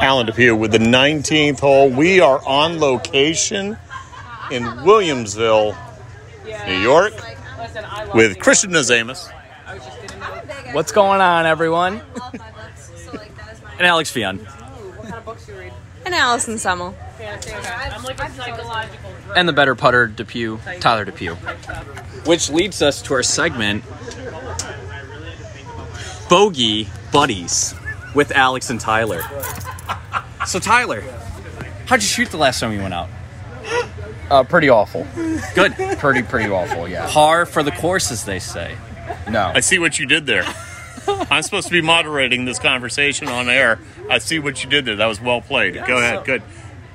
Alan 0.00 0.26
Depew 0.26 0.54
with 0.56 0.72
the 0.72 0.78
19th 0.78 1.60
hole. 1.60 1.90
We 1.90 2.20
are 2.20 2.40
on 2.46 2.78
location 2.78 3.76
in 4.50 4.62
Williamsville, 4.62 5.76
New 6.66 6.78
York, 6.78 7.12
with 8.14 8.38
Christian 8.38 8.70
Azamus. 8.70 9.30
What's 10.72 10.92
going 10.92 11.20
on, 11.20 11.46
everyone? 11.46 12.00
And 13.78 13.86
Alex 13.86 14.10
Fion. 14.12 14.40
And 16.04 16.14
Allison 16.14 16.58
Summel. 16.58 16.94
And 19.36 19.48
the 19.48 19.52
better 19.52 19.74
putter, 19.74 20.06
Depew, 20.06 20.58
Tyler 20.80 21.04
Depew. 21.04 21.34
Which 22.26 22.50
leads 22.50 22.82
us 22.82 23.00
to 23.02 23.14
our 23.14 23.22
segment, 23.22 23.84
Bogey 26.28 26.88
Buddies, 27.12 27.74
with 28.14 28.32
Alex 28.32 28.70
and 28.70 28.80
Tyler. 28.80 29.22
So, 30.46 30.58
Tyler, 30.58 31.00
how'd 31.86 32.02
you 32.02 32.08
shoot 32.08 32.30
the 32.30 32.36
last 32.36 32.60
time 32.60 32.72
you 32.72 32.80
went 32.80 32.94
out? 32.94 33.08
Uh, 34.30 34.44
pretty 34.44 34.68
awful. 34.68 35.06
Good. 35.54 35.74
Pretty, 35.98 36.22
pretty 36.22 36.50
awful, 36.50 36.88
yeah. 36.88 37.08
Par 37.10 37.46
for 37.46 37.62
the 37.62 37.72
course, 37.72 38.10
as 38.10 38.24
they 38.24 38.38
say. 38.38 38.76
No. 39.30 39.52
I 39.54 39.60
see 39.60 39.78
what 39.78 39.98
you 39.98 40.06
did 40.06 40.26
there. 40.26 40.44
I'm 41.08 41.42
supposed 41.42 41.68
to 41.68 41.72
be 41.72 41.80
moderating 41.80 42.44
this 42.44 42.58
conversation 42.58 43.28
on 43.28 43.48
air. 43.48 43.78
I 44.10 44.18
see 44.18 44.38
what 44.38 44.62
you 44.62 44.70
did 44.70 44.84
there. 44.84 44.96
That 44.96 45.06
was 45.06 45.20
well 45.20 45.40
played. 45.40 45.74
Go 45.86 45.98
ahead. 45.98 46.24
Good. 46.24 46.42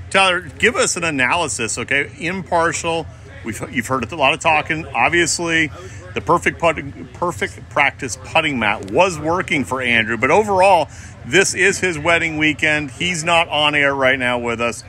Tyler, 0.10 0.42
give 0.42 0.76
us 0.76 0.98
an 0.98 1.04
analysis, 1.04 1.78
okay? 1.78 2.12
Impartial. 2.18 3.06
We've 3.44 3.62
you've 3.72 3.88
heard 3.88 4.12
a 4.12 4.16
lot 4.16 4.34
of 4.34 4.40
talking. 4.40 4.86
Obviously, 4.88 5.72
the 6.14 6.22
perfect 6.22 6.60
putting, 6.60 7.08
perfect 7.14 7.70
practice 7.70 8.18
putting 8.24 8.60
mat 8.60 8.92
was 8.92 9.20
working 9.20 9.64
for 9.64 9.82
Andrew, 9.82 10.18
but 10.18 10.32
overall, 10.32 10.90
this 11.26 11.54
is 11.54 11.80
his 11.80 11.98
wedding 11.98 12.38
weekend. 12.38 12.92
He's 12.92 13.24
not 13.24 13.48
on 13.50 13.76
air 13.76 13.94
right 13.94 14.18
now 14.18 14.40
with 14.40 14.60
us. 14.60 14.84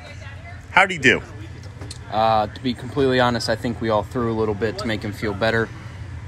How'd 0.70 0.90
he 0.90 0.98
do? 0.98 1.22
Uh, 2.10 2.48
to 2.48 2.62
be 2.62 2.74
completely 2.74 3.20
honest, 3.20 3.48
I 3.48 3.56
think 3.56 3.80
we 3.80 3.88
all 3.88 4.02
threw 4.02 4.32
a 4.32 4.36
little 4.36 4.54
bit 4.54 4.78
to 4.78 4.86
make 4.86 5.02
him 5.02 5.12
feel 5.12 5.34
better. 5.34 5.68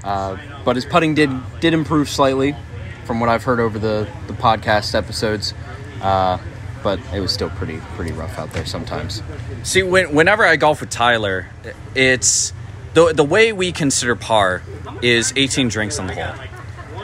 Uh, 0.03 0.37
but 0.63 0.75
his 0.75 0.85
putting 0.85 1.15
did 1.15 1.29
did 1.59 1.73
improve 1.73 2.09
slightly 2.09 2.55
from 3.05 3.19
what 3.19 3.29
I've 3.29 3.43
heard 3.43 3.59
over 3.59 3.79
the, 3.79 4.07
the 4.27 4.33
podcast 4.33 4.95
episodes. 4.95 5.53
Uh, 6.01 6.37
but 6.83 6.99
it 7.13 7.21
was 7.21 7.31
still 7.31 7.49
pretty 7.49 7.77
pretty 7.95 8.11
rough 8.11 8.37
out 8.37 8.51
there 8.51 8.65
sometimes. 8.65 9.23
See, 9.63 9.81
when, 9.81 10.13
whenever 10.13 10.45
I 10.45 10.57
golf 10.57 10.81
with 10.81 10.89
Tyler, 10.89 11.47
it's 11.95 12.53
the 12.93 13.13
the 13.13 13.23
way 13.23 13.53
we 13.53 13.71
consider 13.71 14.15
par 14.15 14.61
is 15.01 15.33
18 15.35 15.69
drinks 15.69 15.97
on 15.97 16.07
the 16.07 16.13
hole, 16.13 16.35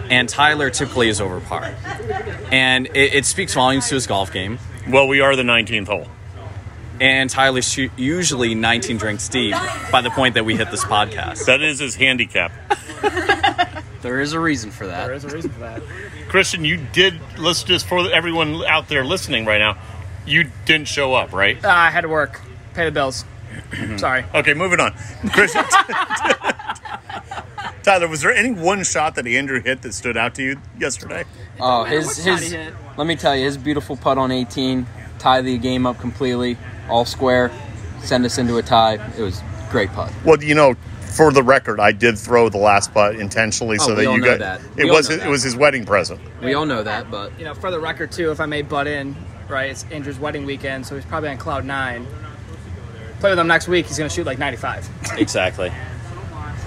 and 0.09 0.27
Tyler 0.27 0.69
typically 0.69 1.07
is 1.07 1.21
over 1.21 1.39
par, 1.39 1.73
and 2.51 2.87
it, 2.87 3.13
it 3.15 3.25
speaks 3.25 3.53
volumes 3.53 3.87
to 3.87 3.95
his 3.95 4.05
golf 4.05 4.31
game. 4.31 4.59
Well, 4.87 5.07
we 5.07 5.21
are 5.21 5.35
the 5.35 5.43
19th 5.43 5.87
hole, 5.87 6.07
and 6.99 7.29
Tyler's 7.29 7.77
usually 7.95 8.55
19 8.55 8.97
drinks 8.97 9.29
deep 9.29 9.55
by 9.91 10.01
the 10.01 10.09
point 10.09 10.33
that 10.35 10.45
we 10.45 10.57
hit 10.57 10.69
this 10.71 10.83
podcast. 10.83 11.45
That 11.45 11.61
is 11.61 11.79
his 11.79 11.95
handicap. 11.95 12.51
There 14.01 14.19
is 14.19 14.33
a 14.33 14.39
reason 14.39 14.71
for 14.71 14.87
that. 14.87 15.07
There 15.07 15.15
is 15.15 15.25
a 15.25 15.29
reason 15.29 15.51
for 15.51 15.59
that. 15.59 15.81
Christian, 16.29 16.65
you 16.65 16.77
did. 16.77 17.19
Let's 17.37 17.63
just 17.63 17.87
for 17.87 18.09
everyone 18.11 18.63
out 18.65 18.87
there 18.87 19.03
listening 19.03 19.45
right 19.45 19.59
now, 19.59 19.77
you 20.25 20.49
didn't 20.65 20.87
show 20.87 21.13
up, 21.13 21.33
right? 21.33 21.63
Uh, 21.63 21.69
I 21.69 21.89
had 21.89 22.01
to 22.01 22.09
work, 22.09 22.39
pay 22.73 22.85
the 22.85 22.91
bills. 22.91 23.25
Sorry. 23.97 24.23
Okay, 24.33 24.53
moving 24.53 24.79
on. 24.79 24.93
Christian, 25.33 25.63
Tyler, 27.83 28.07
was 28.07 28.21
there 28.21 28.33
any 28.33 28.51
one 28.51 28.83
shot 28.83 29.15
that 29.15 29.25
Andrew 29.25 29.61
hit 29.61 29.81
that 29.81 29.93
stood 29.93 30.17
out 30.17 30.35
to 30.35 30.43
you 30.43 30.59
yesterday? 30.79 31.25
Oh, 31.59 31.83
his 31.83 32.23
his. 32.23 32.55
Let 32.97 33.07
me 33.07 33.15
tell 33.15 33.35
you, 33.35 33.45
his 33.45 33.57
beautiful 33.57 33.97
putt 33.97 34.17
on 34.17 34.31
18 34.31 34.85
tie 35.19 35.41
the 35.41 35.57
game 35.57 35.85
up 35.85 35.99
completely, 35.99 36.57
all 36.89 37.05
square, 37.05 37.51
send 38.03 38.25
us 38.25 38.37
into 38.37 38.57
a 38.57 38.63
tie. 38.63 38.95
It 39.17 39.21
was 39.21 39.41
great 39.69 39.89
putt. 39.91 40.11
Well, 40.25 40.41
you 40.41 40.55
know, 40.55 40.75
for 41.11 41.31
the 41.31 41.43
record, 41.43 41.79
I 41.79 41.91
did 41.91 42.17
throw 42.17 42.49
the 42.49 42.57
last 42.57 42.93
putt 42.93 43.15
intentionally 43.15 43.77
Oh, 43.79 43.85
so 43.87 43.95
we 43.95 44.01
that 44.03 44.07
all 44.07 44.15
you 44.15 44.21
know 44.21 44.37
got 44.37 44.39
that. 44.39 44.61
it 44.77 44.83
We 44.85 44.89
all 44.89 44.95
was 44.97 45.09
know 45.09 45.15
it 45.15 45.19
that. 45.19 45.29
was 45.29 45.43
his 45.43 45.55
wedding 45.55 45.85
present. 45.85 46.19
We 46.41 46.53
all 46.53 46.65
know 46.65 46.83
that, 46.83 47.09
but 47.11 47.37
You 47.39 47.45
know, 47.45 47.53
for 47.53 47.71
the 47.71 47.79
record 47.79 48.11
too, 48.11 48.31
if 48.31 48.39
I 48.39 48.45
may 48.45 48.61
butt 48.61 48.87
in, 48.87 49.15
right? 49.47 49.71
It's 49.71 49.85
Andrew's 49.91 50.19
wedding 50.19 50.45
weekend, 50.45 50.85
so 50.85 50.95
he's 50.95 51.05
probably 51.05 51.29
on 51.29 51.37
cloud 51.37 51.65
nine. 51.65 52.05
Play 53.19 53.31
with 53.31 53.39
him 53.39 53.47
next 53.47 53.67
week. 53.67 53.85
He's 53.87 53.97
going 53.97 54.09
to 54.09 54.15
shoot 54.15 54.25
like 54.25 54.37
95. 54.39 54.87
Exactly. 55.17 55.71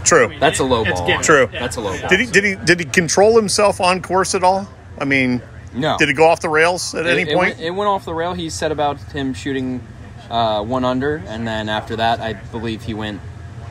True. 0.05 0.35
that's 0.41 0.59
a 0.59 0.65
low 0.65 0.83
It's 0.85 0.99
ball. 1.01 1.07
given. 1.07 1.23
True. 1.23 1.49
That's 1.51 1.77
a 1.77 1.81
low 1.81 1.99
ball. 1.99 2.09
Did 2.09 2.21
he 2.21 2.27
did 2.27 2.45
he 2.45 2.55
did 2.57 2.81
he 2.81 2.85
control 2.85 3.37
himself 3.37 3.81
on 3.81 4.03
course 4.03 4.35
at 4.35 4.43
all? 4.43 4.69
I 4.99 5.05
mean, 5.05 5.41
No. 5.75 5.97
did 5.97 6.09
it 6.09 6.15
go 6.15 6.27
off 6.29 6.41
the 6.41 6.49
rails 6.51 6.95
at 6.95 7.07
It- 7.07 7.11
any 7.19 7.23
it 7.31 7.35
point? 7.35 7.55
Went, 7.57 7.61
it 7.61 7.71
went 7.71 7.89
off 7.89 8.05
the 8.05 8.13
rail. 8.13 8.35
He 8.35 8.51
said 8.51 8.73
about 8.73 8.99
him 9.13 9.33
shooting 9.33 9.81
uh, 10.31 10.63
one 10.63 10.85
under, 10.85 11.23
and 11.29 11.47
then 11.47 11.69
after 11.69 11.97
that, 11.97 12.21
I 12.21 12.33
believe 12.35 12.83
he 12.83 12.95
went 12.95 13.21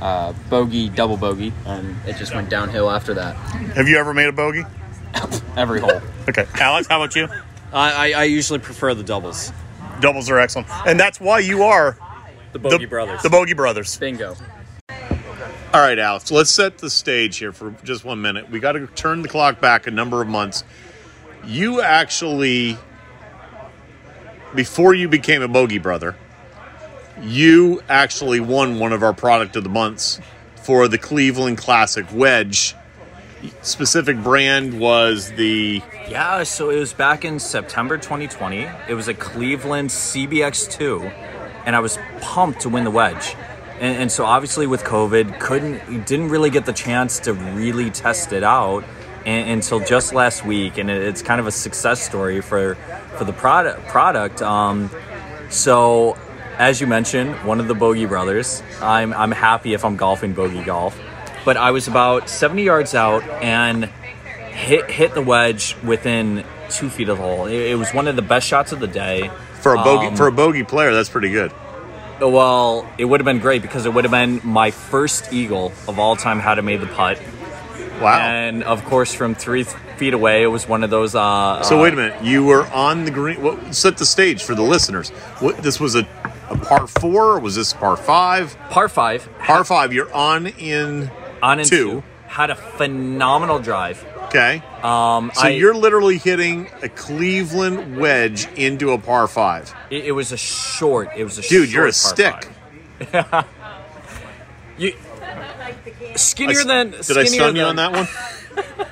uh, 0.01 0.33
bogey, 0.49 0.89
double 0.89 1.17
bogey, 1.17 1.53
and 1.65 1.95
it 2.05 2.17
just 2.17 2.33
went 2.33 2.49
downhill 2.49 2.89
after 2.89 3.13
that. 3.13 3.35
Have 3.75 3.87
you 3.87 3.97
ever 3.97 4.13
made 4.13 4.27
a 4.27 4.31
bogey? 4.31 4.63
Every 5.57 5.79
hole. 5.79 6.01
Okay, 6.29 6.45
Alex, 6.55 6.87
how 6.87 7.01
about 7.01 7.15
you? 7.15 7.27
I, 7.73 8.11
I, 8.13 8.21
I 8.21 8.23
usually 8.25 8.59
prefer 8.59 8.93
the 8.93 9.03
doubles. 9.03 9.51
Doubles 9.99 10.29
are 10.29 10.39
excellent, 10.39 10.67
and 10.87 10.99
that's 10.99 11.19
why 11.19 11.39
you 11.39 11.63
are 11.63 11.97
The 12.53 12.59
Bogey 12.59 12.85
Brothers. 12.85 13.21
the 13.21 13.29
Bogey 13.29 13.53
Brothers. 13.53 13.95
Bingo. 13.97 14.35
All 15.73 15.79
right, 15.79 15.97
Alex, 15.99 16.31
let's 16.31 16.51
set 16.51 16.79
the 16.79 16.89
stage 16.89 17.37
here 17.37 17.51
for 17.53 17.71
just 17.83 18.03
one 18.03 18.21
minute. 18.21 18.49
We 18.49 18.59
got 18.59 18.73
to 18.73 18.87
turn 18.87 19.21
the 19.21 19.29
clock 19.29 19.61
back 19.61 19.87
a 19.87 19.91
number 19.91 20.21
of 20.21 20.27
months. 20.27 20.63
You 21.45 21.81
actually, 21.81 22.77
before 24.53 24.93
you 24.93 25.07
became 25.07 25.41
a 25.41 25.47
Bogey 25.47 25.77
Brother, 25.77 26.15
you 27.21 27.81
actually 27.87 28.39
won 28.39 28.79
one 28.79 28.93
of 28.93 29.03
our 29.03 29.13
product 29.13 29.55
of 29.55 29.63
the 29.63 29.69
months 29.69 30.19
for 30.55 30.87
the 30.87 30.97
Cleveland 30.97 31.57
Classic 31.57 32.05
Wedge. 32.13 32.75
Specific 33.61 34.21
brand 34.21 34.79
was 34.79 35.31
the 35.31 35.81
Yeah, 36.07 36.43
so 36.43 36.69
it 36.69 36.77
was 36.77 36.93
back 36.93 37.25
in 37.25 37.39
September 37.39 37.97
2020. 37.97 38.67
It 38.87 38.93
was 38.93 39.07
a 39.07 39.15
Cleveland 39.15 39.89
CBX2, 39.89 41.11
and 41.65 41.75
I 41.75 41.79
was 41.79 41.97
pumped 42.21 42.61
to 42.61 42.69
win 42.69 42.83
the 42.83 42.91
wedge. 42.91 43.35
And, 43.79 44.03
and 44.03 44.11
so 44.11 44.25
obviously 44.25 44.67
with 44.67 44.83
COVID, 44.83 45.39
couldn't 45.39 46.05
didn't 46.05 46.29
really 46.29 46.51
get 46.51 46.65
the 46.67 46.73
chance 46.73 47.19
to 47.21 47.33
really 47.33 47.89
test 47.89 48.31
it 48.31 48.43
out 48.43 48.83
until 49.25 49.79
just 49.79 50.13
last 50.13 50.45
week, 50.45 50.77
and 50.77 50.91
it, 50.91 51.01
it's 51.01 51.23
kind 51.23 51.39
of 51.39 51.47
a 51.47 51.51
success 51.51 52.01
story 52.01 52.41
for 52.41 52.75
for 53.17 53.23
the 53.23 53.33
product. 53.33 53.87
Product. 53.87 54.41
Um, 54.43 54.91
so 55.49 56.15
as 56.61 56.79
you 56.79 56.85
mentioned, 56.87 57.33
one 57.43 57.59
of 57.59 57.67
the 57.67 57.73
Bogey 57.73 58.05
brothers. 58.05 58.61
I'm 58.81 59.13
I'm 59.13 59.31
happy 59.31 59.73
if 59.73 59.83
I'm 59.83 59.95
golfing 59.97 60.33
bogey 60.33 60.63
golf, 60.63 60.97
but 61.43 61.57
I 61.57 61.71
was 61.71 61.87
about 61.87 62.29
70 62.29 62.63
yards 62.63 62.93
out 62.95 63.23
and 63.41 63.85
hit 63.85 64.89
hit 64.89 65.13
the 65.13 65.21
wedge 65.21 65.75
within 65.83 66.43
two 66.69 66.89
feet 66.89 67.09
of 67.09 67.17
the 67.17 67.23
hole. 67.23 67.45
It, 67.47 67.71
it 67.71 67.75
was 67.77 67.93
one 67.93 68.07
of 68.07 68.15
the 68.15 68.21
best 68.21 68.47
shots 68.47 68.71
of 68.71 68.79
the 68.79 68.87
day. 68.87 69.29
for 69.61 69.73
a 69.73 69.77
bogey 69.83 70.07
Um, 70.07 70.15
for 70.15 70.27
a 70.27 70.31
bogey 70.31 70.63
player. 70.63 70.93
That's 70.93 71.09
pretty 71.09 71.31
good. 71.31 71.51
Well, 72.21 72.87
it 72.99 73.05
would 73.05 73.19
have 73.19 73.25
been 73.25 73.39
great 73.39 73.63
because 73.63 73.87
it 73.87 73.93
would 73.95 74.03
have 74.03 74.11
been 74.11 74.41
my 74.43 74.69
first 74.69 75.33
eagle 75.33 75.71
of 75.87 75.97
all 75.97 76.15
time 76.15 76.39
had 76.39 76.59
I 76.59 76.61
made 76.61 76.79
the 76.81 76.85
putt. 76.87 77.19
Wow. 77.99 78.19
And 78.19 78.63
of 78.63 78.83
course, 78.85 79.13
from 79.13 79.33
three 79.35 79.63
th- 79.63 79.75
feet 79.97 80.13
away, 80.13 80.43
it 80.43 80.47
was 80.47 80.67
one 80.67 80.83
of 80.83 80.89
those. 80.91 81.15
Uh, 81.15 81.61
So 81.63 81.79
uh, 81.79 81.83
wait 81.83 81.93
a 81.93 81.95
minute, 81.95 82.23
you 82.23 82.45
were 82.45 82.65
on 82.67 83.05
the 83.05 83.11
green. 83.11 83.41
What 83.41 83.73
set 83.75 83.97
the 83.97 84.05
stage 84.05 84.43
for 84.43 84.53
the 84.55 84.61
listeners? 84.63 85.09
What 85.39 85.57
this 85.57 85.79
was 85.79 85.95
a, 85.95 86.07
a 86.51 86.57
par 86.57 86.87
four? 86.87 87.35
Or 87.35 87.39
was 87.39 87.55
this 87.55 87.73
par 87.73 87.97
five? 87.97 88.57
Par 88.69 88.87
five. 88.89 89.27
Par 89.39 89.63
five. 89.63 89.93
You're 89.93 90.13
on 90.13 90.47
in 90.47 91.09
on 91.41 91.59
in 91.59 91.65
two. 91.65 91.77
two. 91.77 92.03
Had 92.27 92.49
a 92.49 92.55
phenomenal 92.55 93.59
drive. 93.59 94.05
Okay. 94.27 94.63
Um, 94.81 95.31
So 95.33 95.41
I- 95.47 95.49
you're 95.49 95.73
literally 95.75 96.17
hitting 96.17 96.69
a 96.81 96.87
Cleveland 96.87 97.97
wedge 97.97 98.47
into 98.55 98.91
a 98.91 98.97
par 98.97 99.27
five. 99.27 99.73
It, 99.89 100.05
it 100.05 100.11
was 100.13 100.31
a 100.31 100.37
short. 100.37 101.09
It 101.17 101.23
was 101.25 101.37
a 101.37 101.41
Dude, 101.41 101.71
you're 101.71 101.87
a 101.87 101.91
stick. 101.91 102.47
you 104.77 104.93
skinnier 106.15 106.61
I 106.61 106.63
than. 106.63 106.91
Did 106.91 107.01
I 107.01 107.01
skinnier 107.25 107.27
stun 107.29 107.55
you 107.55 107.63
on 107.63 107.75
that 107.77 107.91
one? 107.91 108.07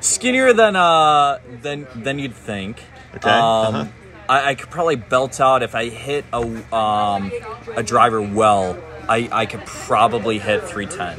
Skinnier 0.00 0.52
than 0.54 0.76
uh 0.76 1.38
than 1.60 1.86
than 1.94 2.18
you'd 2.18 2.34
think. 2.34 2.82
Okay, 3.16 3.28
Um, 3.28 3.74
uh-huh. 3.74 3.84
I, 4.30 4.50
I 4.50 4.54
could 4.54 4.70
probably 4.70 4.96
belt 4.96 5.40
out 5.40 5.62
if 5.62 5.74
I 5.74 5.88
hit 5.88 6.24
a 6.32 6.40
um 6.74 7.30
a 7.76 7.82
driver 7.82 8.22
well. 8.22 8.78
I 9.08 9.28
I 9.32 9.46
could 9.46 9.64
probably 9.66 10.38
hit 10.38 10.62
three 10.64 10.86
ten. 10.86 11.18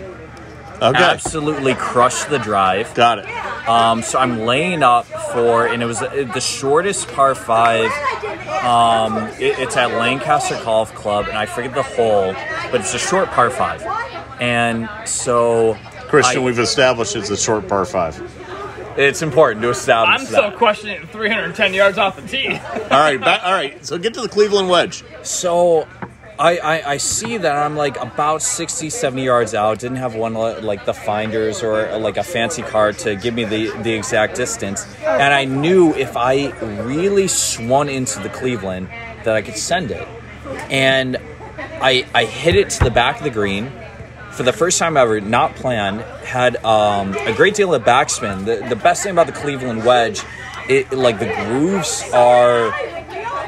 Okay. 0.82 0.97
Absolutely 1.03 1.76
crush 1.76 2.24
the 2.26 2.39
drive. 2.39 2.95
Got 2.95 3.20
it. 3.20 3.26
Um, 3.70 4.01
so 4.01 4.18
I'm 4.18 4.39
laying 4.39 4.82
up 4.82 5.05
for, 5.05 5.68
and 5.68 5.84
it 5.84 5.86
was 5.86 6.01
uh, 6.01 6.28
the 6.34 6.39
shortest 6.41 7.07
par 7.09 7.36
five. 7.36 7.91
Um, 8.64 9.18
it- 9.39 9.59
it's 9.59 9.78
at 9.78 9.91
Lancaster 9.91 10.59
Golf 10.64 10.93
Club, 10.95 11.28
and 11.28 11.38
I 11.38 11.45
forget 11.45 11.76
the 11.76 11.84
hole, 11.84 12.34
but 12.72 12.82
it's 12.82 12.95
a 12.95 12.97
short 12.99 13.30
par 13.30 13.51
five. 13.51 13.84
And 14.41 14.89
so, 15.05 15.78
Christian, 16.09 16.41
I- 16.41 16.45
we've 16.45 16.57
established 16.57 17.16
it's 17.16 17.30
a 17.30 17.38
short 17.38 17.68
par 17.68 17.86
five. 17.86 18.16
It's 18.97 19.21
important 19.21 19.61
to 19.63 19.69
establish 19.69 20.19
I'm 20.19 20.31
that. 20.31 20.49
still 20.49 20.51
questioning 20.51 21.07
310 21.07 21.73
yards 21.73 21.97
off 21.97 22.15
the 22.15 22.27
tee. 22.27 22.47
All 22.49 22.89
right, 22.89 23.19
back, 23.19 23.43
all 23.43 23.51
right. 23.51 23.83
So 23.85 23.97
get 23.97 24.13
to 24.15 24.21
the 24.21 24.29
Cleveland 24.29 24.69
wedge. 24.69 25.03
So 25.23 25.87
I, 26.37 26.57
I, 26.57 26.91
I 26.93 26.97
see 26.97 27.37
that 27.37 27.55
I'm 27.55 27.75
like 27.75 27.97
about 27.97 28.41
60, 28.41 28.89
70 28.89 29.23
yards 29.23 29.53
out. 29.53 29.79
Didn't 29.79 29.97
have 29.97 30.15
one 30.15 30.33
like 30.33 30.85
the 30.85 30.93
finders 30.93 31.61
or 31.61 31.87
uh, 31.87 31.99
like 31.99 32.17
a 32.17 32.23
fancy 32.23 32.63
card 32.63 32.97
to 32.99 33.15
give 33.15 33.33
me 33.33 33.43
the, 33.43 33.69
the 33.83 33.93
exact 33.93 34.35
distance. 34.35 34.85
And 35.03 35.33
I 35.33 35.45
knew 35.45 35.93
if 35.93 36.17
I 36.17 36.49
really 36.83 37.27
swung 37.27 37.89
into 37.89 38.19
the 38.19 38.29
Cleveland 38.29 38.87
that 39.23 39.35
I 39.35 39.41
could 39.41 39.57
send 39.57 39.91
it. 39.91 40.07
And 40.71 41.17
I, 41.59 42.05
I 42.13 42.25
hit 42.25 42.55
it 42.55 42.71
to 42.71 42.83
the 42.83 42.91
back 42.91 43.17
of 43.17 43.23
the 43.23 43.29
green. 43.29 43.71
For 44.34 44.43
the 44.43 44.53
first 44.53 44.79
time 44.79 44.97
ever, 44.97 45.19
not 45.21 45.55
planned, 45.55 46.01
had 46.23 46.55
um, 46.63 47.13
a 47.13 47.34
great 47.34 47.55
deal 47.55 47.73
of 47.73 47.84
backspin. 47.84 48.45
The, 48.45 48.67
the 48.67 48.75
best 48.75 49.03
thing 49.03 49.11
about 49.11 49.27
the 49.27 49.34
Cleveland 49.34 49.86
wedge, 49.86 50.21
it 50.69 50.91
like 50.93 51.19
the 51.19 51.32
grooves 51.45 52.03
are 52.13 52.73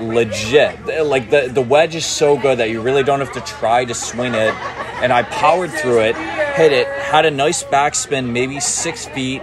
legit. 0.01 0.86
Like 1.05 1.29
the 1.29 1.49
the 1.51 1.61
wedge 1.61 1.95
is 1.95 2.05
so 2.05 2.38
good 2.38 2.59
that 2.59 2.69
you 2.69 2.81
really 2.81 3.03
don't 3.03 3.19
have 3.19 3.31
to 3.34 3.41
try 3.41 3.86
to 3.86 3.93
swing 3.93 4.34
it. 4.34 4.53
And 5.01 5.11
I 5.13 5.23
powered 5.23 5.71
through 5.71 6.01
it, 6.01 6.15
hit 6.15 6.71
it, 6.71 6.88
had 6.88 7.25
a 7.25 7.31
nice 7.31 7.63
backspin, 7.63 8.31
maybe 8.31 8.59
six 8.59 9.05
feet, 9.05 9.41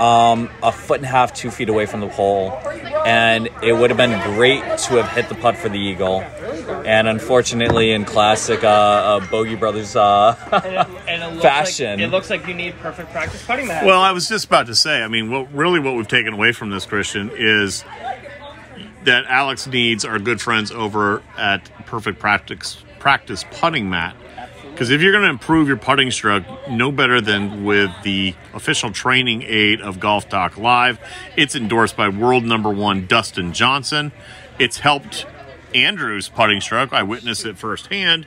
um, 0.00 0.50
a 0.62 0.72
foot 0.72 0.98
and 0.98 1.06
a 1.06 1.08
half, 1.08 1.32
two 1.32 1.50
feet 1.50 1.68
away 1.68 1.86
from 1.86 2.00
the 2.00 2.08
hole, 2.08 2.52
and 3.04 3.48
it 3.62 3.72
would 3.72 3.90
have 3.90 3.96
been 3.96 4.18
great 4.34 4.60
to 4.60 5.02
have 5.02 5.08
hit 5.10 5.28
the 5.28 5.34
putt 5.34 5.56
for 5.56 5.68
the 5.68 5.78
eagle. 5.78 6.24
And 6.68 7.08
unfortunately, 7.08 7.92
in 7.92 8.04
classic 8.04 8.64
uh, 8.64 8.68
uh, 8.68 9.26
Bogey 9.28 9.54
Brothers 9.54 9.96
uh, 9.96 10.36
And 11.08 11.22
it 11.22 11.26
looks 11.32 11.42
fashion, 11.42 11.98
Like, 11.98 12.00
it 12.00 12.10
looks 12.10 12.30
like 12.30 12.46
you 12.46 12.54
need 12.54 12.76
perfect 12.78 13.10
practice 13.12 13.44
putting 13.44 13.68
that. 13.68 13.84
Well, 13.84 14.00
I 14.00 14.12
was 14.12 14.28
just 14.28 14.46
about 14.46 14.66
to 14.66 14.74
say. 14.74 15.02
I 15.02 15.08
mean, 15.08 15.30
what 15.30 15.52
really 15.52 15.80
what 15.80 15.94
we've 15.94 16.08
taken 16.08 16.32
away 16.32 16.52
from 16.52 16.70
this, 16.70 16.86
Christian, 16.86 17.30
is 17.34 17.84
that 19.04 19.24
Alex 19.26 19.66
needs 19.66 20.04
our 20.04 20.18
good 20.18 20.40
friends 20.40 20.70
over 20.72 21.22
at 21.36 21.64
Perfect 21.86 22.18
Practice 22.18 22.82
Practice 22.98 23.44
Putting 23.52 23.88
Mat. 23.88 24.16
Because 24.76 24.90
if 24.90 25.00
you're 25.00 25.12
going 25.12 25.24
to 25.24 25.30
improve 25.30 25.68
your 25.68 25.78
putting 25.78 26.10
stroke, 26.10 26.44
no 26.68 26.92
better 26.92 27.20
than 27.20 27.64
with 27.64 27.90
the 28.02 28.34
official 28.52 28.90
training 28.90 29.42
aid 29.46 29.80
of 29.80 30.00
Golf 30.00 30.28
Talk 30.28 30.58
Live. 30.58 30.98
It's 31.34 31.56
endorsed 31.56 31.96
by 31.96 32.10
world 32.10 32.44
number 32.44 32.68
one 32.68 33.06
Dustin 33.06 33.54
Johnson. 33.54 34.12
It's 34.58 34.78
helped 34.78 35.24
Andrew's 35.74 36.28
putting 36.28 36.60
stroke. 36.60 36.92
I 36.92 37.02
witnessed 37.02 37.44
it 37.46 37.58
firsthand. 37.58 38.26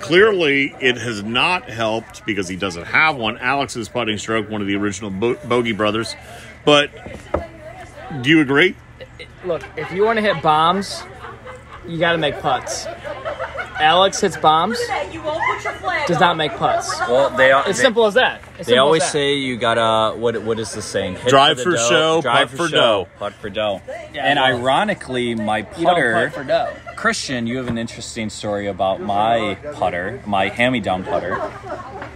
Clearly, 0.00 0.74
it 0.80 0.96
has 0.96 1.22
not 1.22 1.68
helped 1.68 2.24
because 2.24 2.48
he 2.48 2.56
doesn't 2.56 2.84
have 2.84 3.16
one. 3.16 3.36
Alex's 3.38 3.88
putting 3.88 4.16
stroke, 4.18 4.48
one 4.48 4.60
of 4.60 4.66
the 4.66 4.76
original 4.76 5.10
Bo- 5.10 5.36
Bogey 5.46 5.72
brothers. 5.72 6.14
But 6.64 6.90
do 8.22 8.30
you 8.30 8.40
agree? 8.40 8.74
Look, 9.44 9.62
if 9.76 9.92
you 9.92 10.04
want 10.04 10.18
to 10.18 10.22
hit 10.22 10.42
bombs, 10.42 11.02
you 11.86 11.98
got 11.98 12.12
to 12.12 12.18
make 12.18 12.38
putts. 12.40 12.86
Alex 13.80 14.20
hits 14.20 14.36
bombs, 14.36 14.78
does 16.06 16.20
not 16.20 16.36
make 16.36 16.52
putts. 16.56 16.88
Well, 17.00 17.30
they 17.30 17.50
are. 17.52 17.66
It's 17.68 17.78
they- 17.78 17.82
simple 17.84 18.06
as 18.06 18.14
that. 18.14 18.40
It's 18.58 18.68
They 18.68 18.78
always 18.78 19.02
that. 19.02 19.10
say 19.10 19.34
you 19.34 19.56
gotta 19.56 20.16
what? 20.16 20.40
What 20.42 20.58
is 20.60 20.72
the 20.72 20.82
saying? 20.82 21.16
Hit 21.16 21.28
Drive 21.28 21.56
the 21.56 21.64
for 21.64 21.70
dough, 21.72 21.88
show, 21.88 22.20
drive 22.22 22.50
putt 22.50 22.56
for 22.58 22.68
dough. 22.68 23.08
putt 23.18 23.32
for 23.34 23.50
dough. 23.50 23.80
Yeah, 24.14 24.24
and 24.26 24.38
well, 24.38 24.44
ironically, 24.56 25.34
my 25.34 25.58
You 25.58 25.64
putter, 25.64 26.12
putt 26.30 26.34
for 26.34 26.44
dough. 26.44 26.68
Christian, 26.94 27.46
you 27.48 27.56
have 27.56 27.66
an 27.66 27.78
interesting 27.78 28.30
story 28.30 28.68
about 28.68 29.00
my 29.00 29.56
putter, 29.72 30.20
my 30.26 30.48
hand-me-down 30.48 31.02
putter. 31.04 31.36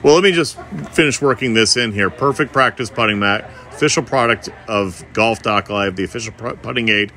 Well, 0.04 0.14
let 0.14 0.22
me 0.22 0.30
just 0.30 0.56
finish 0.92 1.20
working 1.20 1.54
this 1.54 1.76
in 1.76 1.90
here. 1.92 2.10
Perfect 2.10 2.52
practice 2.52 2.90
putting 2.90 3.18
mat, 3.18 3.50
official 3.72 4.04
product 4.04 4.50
of 4.68 5.04
Golf 5.14 5.42
Talk 5.42 5.68
Live, 5.68 5.96
the 5.96 6.04
official 6.04 6.32
putting 6.34 6.88
aid. 6.90 7.10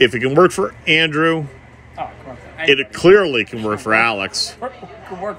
If 0.00 0.14
it 0.14 0.20
can 0.20 0.34
work 0.34 0.50
for 0.50 0.74
Andrew, 0.88 1.42
come 1.42 1.48
on. 1.48 1.59
It 2.68 2.92
clearly 2.92 3.44
can 3.44 3.62
work 3.62 3.80
for 3.80 3.94
Alex. 3.94 4.56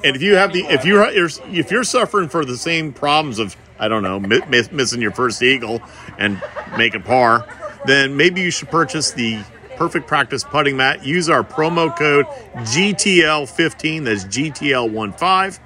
And 0.03 0.15
if 0.15 0.21
you 0.21 0.35
have 0.35 0.53
the 0.53 0.61
if 0.65 0.85
you're 0.85 1.07
if 1.07 1.71
you're 1.71 1.83
suffering 1.83 2.29
for 2.29 2.45
the 2.45 2.57
same 2.57 2.93
problems 2.93 3.39
of 3.39 3.55
I 3.79 3.87
don't 3.87 4.03
know 4.03 4.19
mi- 4.19 4.41
mi- 4.49 4.67
missing 4.71 5.01
your 5.01 5.11
first 5.11 5.41
eagle 5.41 5.81
and 6.17 6.41
making 6.77 7.03
par, 7.03 7.47
then 7.85 8.17
maybe 8.17 8.41
you 8.41 8.51
should 8.51 8.69
purchase 8.69 9.11
the 9.11 9.43
perfect 9.75 10.07
practice 10.07 10.43
putting 10.43 10.77
mat. 10.77 11.03
Use 11.05 11.29
our 11.29 11.43
promo 11.43 11.95
code 11.97 12.25
GTL15. 12.55 14.05
That's 14.05 14.25
GTL15. 14.25 15.59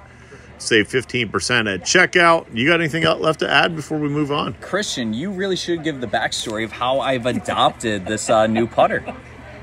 Save 0.58 0.88
15% 0.88 1.74
at 1.74 1.82
checkout. 1.82 2.46
You 2.54 2.66
got 2.66 2.80
anything 2.80 3.04
left 3.04 3.40
to 3.40 3.50
add 3.50 3.76
before 3.76 3.98
we 3.98 4.08
move 4.08 4.32
on? 4.32 4.54
Christian, 4.54 5.12
you 5.12 5.30
really 5.30 5.56
should 5.56 5.84
give 5.84 6.00
the 6.00 6.06
backstory 6.06 6.64
of 6.64 6.72
how 6.72 7.00
I've 7.00 7.26
adopted 7.26 8.06
this 8.06 8.30
uh, 8.30 8.46
new 8.46 8.66
putter. 8.66 9.04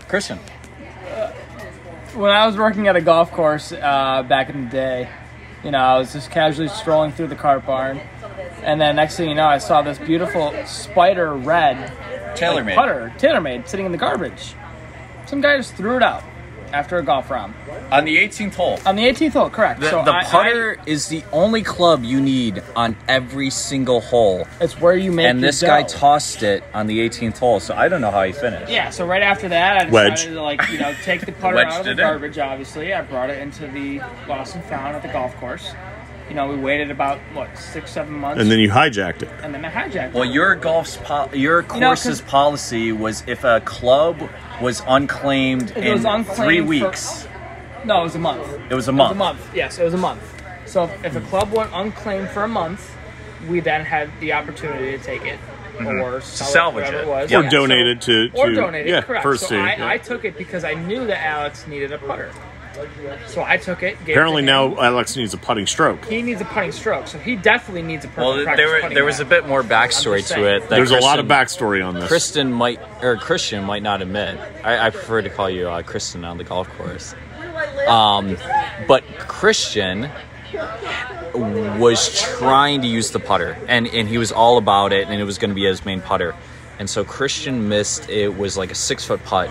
Christian, 0.07 0.37
when 2.15 2.31
I 2.31 2.45
was 2.45 2.57
working 2.57 2.87
at 2.87 2.95
a 2.95 3.01
golf 3.01 3.31
course 3.31 3.71
uh, 3.71 4.23
back 4.23 4.49
in 4.49 4.65
the 4.65 4.69
day, 4.69 5.09
you 5.63 5.71
know, 5.71 5.79
I 5.79 5.97
was 5.97 6.13
just 6.13 6.31
casually 6.31 6.67
strolling 6.67 7.11
through 7.11 7.27
the 7.27 7.35
cart 7.35 7.65
barn, 7.65 7.99
and 8.61 8.79
then 8.79 8.95
next 8.95 9.17
thing 9.17 9.29
you 9.29 9.35
know, 9.35 9.47
I 9.47 9.57
saw 9.57 9.81
this 9.81 9.97
beautiful 9.97 10.53
spider 10.65 11.33
red 11.33 11.79
like, 11.79 12.35
TaylorMade. 12.35 12.75
putter, 12.75 13.13
TaylorMade, 13.17 13.67
sitting 13.67 13.85
in 13.85 13.91
the 13.91 13.97
garbage. 13.97 14.55
Some 15.25 15.41
guy 15.41 15.57
just 15.57 15.75
threw 15.75 15.95
it 15.97 16.03
out 16.03 16.23
after 16.73 16.97
a 16.97 17.03
golf 17.03 17.29
round 17.29 17.53
on 17.91 18.03
the 18.03 18.17
18th 18.17 18.55
hole. 18.55 18.79
on 18.85 18.95
the 18.95 19.03
18th 19.03 19.33
hole. 19.33 19.49
Correct. 19.49 19.79
The, 19.79 19.89
so 19.89 20.03
the 20.03 20.11
I- 20.13 20.23
putter 20.23 20.77
is 20.85 21.07
the 21.07 21.23
only 21.31 21.61
club 21.63 22.03
you 22.03 22.19
need 22.19 22.61
on 22.75 22.95
every 23.07 23.49
single 23.49 24.01
hole. 24.01 24.47
I- 24.59 24.63
it's 24.65 24.79
where 24.81 24.95
you 24.95 25.11
make. 25.11 25.27
And 25.27 25.39
your 25.39 25.49
this 25.51 25.61
guy 25.61 25.83
tossed 25.83 26.43
it 26.43 26.63
on 26.73 26.87
the 26.87 26.99
18th 26.99 27.37
hole, 27.37 27.59
so 27.59 27.75
I 27.75 27.87
don't 27.87 28.01
know 28.01 28.11
how 28.11 28.23
he 28.23 28.31
finished. 28.33 28.71
Yeah, 28.71 28.89
so 28.89 29.05
right 29.05 29.21
after 29.21 29.47
that, 29.49 29.77
I 29.77 29.85
decided 29.85 29.93
Wedge. 30.09 30.23
to 30.25 30.41
like 30.41 30.69
you 30.71 30.79
know 30.79 30.93
take 31.03 31.25
the 31.25 31.31
putter 31.31 31.59
out 31.59 31.79
of 31.79 31.85
the 31.85 31.91
it 31.91 31.97
garbage. 31.97 32.37
Obviously, 32.39 32.93
I 32.93 33.01
brought 33.03 33.29
it 33.29 33.39
into 33.39 33.67
the 33.67 33.99
lost 34.27 34.55
and 34.55 34.63
found 34.65 34.95
at 34.95 35.01
the 35.03 35.07
golf 35.09 35.35
course. 35.37 35.73
You 36.29 36.35
know, 36.35 36.47
we 36.47 36.55
waited 36.55 36.89
about 36.89 37.19
what 37.33 37.57
six, 37.57 37.91
seven 37.91 38.13
months, 38.13 38.41
And 38.41 38.49
then 38.49 38.59
you 38.59 38.69
hijacked 38.69 39.23
it. 39.23 39.29
and 39.43 39.53
then 39.53 39.63
I 39.65 39.69
hijacked. 39.69 40.09
it. 40.09 40.13
Well, 40.13 40.25
your 40.25 40.55
golf's 40.55 40.97
po- 40.97 41.29
your 41.33 41.61
You 41.73 41.79
know, 41.81 41.95
policy 42.27 42.91
was 42.91 43.23
if 43.27 43.43
a 43.43 43.59
club 43.61 44.29
was 44.61 44.81
unclaimed 44.87 45.71
it 45.71 45.77
in 45.77 45.93
was 45.93 46.05
unclaimed 46.05 46.27
three 46.37 46.59
for- 46.59 46.65
weeks, 46.65 47.27
No, 47.85 47.99
it 48.01 48.03
was 48.03 48.15
a 48.15 48.19
month. 48.19 48.41
it 48.69 48.73
was 48.73 48.87
a 48.87 48.91
It 48.91 48.93
was 48.93 48.97
month. 48.97 49.11
a 49.11 49.15
month. 49.15 49.49
Yes, 49.55 49.77
it 49.77 49.83
was 49.83 49.93
a 49.93 49.97
month. 49.97 50.21
So 50.65 50.85
if, 50.85 51.05
if 51.05 51.15
a 51.17 51.21
club 51.21 51.51
went 51.51 51.69
unclaimed 51.73 52.29
for 52.29 52.43
a 52.43 52.47
month, 52.47 52.95
we 53.49 53.59
then 53.59 53.83
had 53.83 54.09
the 54.21 54.31
opportunity 54.33 54.97
to 54.97 55.03
take 55.03 55.25
it 55.25 55.37
mm-hmm. 55.77 56.01
or 56.01 56.21
sell 56.21 56.47
salvage 56.47 56.87
it. 56.87 56.93
it 56.93 57.07
was, 57.07 57.29
Yeah. 57.29 57.39
Or 57.39 57.49
donate 57.49 57.85
it 57.87 58.01
to, 58.01 58.29
or 58.33 58.47
to 58.47 58.55
donate 58.55 58.87
it. 58.87 58.89
yeah, 58.89 59.01
correct. 59.01 59.23
first 59.23 59.43
so 59.43 59.49
team. 59.49 59.59
I, 59.59 59.75
yeah. 59.75 59.87
I 59.87 59.97
took 59.97 60.23
it 60.23 60.37
because 60.37 60.63
I 60.63 60.73
knew 60.73 61.05
that 61.07 61.21
Alex 61.21 61.67
needed 61.67 61.91
a 61.91 61.97
putter. 61.97 62.31
So 63.27 63.43
I 63.43 63.57
took 63.57 63.83
it. 63.83 63.97
Gave 64.05 64.15
Apparently 64.15 64.43
it 64.43 64.47
to 64.47 64.51
him. 64.63 64.73
now 64.75 64.81
Alex 64.81 65.15
needs 65.15 65.33
a 65.33 65.37
putting 65.37 65.67
stroke. 65.67 66.05
he 66.05 66.21
needs 66.21 66.41
a 66.41 66.45
putting 66.45 66.71
stroke, 66.71 67.07
so 67.07 67.17
he 67.19 67.35
definitely 67.35 67.83
needs 67.83 68.03
a 68.05 68.07
perfect 68.07 68.25
Well, 68.25 68.43
practice 68.43 68.57
there 68.65 68.73
were, 68.73 68.81
putting 68.81 68.95
there 68.95 69.05
was 69.05 69.19
a 69.19 69.25
bit 69.25 69.47
more 69.47 69.63
backstory 69.63 70.27
to 70.29 70.45
it. 70.55 70.61
That 70.61 70.69
There's 70.69 70.91
a 70.91 70.97
lot 70.99 71.19
of 71.19 71.27
Kristen- 71.27 71.67
backstory 71.67 71.85
on 71.87 71.93
this. 71.95 72.07
Kristen 72.07 72.51
might 72.51 72.79
or 73.01 73.17
Christian 73.17 73.63
might 73.63 73.83
not 73.83 74.01
admit. 74.01 74.39
I, 74.63 74.87
I 74.87 74.89
prefer 74.89 75.21
to 75.21 75.29
call 75.29 75.49
you 75.49 75.69
uh, 75.69 75.81
Kristen 75.83 76.25
on 76.25 76.37
the 76.37 76.43
golf 76.43 76.67
course. 76.77 77.13
Um, 77.87 78.37
but 78.87 79.03
Christian 79.19 80.09
was 81.33 82.19
trying 82.37 82.81
to 82.81 82.87
use 82.87 83.11
the 83.11 83.19
putter, 83.19 83.57
and 83.67 83.87
and 83.87 84.07
he 84.07 84.17
was 84.17 84.31
all 84.31 84.57
about 84.57 84.93
it, 84.93 85.07
and 85.07 85.19
it 85.19 85.23
was 85.23 85.37
going 85.37 85.49
to 85.49 85.55
be 85.55 85.65
his 85.65 85.85
main 85.85 86.01
putter. 86.01 86.35
And 86.79 86.89
so 86.89 87.03
Christian 87.03 87.69
missed. 87.69 88.09
It 88.09 88.35
was 88.37 88.57
like 88.57 88.71
a 88.71 88.75
six 88.75 89.05
foot 89.05 89.23
putt, 89.23 89.49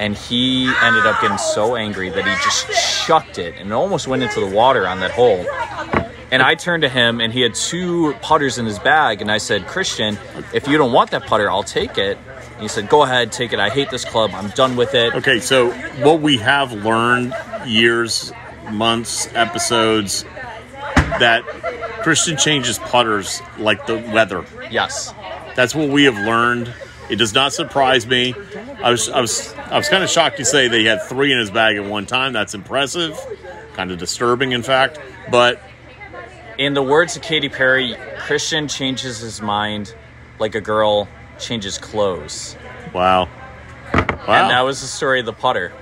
and 0.00 0.16
he 0.16 0.72
ended 0.82 1.04
up 1.04 1.20
getting 1.20 1.36
so 1.36 1.76
angry 1.76 2.08
that 2.08 2.24
he 2.24 2.34
just 2.42 3.06
chucked 3.06 3.38
it, 3.38 3.54
and 3.58 3.68
it 3.68 3.72
almost 3.72 4.08
went 4.08 4.22
into 4.22 4.40
the 4.40 4.46
water 4.46 4.88
on 4.88 4.98
that 5.00 5.10
hole. 5.10 5.44
And 6.32 6.42
I 6.42 6.54
turned 6.54 6.82
to 6.84 6.88
him, 6.88 7.20
and 7.20 7.30
he 7.30 7.42
had 7.42 7.54
two 7.54 8.14
putters 8.22 8.56
in 8.56 8.64
his 8.64 8.78
bag. 8.78 9.20
And 9.20 9.30
I 9.30 9.36
said, 9.36 9.66
Christian, 9.66 10.16
if 10.54 10.66
you 10.66 10.78
don't 10.78 10.92
want 10.92 11.10
that 11.10 11.26
putter, 11.26 11.50
I'll 11.50 11.62
take 11.62 11.98
it. 11.98 12.16
And 12.52 12.62
he 12.62 12.68
said, 12.68 12.88
Go 12.88 13.02
ahead, 13.02 13.30
take 13.30 13.52
it. 13.52 13.58
I 13.58 13.68
hate 13.68 13.90
this 13.90 14.04
club. 14.06 14.30
I'm 14.32 14.48
done 14.50 14.74
with 14.76 14.94
it. 14.94 15.14
Okay, 15.16 15.38
so 15.38 15.70
what 16.02 16.22
we 16.22 16.38
have 16.38 16.72
learned 16.72 17.34
years, 17.66 18.32
months, 18.70 19.28
episodes 19.34 20.24
that 21.18 21.44
Christian 22.02 22.38
changes 22.38 22.78
putters 22.78 23.42
like 23.58 23.86
the 23.86 23.96
weather. 23.96 24.46
Yes. 24.70 25.12
That's 25.56 25.74
what 25.74 25.90
we 25.90 26.04
have 26.04 26.14
learned. 26.14 26.72
It 27.10 27.16
does 27.16 27.34
not 27.34 27.52
surprise 27.52 28.06
me. 28.06 28.34
I 28.82 28.90
was 28.90 29.08
I 29.08 29.20
was 29.20 29.54
I 29.54 29.76
was 29.76 29.88
kind 29.88 30.02
of 30.02 30.10
shocked 30.10 30.38
to 30.38 30.44
say 30.44 30.68
that 30.68 30.76
he 30.76 30.84
had 30.86 31.02
three 31.02 31.32
in 31.32 31.38
his 31.38 31.50
bag 31.50 31.76
at 31.76 31.84
one 31.84 32.06
time. 32.06 32.32
That's 32.32 32.54
impressive. 32.54 33.18
Kind 33.74 33.90
of 33.90 33.98
disturbing, 33.98 34.52
in 34.52 34.62
fact. 34.62 34.98
But 35.30 35.62
In 36.58 36.74
the 36.74 36.82
words 36.82 37.16
of 37.16 37.22
Katy 37.22 37.48
Perry, 37.48 37.96
Christian 38.18 38.68
changes 38.68 39.18
his 39.18 39.40
mind 39.40 39.94
like 40.38 40.54
a 40.54 40.60
girl 40.60 41.08
changes 41.38 41.78
clothes. 41.78 42.56
Wow. 42.92 43.28
Wow. 43.94 44.26
And 44.28 44.50
that 44.50 44.60
was 44.62 44.80
the 44.80 44.86
story 44.86 45.20
of 45.20 45.26
the 45.26 45.32
putter. 45.32 45.72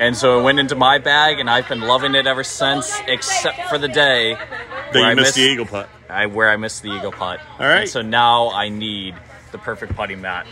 And 0.00 0.16
so 0.16 0.40
it 0.40 0.42
went 0.42 0.58
into 0.58 0.74
my 0.74 0.98
bag, 0.98 1.40
and 1.40 1.50
I've 1.50 1.68
been 1.68 1.82
loving 1.82 2.14
it 2.14 2.26
ever 2.26 2.42
since, 2.42 2.98
except 3.06 3.68
for 3.68 3.76
the 3.76 3.86
day 3.88 4.34
That 4.34 4.94
you 4.94 5.04
I 5.04 5.14
missed 5.14 5.34
the 5.34 5.42
eagle 5.42 5.66
putt. 5.66 5.88
I, 6.08 6.26
where 6.26 6.50
I 6.50 6.56
missed 6.56 6.82
the 6.82 6.90
eagle 6.90 7.12
putt. 7.12 7.38
All 7.58 7.66
right. 7.66 7.82
And 7.82 7.88
so 7.88 8.00
now 8.00 8.50
I 8.50 8.70
need 8.70 9.14
the 9.52 9.58
perfect 9.58 9.94
putting 9.94 10.22
mat. 10.22 10.46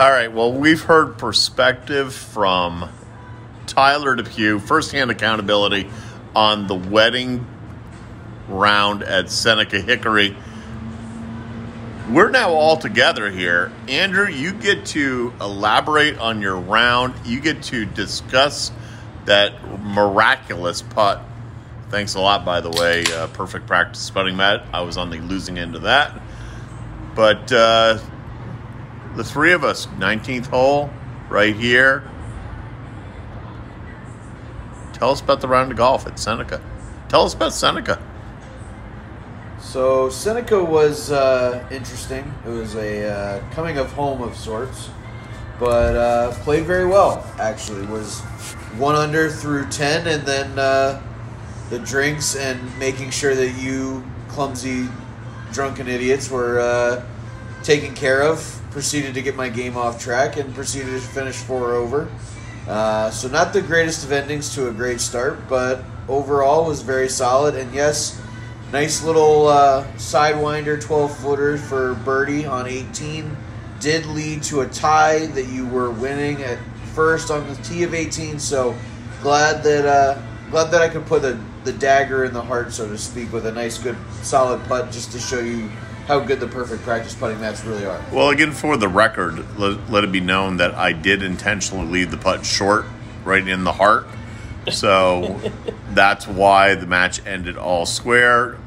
All 0.00 0.10
right. 0.10 0.32
Well, 0.32 0.50
we've 0.50 0.80
heard 0.80 1.18
perspective 1.18 2.14
from 2.14 2.88
Tyler 3.66 4.14
Depew, 4.14 4.58
firsthand 4.58 5.10
accountability 5.10 5.90
on 6.34 6.66
the 6.66 6.74
wedding 6.74 7.46
round 8.48 9.02
at 9.02 9.30
Seneca 9.30 9.78
Hickory. 9.78 10.34
We're 12.08 12.30
now 12.30 12.54
all 12.54 12.78
together 12.78 13.30
here. 13.30 13.72
Andrew, 13.88 14.26
you 14.26 14.54
get 14.54 14.86
to 14.86 15.34
elaborate 15.38 16.16
on 16.16 16.40
your 16.40 16.56
round. 16.56 17.12
You 17.26 17.38
get 17.40 17.62
to 17.64 17.84
discuss 17.84 18.72
that 19.26 19.52
miraculous 19.82 20.80
putt. 20.80 21.20
Thanks 21.90 22.14
a 22.14 22.22
lot, 22.22 22.46
by 22.46 22.62
the 22.62 22.70
way. 22.70 23.04
Uh, 23.04 23.26
perfect 23.26 23.66
practice 23.66 24.08
putting 24.08 24.38
mat. 24.38 24.64
I 24.72 24.80
was 24.80 24.96
on 24.96 25.10
the 25.10 25.18
losing 25.18 25.58
end 25.58 25.76
of 25.76 25.82
that. 25.82 26.22
But 27.14 27.52
uh, 27.52 27.98
the 29.16 29.24
three 29.24 29.52
of 29.52 29.64
us, 29.64 29.86
19th 29.98 30.46
hole, 30.46 30.90
right 31.28 31.54
here. 31.54 32.08
Tell 34.92 35.10
us 35.10 35.20
about 35.20 35.40
the 35.40 35.48
round 35.48 35.70
of 35.70 35.78
golf 35.78 36.06
at 36.06 36.18
Seneca. 36.18 36.60
Tell 37.08 37.24
us 37.24 37.34
about 37.34 37.52
Seneca. 37.52 38.02
So 39.58 40.10
Seneca 40.10 40.62
was 40.62 41.10
uh, 41.10 41.66
interesting. 41.70 42.32
It 42.46 42.50
was 42.50 42.74
a 42.74 43.08
uh, 43.08 43.50
coming 43.52 43.78
of 43.78 43.92
home 43.92 44.20
of 44.20 44.36
sorts, 44.36 44.90
but 45.58 45.96
uh, 45.96 46.32
played 46.42 46.66
very 46.66 46.86
well. 46.86 47.24
Actually, 47.38 47.86
was 47.86 48.20
one 48.76 48.94
under 48.94 49.30
through 49.30 49.66
ten, 49.68 50.06
and 50.06 50.26
then 50.26 50.58
uh, 50.58 51.02
the 51.70 51.78
drinks 51.78 52.36
and 52.36 52.78
making 52.78 53.10
sure 53.10 53.34
that 53.34 53.52
you 53.52 54.04
clumsy, 54.28 54.88
drunken 55.52 55.88
idiots 55.88 56.30
were 56.30 56.60
uh, 56.60 57.04
taken 57.62 57.94
care 57.94 58.22
of. 58.22 58.59
Proceeded 58.70 59.14
to 59.14 59.22
get 59.22 59.34
my 59.34 59.48
game 59.48 59.76
off 59.76 60.00
track 60.00 60.36
and 60.36 60.54
proceeded 60.54 60.92
to 60.92 61.00
finish 61.00 61.36
four 61.36 61.72
over. 61.72 62.10
Uh, 62.68 63.10
so 63.10 63.28
not 63.28 63.52
the 63.52 63.62
greatest 63.62 64.04
of 64.04 64.12
endings 64.12 64.54
to 64.54 64.68
a 64.68 64.72
great 64.72 65.00
start, 65.00 65.48
but 65.48 65.82
overall 66.08 66.66
was 66.66 66.82
very 66.82 67.08
solid. 67.08 67.54
And 67.54 67.74
yes, 67.74 68.20
nice 68.72 69.02
little 69.02 69.48
uh, 69.48 69.86
sidewinder 69.94 70.80
12 70.80 71.16
footer 71.18 71.58
for 71.58 71.94
birdie 71.94 72.46
on 72.46 72.66
18 72.66 73.36
did 73.80 74.06
lead 74.06 74.42
to 74.44 74.60
a 74.60 74.68
tie 74.68 75.26
that 75.26 75.46
you 75.46 75.66
were 75.66 75.90
winning 75.90 76.42
at 76.42 76.58
first 76.94 77.30
on 77.30 77.48
the 77.48 77.54
tee 77.62 77.82
of 77.82 77.94
18. 77.94 78.38
So 78.38 78.76
glad 79.22 79.62
that 79.64 79.86
uh, 79.86 80.22
glad 80.50 80.70
that 80.70 80.82
I 80.82 80.88
could 80.88 81.06
put 81.06 81.22
the 81.22 81.40
the 81.64 81.72
dagger 81.72 82.24
in 82.24 82.32
the 82.32 82.42
heart, 82.42 82.72
so 82.72 82.88
to 82.88 82.96
speak, 82.96 83.32
with 83.32 83.46
a 83.46 83.52
nice, 83.52 83.78
good, 83.78 83.96
solid 84.22 84.62
putt, 84.64 84.90
just 84.90 85.12
to 85.12 85.18
show 85.18 85.40
you 85.40 85.70
how 86.10 86.18
good 86.18 86.40
the 86.40 86.48
perfect 86.48 86.82
practice 86.82 87.14
putting 87.14 87.40
mats 87.40 87.64
really 87.64 87.86
are. 87.86 88.04
Well, 88.12 88.30
again, 88.30 88.50
for 88.50 88.76
the 88.76 88.88
record, 88.88 89.56
let, 89.56 89.88
let 89.92 90.02
it 90.02 90.10
be 90.10 90.18
known 90.18 90.56
that 90.56 90.74
I 90.74 90.92
did 90.92 91.22
intentionally 91.22 91.86
leave 91.86 92.10
the 92.10 92.16
putt 92.16 92.44
short, 92.44 92.84
right 93.24 93.46
in 93.46 93.62
the 93.62 93.70
heart. 93.70 94.08
So 94.72 95.40
that's 95.94 96.26
why 96.26 96.74
the 96.74 96.88
match 96.88 97.24
ended 97.24 97.56
all 97.56 97.86
square, 97.86 98.58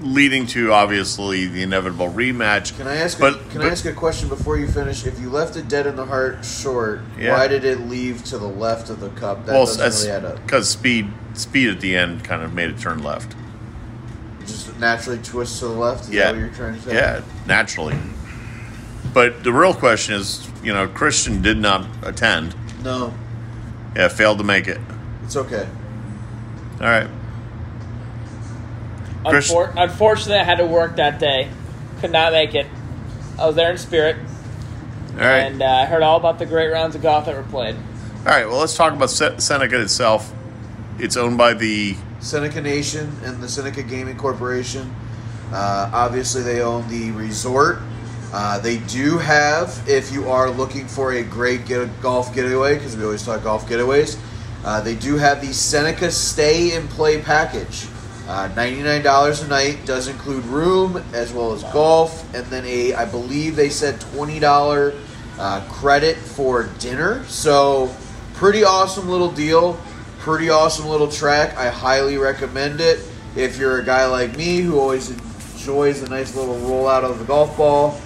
leading 0.00 0.46
to 0.46 0.72
obviously 0.72 1.46
the 1.48 1.62
inevitable 1.62 2.08
rematch. 2.08 2.74
Can 2.78 2.86
I 2.86 2.96
ask? 2.96 3.18
But, 3.18 3.34
a, 3.34 3.38
can 3.50 3.58
but- 3.58 3.66
I 3.66 3.70
ask 3.72 3.84
a 3.84 3.92
question 3.92 4.30
before 4.30 4.56
you 4.56 4.66
finish? 4.66 5.04
If 5.04 5.20
you 5.20 5.28
left 5.28 5.56
it 5.56 5.68
dead 5.68 5.86
in 5.86 5.96
the 5.96 6.06
heart 6.06 6.42
short, 6.46 7.02
Yeah. 7.18 7.36
why 7.36 7.46
did 7.46 7.66
it 7.66 7.80
leave 7.80 8.24
to 8.24 8.38
the 8.38 8.48
left 8.48 8.88
of 8.88 9.00
the 9.00 9.10
cup? 9.10 9.44
That 9.44 9.52
well, 9.52 9.66
doesn't 9.66 10.08
really 10.08 10.16
add 10.16 10.24
up. 10.24 10.42
because 10.46 10.70
speed 10.70 11.12
speed 11.34 11.68
at 11.68 11.80
the 11.80 11.94
end 11.94 12.24
kind 12.24 12.42
of 12.42 12.54
made 12.54 12.70
it 12.70 12.78
turn 12.78 13.02
left. 13.02 13.36
It 14.80 14.82
just 14.82 15.06
naturally 15.08 15.18
twists 15.22 15.58
to 15.60 15.66
the 15.66 15.72
left. 15.72 16.04
Is 16.04 16.10
yeah, 16.10 16.24
that 16.26 16.32
what 16.34 16.40
you're 16.40 16.48
trying 16.54 16.74
to 16.74 16.80
say? 16.80 16.94
yeah, 16.94 17.20
naturally. 17.46 17.96
But 19.12 19.42
the 19.44 19.52
real 19.52 19.74
question 19.74 20.14
is, 20.14 20.48
you 20.62 20.72
know, 20.72 20.88
Christian 20.88 21.42
did 21.42 21.58
not 21.58 21.86
attend. 22.02 22.54
No, 22.82 23.12
Yeah, 23.94 24.08
failed 24.08 24.38
to 24.38 24.44
make 24.44 24.68
it. 24.68 24.78
it's 25.24 25.36
okay. 25.36 25.68
All 26.80 26.86
right. 26.86 27.08
Chris- 29.26 29.52
Unfor- 29.52 29.72
unfortunately, 29.76 30.36
I 30.38 30.44
had 30.44 30.58
to 30.58 30.66
work 30.66 30.96
that 30.96 31.18
day. 31.18 31.48
Could 32.00 32.12
not 32.12 32.32
make 32.32 32.54
it. 32.54 32.66
I 33.38 33.46
was 33.46 33.56
there 33.56 33.70
in 33.70 33.76
spirit, 33.78 34.16
All 35.12 35.18
right. 35.18 35.40
and 35.40 35.60
uh, 35.60 35.66
I 35.66 35.84
heard 35.86 36.02
all 36.02 36.16
about 36.16 36.38
the 36.38 36.46
great 36.46 36.68
rounds 36.68 36.94
of 36.94 37.02
golf 37.02 37.26
that 37.26 37.36
were 37.36 37.42
played. 37.42 37.76
All 38.20 38.24
right. 38.24 38.46
Well, 38.48 38.58
let's 38.58 38.76
talk 38.76 38.92
about 38.94 39.10
Se- 39.10 39.38
Seneca 39.38 39.80
itself. 39.80 40.32
It's 40.98 41.16
owned 41.18 41.36
by 41.36 41.52
the 41.54 41.96
Seneca 42.20 42.60
Nation 42.60 43.10
and 43.24 43.42
the 43.42 43.48
Seneca 43.48 43.82
Gaming 43.82 44.16
Corporation. 44.16 44.94
Uh, 45.52 45.90
obviously, 45.92 46.42
they 46.42 46.60
own 46.60 46.88
the 46.88 47.10
resort. 47.12 47.78
Uh, 48.32 48.60
they 48.60 48.78
do 48.78 49.18
have, 49.18 49.82
if 49.88 50.12
you 50.12 50.28
are 50.28 50.50
looking 50.50 50.86
for 50.86 51.12
a 51.14 51.22
great 51.22 51.66
get- 51.66 52.00
golf 52.00 52.32
getaway, 52.34 52.74
because 52.74 52.96
we 52.96 53.02
always 53.02 53.24
talk 53.24 53.42
golf 53.42 53.68
getaways, 53.68 54.16
uh, 54.64 54.80
they 54.80 54.94
do 54.94 55.16
have 55.16 55.40
the 55.40 55.52
Seneca 55.52 56.10
Stay 56.10 56.76
and 56.76 56.88
Play 56.90 57.20
package. 57.20 57.88
Uh, 58.28 58.48
$99 58.54 59.44
a 59.44 59.48
night 59.48 59.84
does 59.86 60.06
include 60.06 60.44
room 60.44 61.02
as 61.12 61.32
well 61.32 61.52
as 61.52 61.64
golf, 61.64 62.32
and 62.32 62.46
then 62.46 62.64
a, 62.64 62.94
I 62.94 63.04
believe 63.04 63.56
they 63.56 63.70
said 63.70 63.98
$20 64.00 64.94
uh, 65.38 65.60
credit 65.68 66.16
for 66.16 66.68
dinner. 66.78 67.24
So, 67.24 67.92
pretty 68.34 68.62
awesome 68.62 69.08
little 69.08 69.32
deal. 69.32 69.80
Pretty 70.20 70.50
awesome 70.50 70.86
little 70.86 71.10
track. 71.10 71.56
I 71.56 71.70
highly 71.70 72.18
recommend 72.18 72.82
it. 72.82 73.00
If 73.36 73.56
you're 73.56 73.80
a 73.80 73.84
guy 73.84 74.04
like 74.04 74.36
me 74.36 74.58
who 74.58 74.78
always 74.78 75.10
enjoys 75.10 76.02
a 76.02 76.10
nice 76.10 76.36
little 76.36 76.56
rollout 76.56 77.04
of 77.04 77.18
the 77.18 77.24
golf 77.24 77.56
ball, 77.56 77.98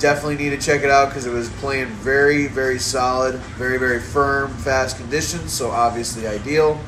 definitely 0.00 0.36
need 0.36 0.50
to 0.50 0.58
check 0.58 0.82
it 0.82 0.90
out 0.90 1.10
because 1.10 1.26
it 1.26 1.32
was 1.32 1.48
playing 1.60 1.86
very, 1.86 2.48
very 2.48 2.80
solid, 2.80 3.36
very, 3.56 3.78
very 3.78 4.00
firm, 4.00 4.52
fast 4.52 4.96
conditions. 4.96 5.52
So 5.52 5.70
obviously 5.70 6.26
ideal. 6.26 6.80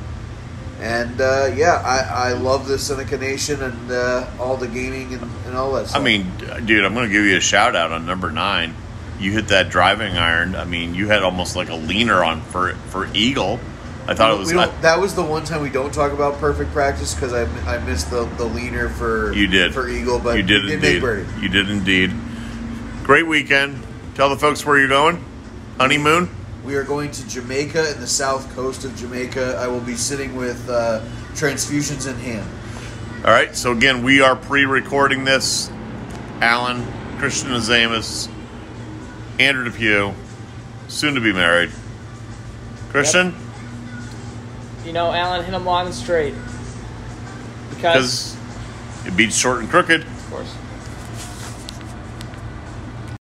And 0.81 1.21
uh, 1.21 1.53
yeah, 1.55 1.75
I, 1.85 2.31
I 2.31 2.33
love 2.33 2.67
the 2.67 2.77
Seneca 2.77 3.19
Nation 3.19 3.63
and 3.63 3.93
uh, 3.93 4.29
all 4.41 4.57
the 4.57 4.67
gaming 4.67 5.13
and, 5.13 5.23
and 5.47 5.57
all 5.57 5.73
that 5.75 5.95
I 5.95 6.03
mean, 6.03 6.27
dude, 6.65 6.85
I'm 6.85 6.95
going 6.95 7.07
to 7.07 7.13
give 7.13 7.25
you 7.25 7.37
a 7.37 7.41
shout 7.41 7.77
out 7.77 7.93
on 7.93 8.05
number 8.05 8.33
nine. 8.33 8.75
You 9.21 9.31
hit 9.31 9.49
that 9.49 9.69
driving 9.69 10.17
iron. 10.17 10.57
I 10.57 10.65
mean, 10.65 10.95
you 10.97 11.07
had 11.07 11.23
almost 11.23 11.55
like 11.55 11.69
a 11.69 11.75
leaner 11.77 12.25
on 12.25 12.41
for 12.41 12.73
for 12.89 13.07
eagle. 13.15 13.61
I 14.07 14.15
thought 14.15 14.33
it 14.33 14.39
was. 14.39 14.51
Don't- 14.51 14.83
that 14.83 14.99
was 14.99 15.15
the 15.15 15.23
one 15.23 15.45
time 15.45 15.63
we 15.63 15.71
don't 15.71 15.93
talk 15.93 16.13
about 16.13 16.39
perfect 16.39 16.73
practice 16.73 17.15
because 17.15 17.33
I, 17.33 17.43
I 17.67 17.79
missed 17.85 18.11
the, 18.11 18.25
the 18.37 18.45
leaner 18.45 18.89
for 18.89 19.33
you 19.33 19.47
did 19.47 19.73
for 19.75 19.89
Eagle, 19.89 20.19
but 20.19 20.37
you 20.37 20.43
did 20.43 20.69
indeed. 20.69 21.03
You 21.41 21.49
did 21.49 21.71
indeed. 21.71 22.13
Great 23.05 23.27
weekend. 23.27 23.83
Tell 24.15 24.29
the 24.29 24.37
folks 24.37 24.65
where 24.65 24.79
you're 24.79 24.89
going. 24.89 25.25
Honeymoon. 25.79 26.29
We 26.65 26.77
are 26.77 26.85
going 26.85 27.11
to 27.13 27.27
Jamaica 27.29 27.93
in 27.93 28.01
the 28.01 28.07
south 28.07 28.55
coast 28.55 28.85
of 28.85 28.95
Jamaica. 28.97 29.57
I 29.59 29.67
will 29.67 29.81
be 29.81 29.95
sitting 29.95 30.37
with 30.37 30.69
uh, 30.69 31.01
transfusions 31.33 32.09
in 32.09 32.17
hand. 32.19 32.49
All 33.25 33.31
right. 33.33 33.57
So 33.57 33.73
again, 33.73 34.03
we 34.03 34.21
are 34.21 34.37
pre-recording 34.37 35.25
this. 35.25 35.71
Alan, 36.41 36.87
Christian 37.19 37.51
Azamis, 37.51 38.29
Andrew 39.39 39.65
Depew, 39.65 40.13
soon 40.89 41.15
to 41.15 41.21
be 41.21 41.33
married. 41.33 41.71
Christian, 42.91 43.35
You 44.85 44.93
know, 44.93 45.13
Alan 45.13 45.45
hit 45.45 45.51
them 45.53 45.65
long 45.65 45.87
and 45.87 45.95
straight. 45.95 46.35
because 47.71 48.35
Because, 48.35 48.37
it 49.07 49.17
beats 49.17 49.37
short 49.37 49.61
and 49.61 49.69
crooked. 49.69 50.03
of 50.03 50.31
course. 50.31 50.55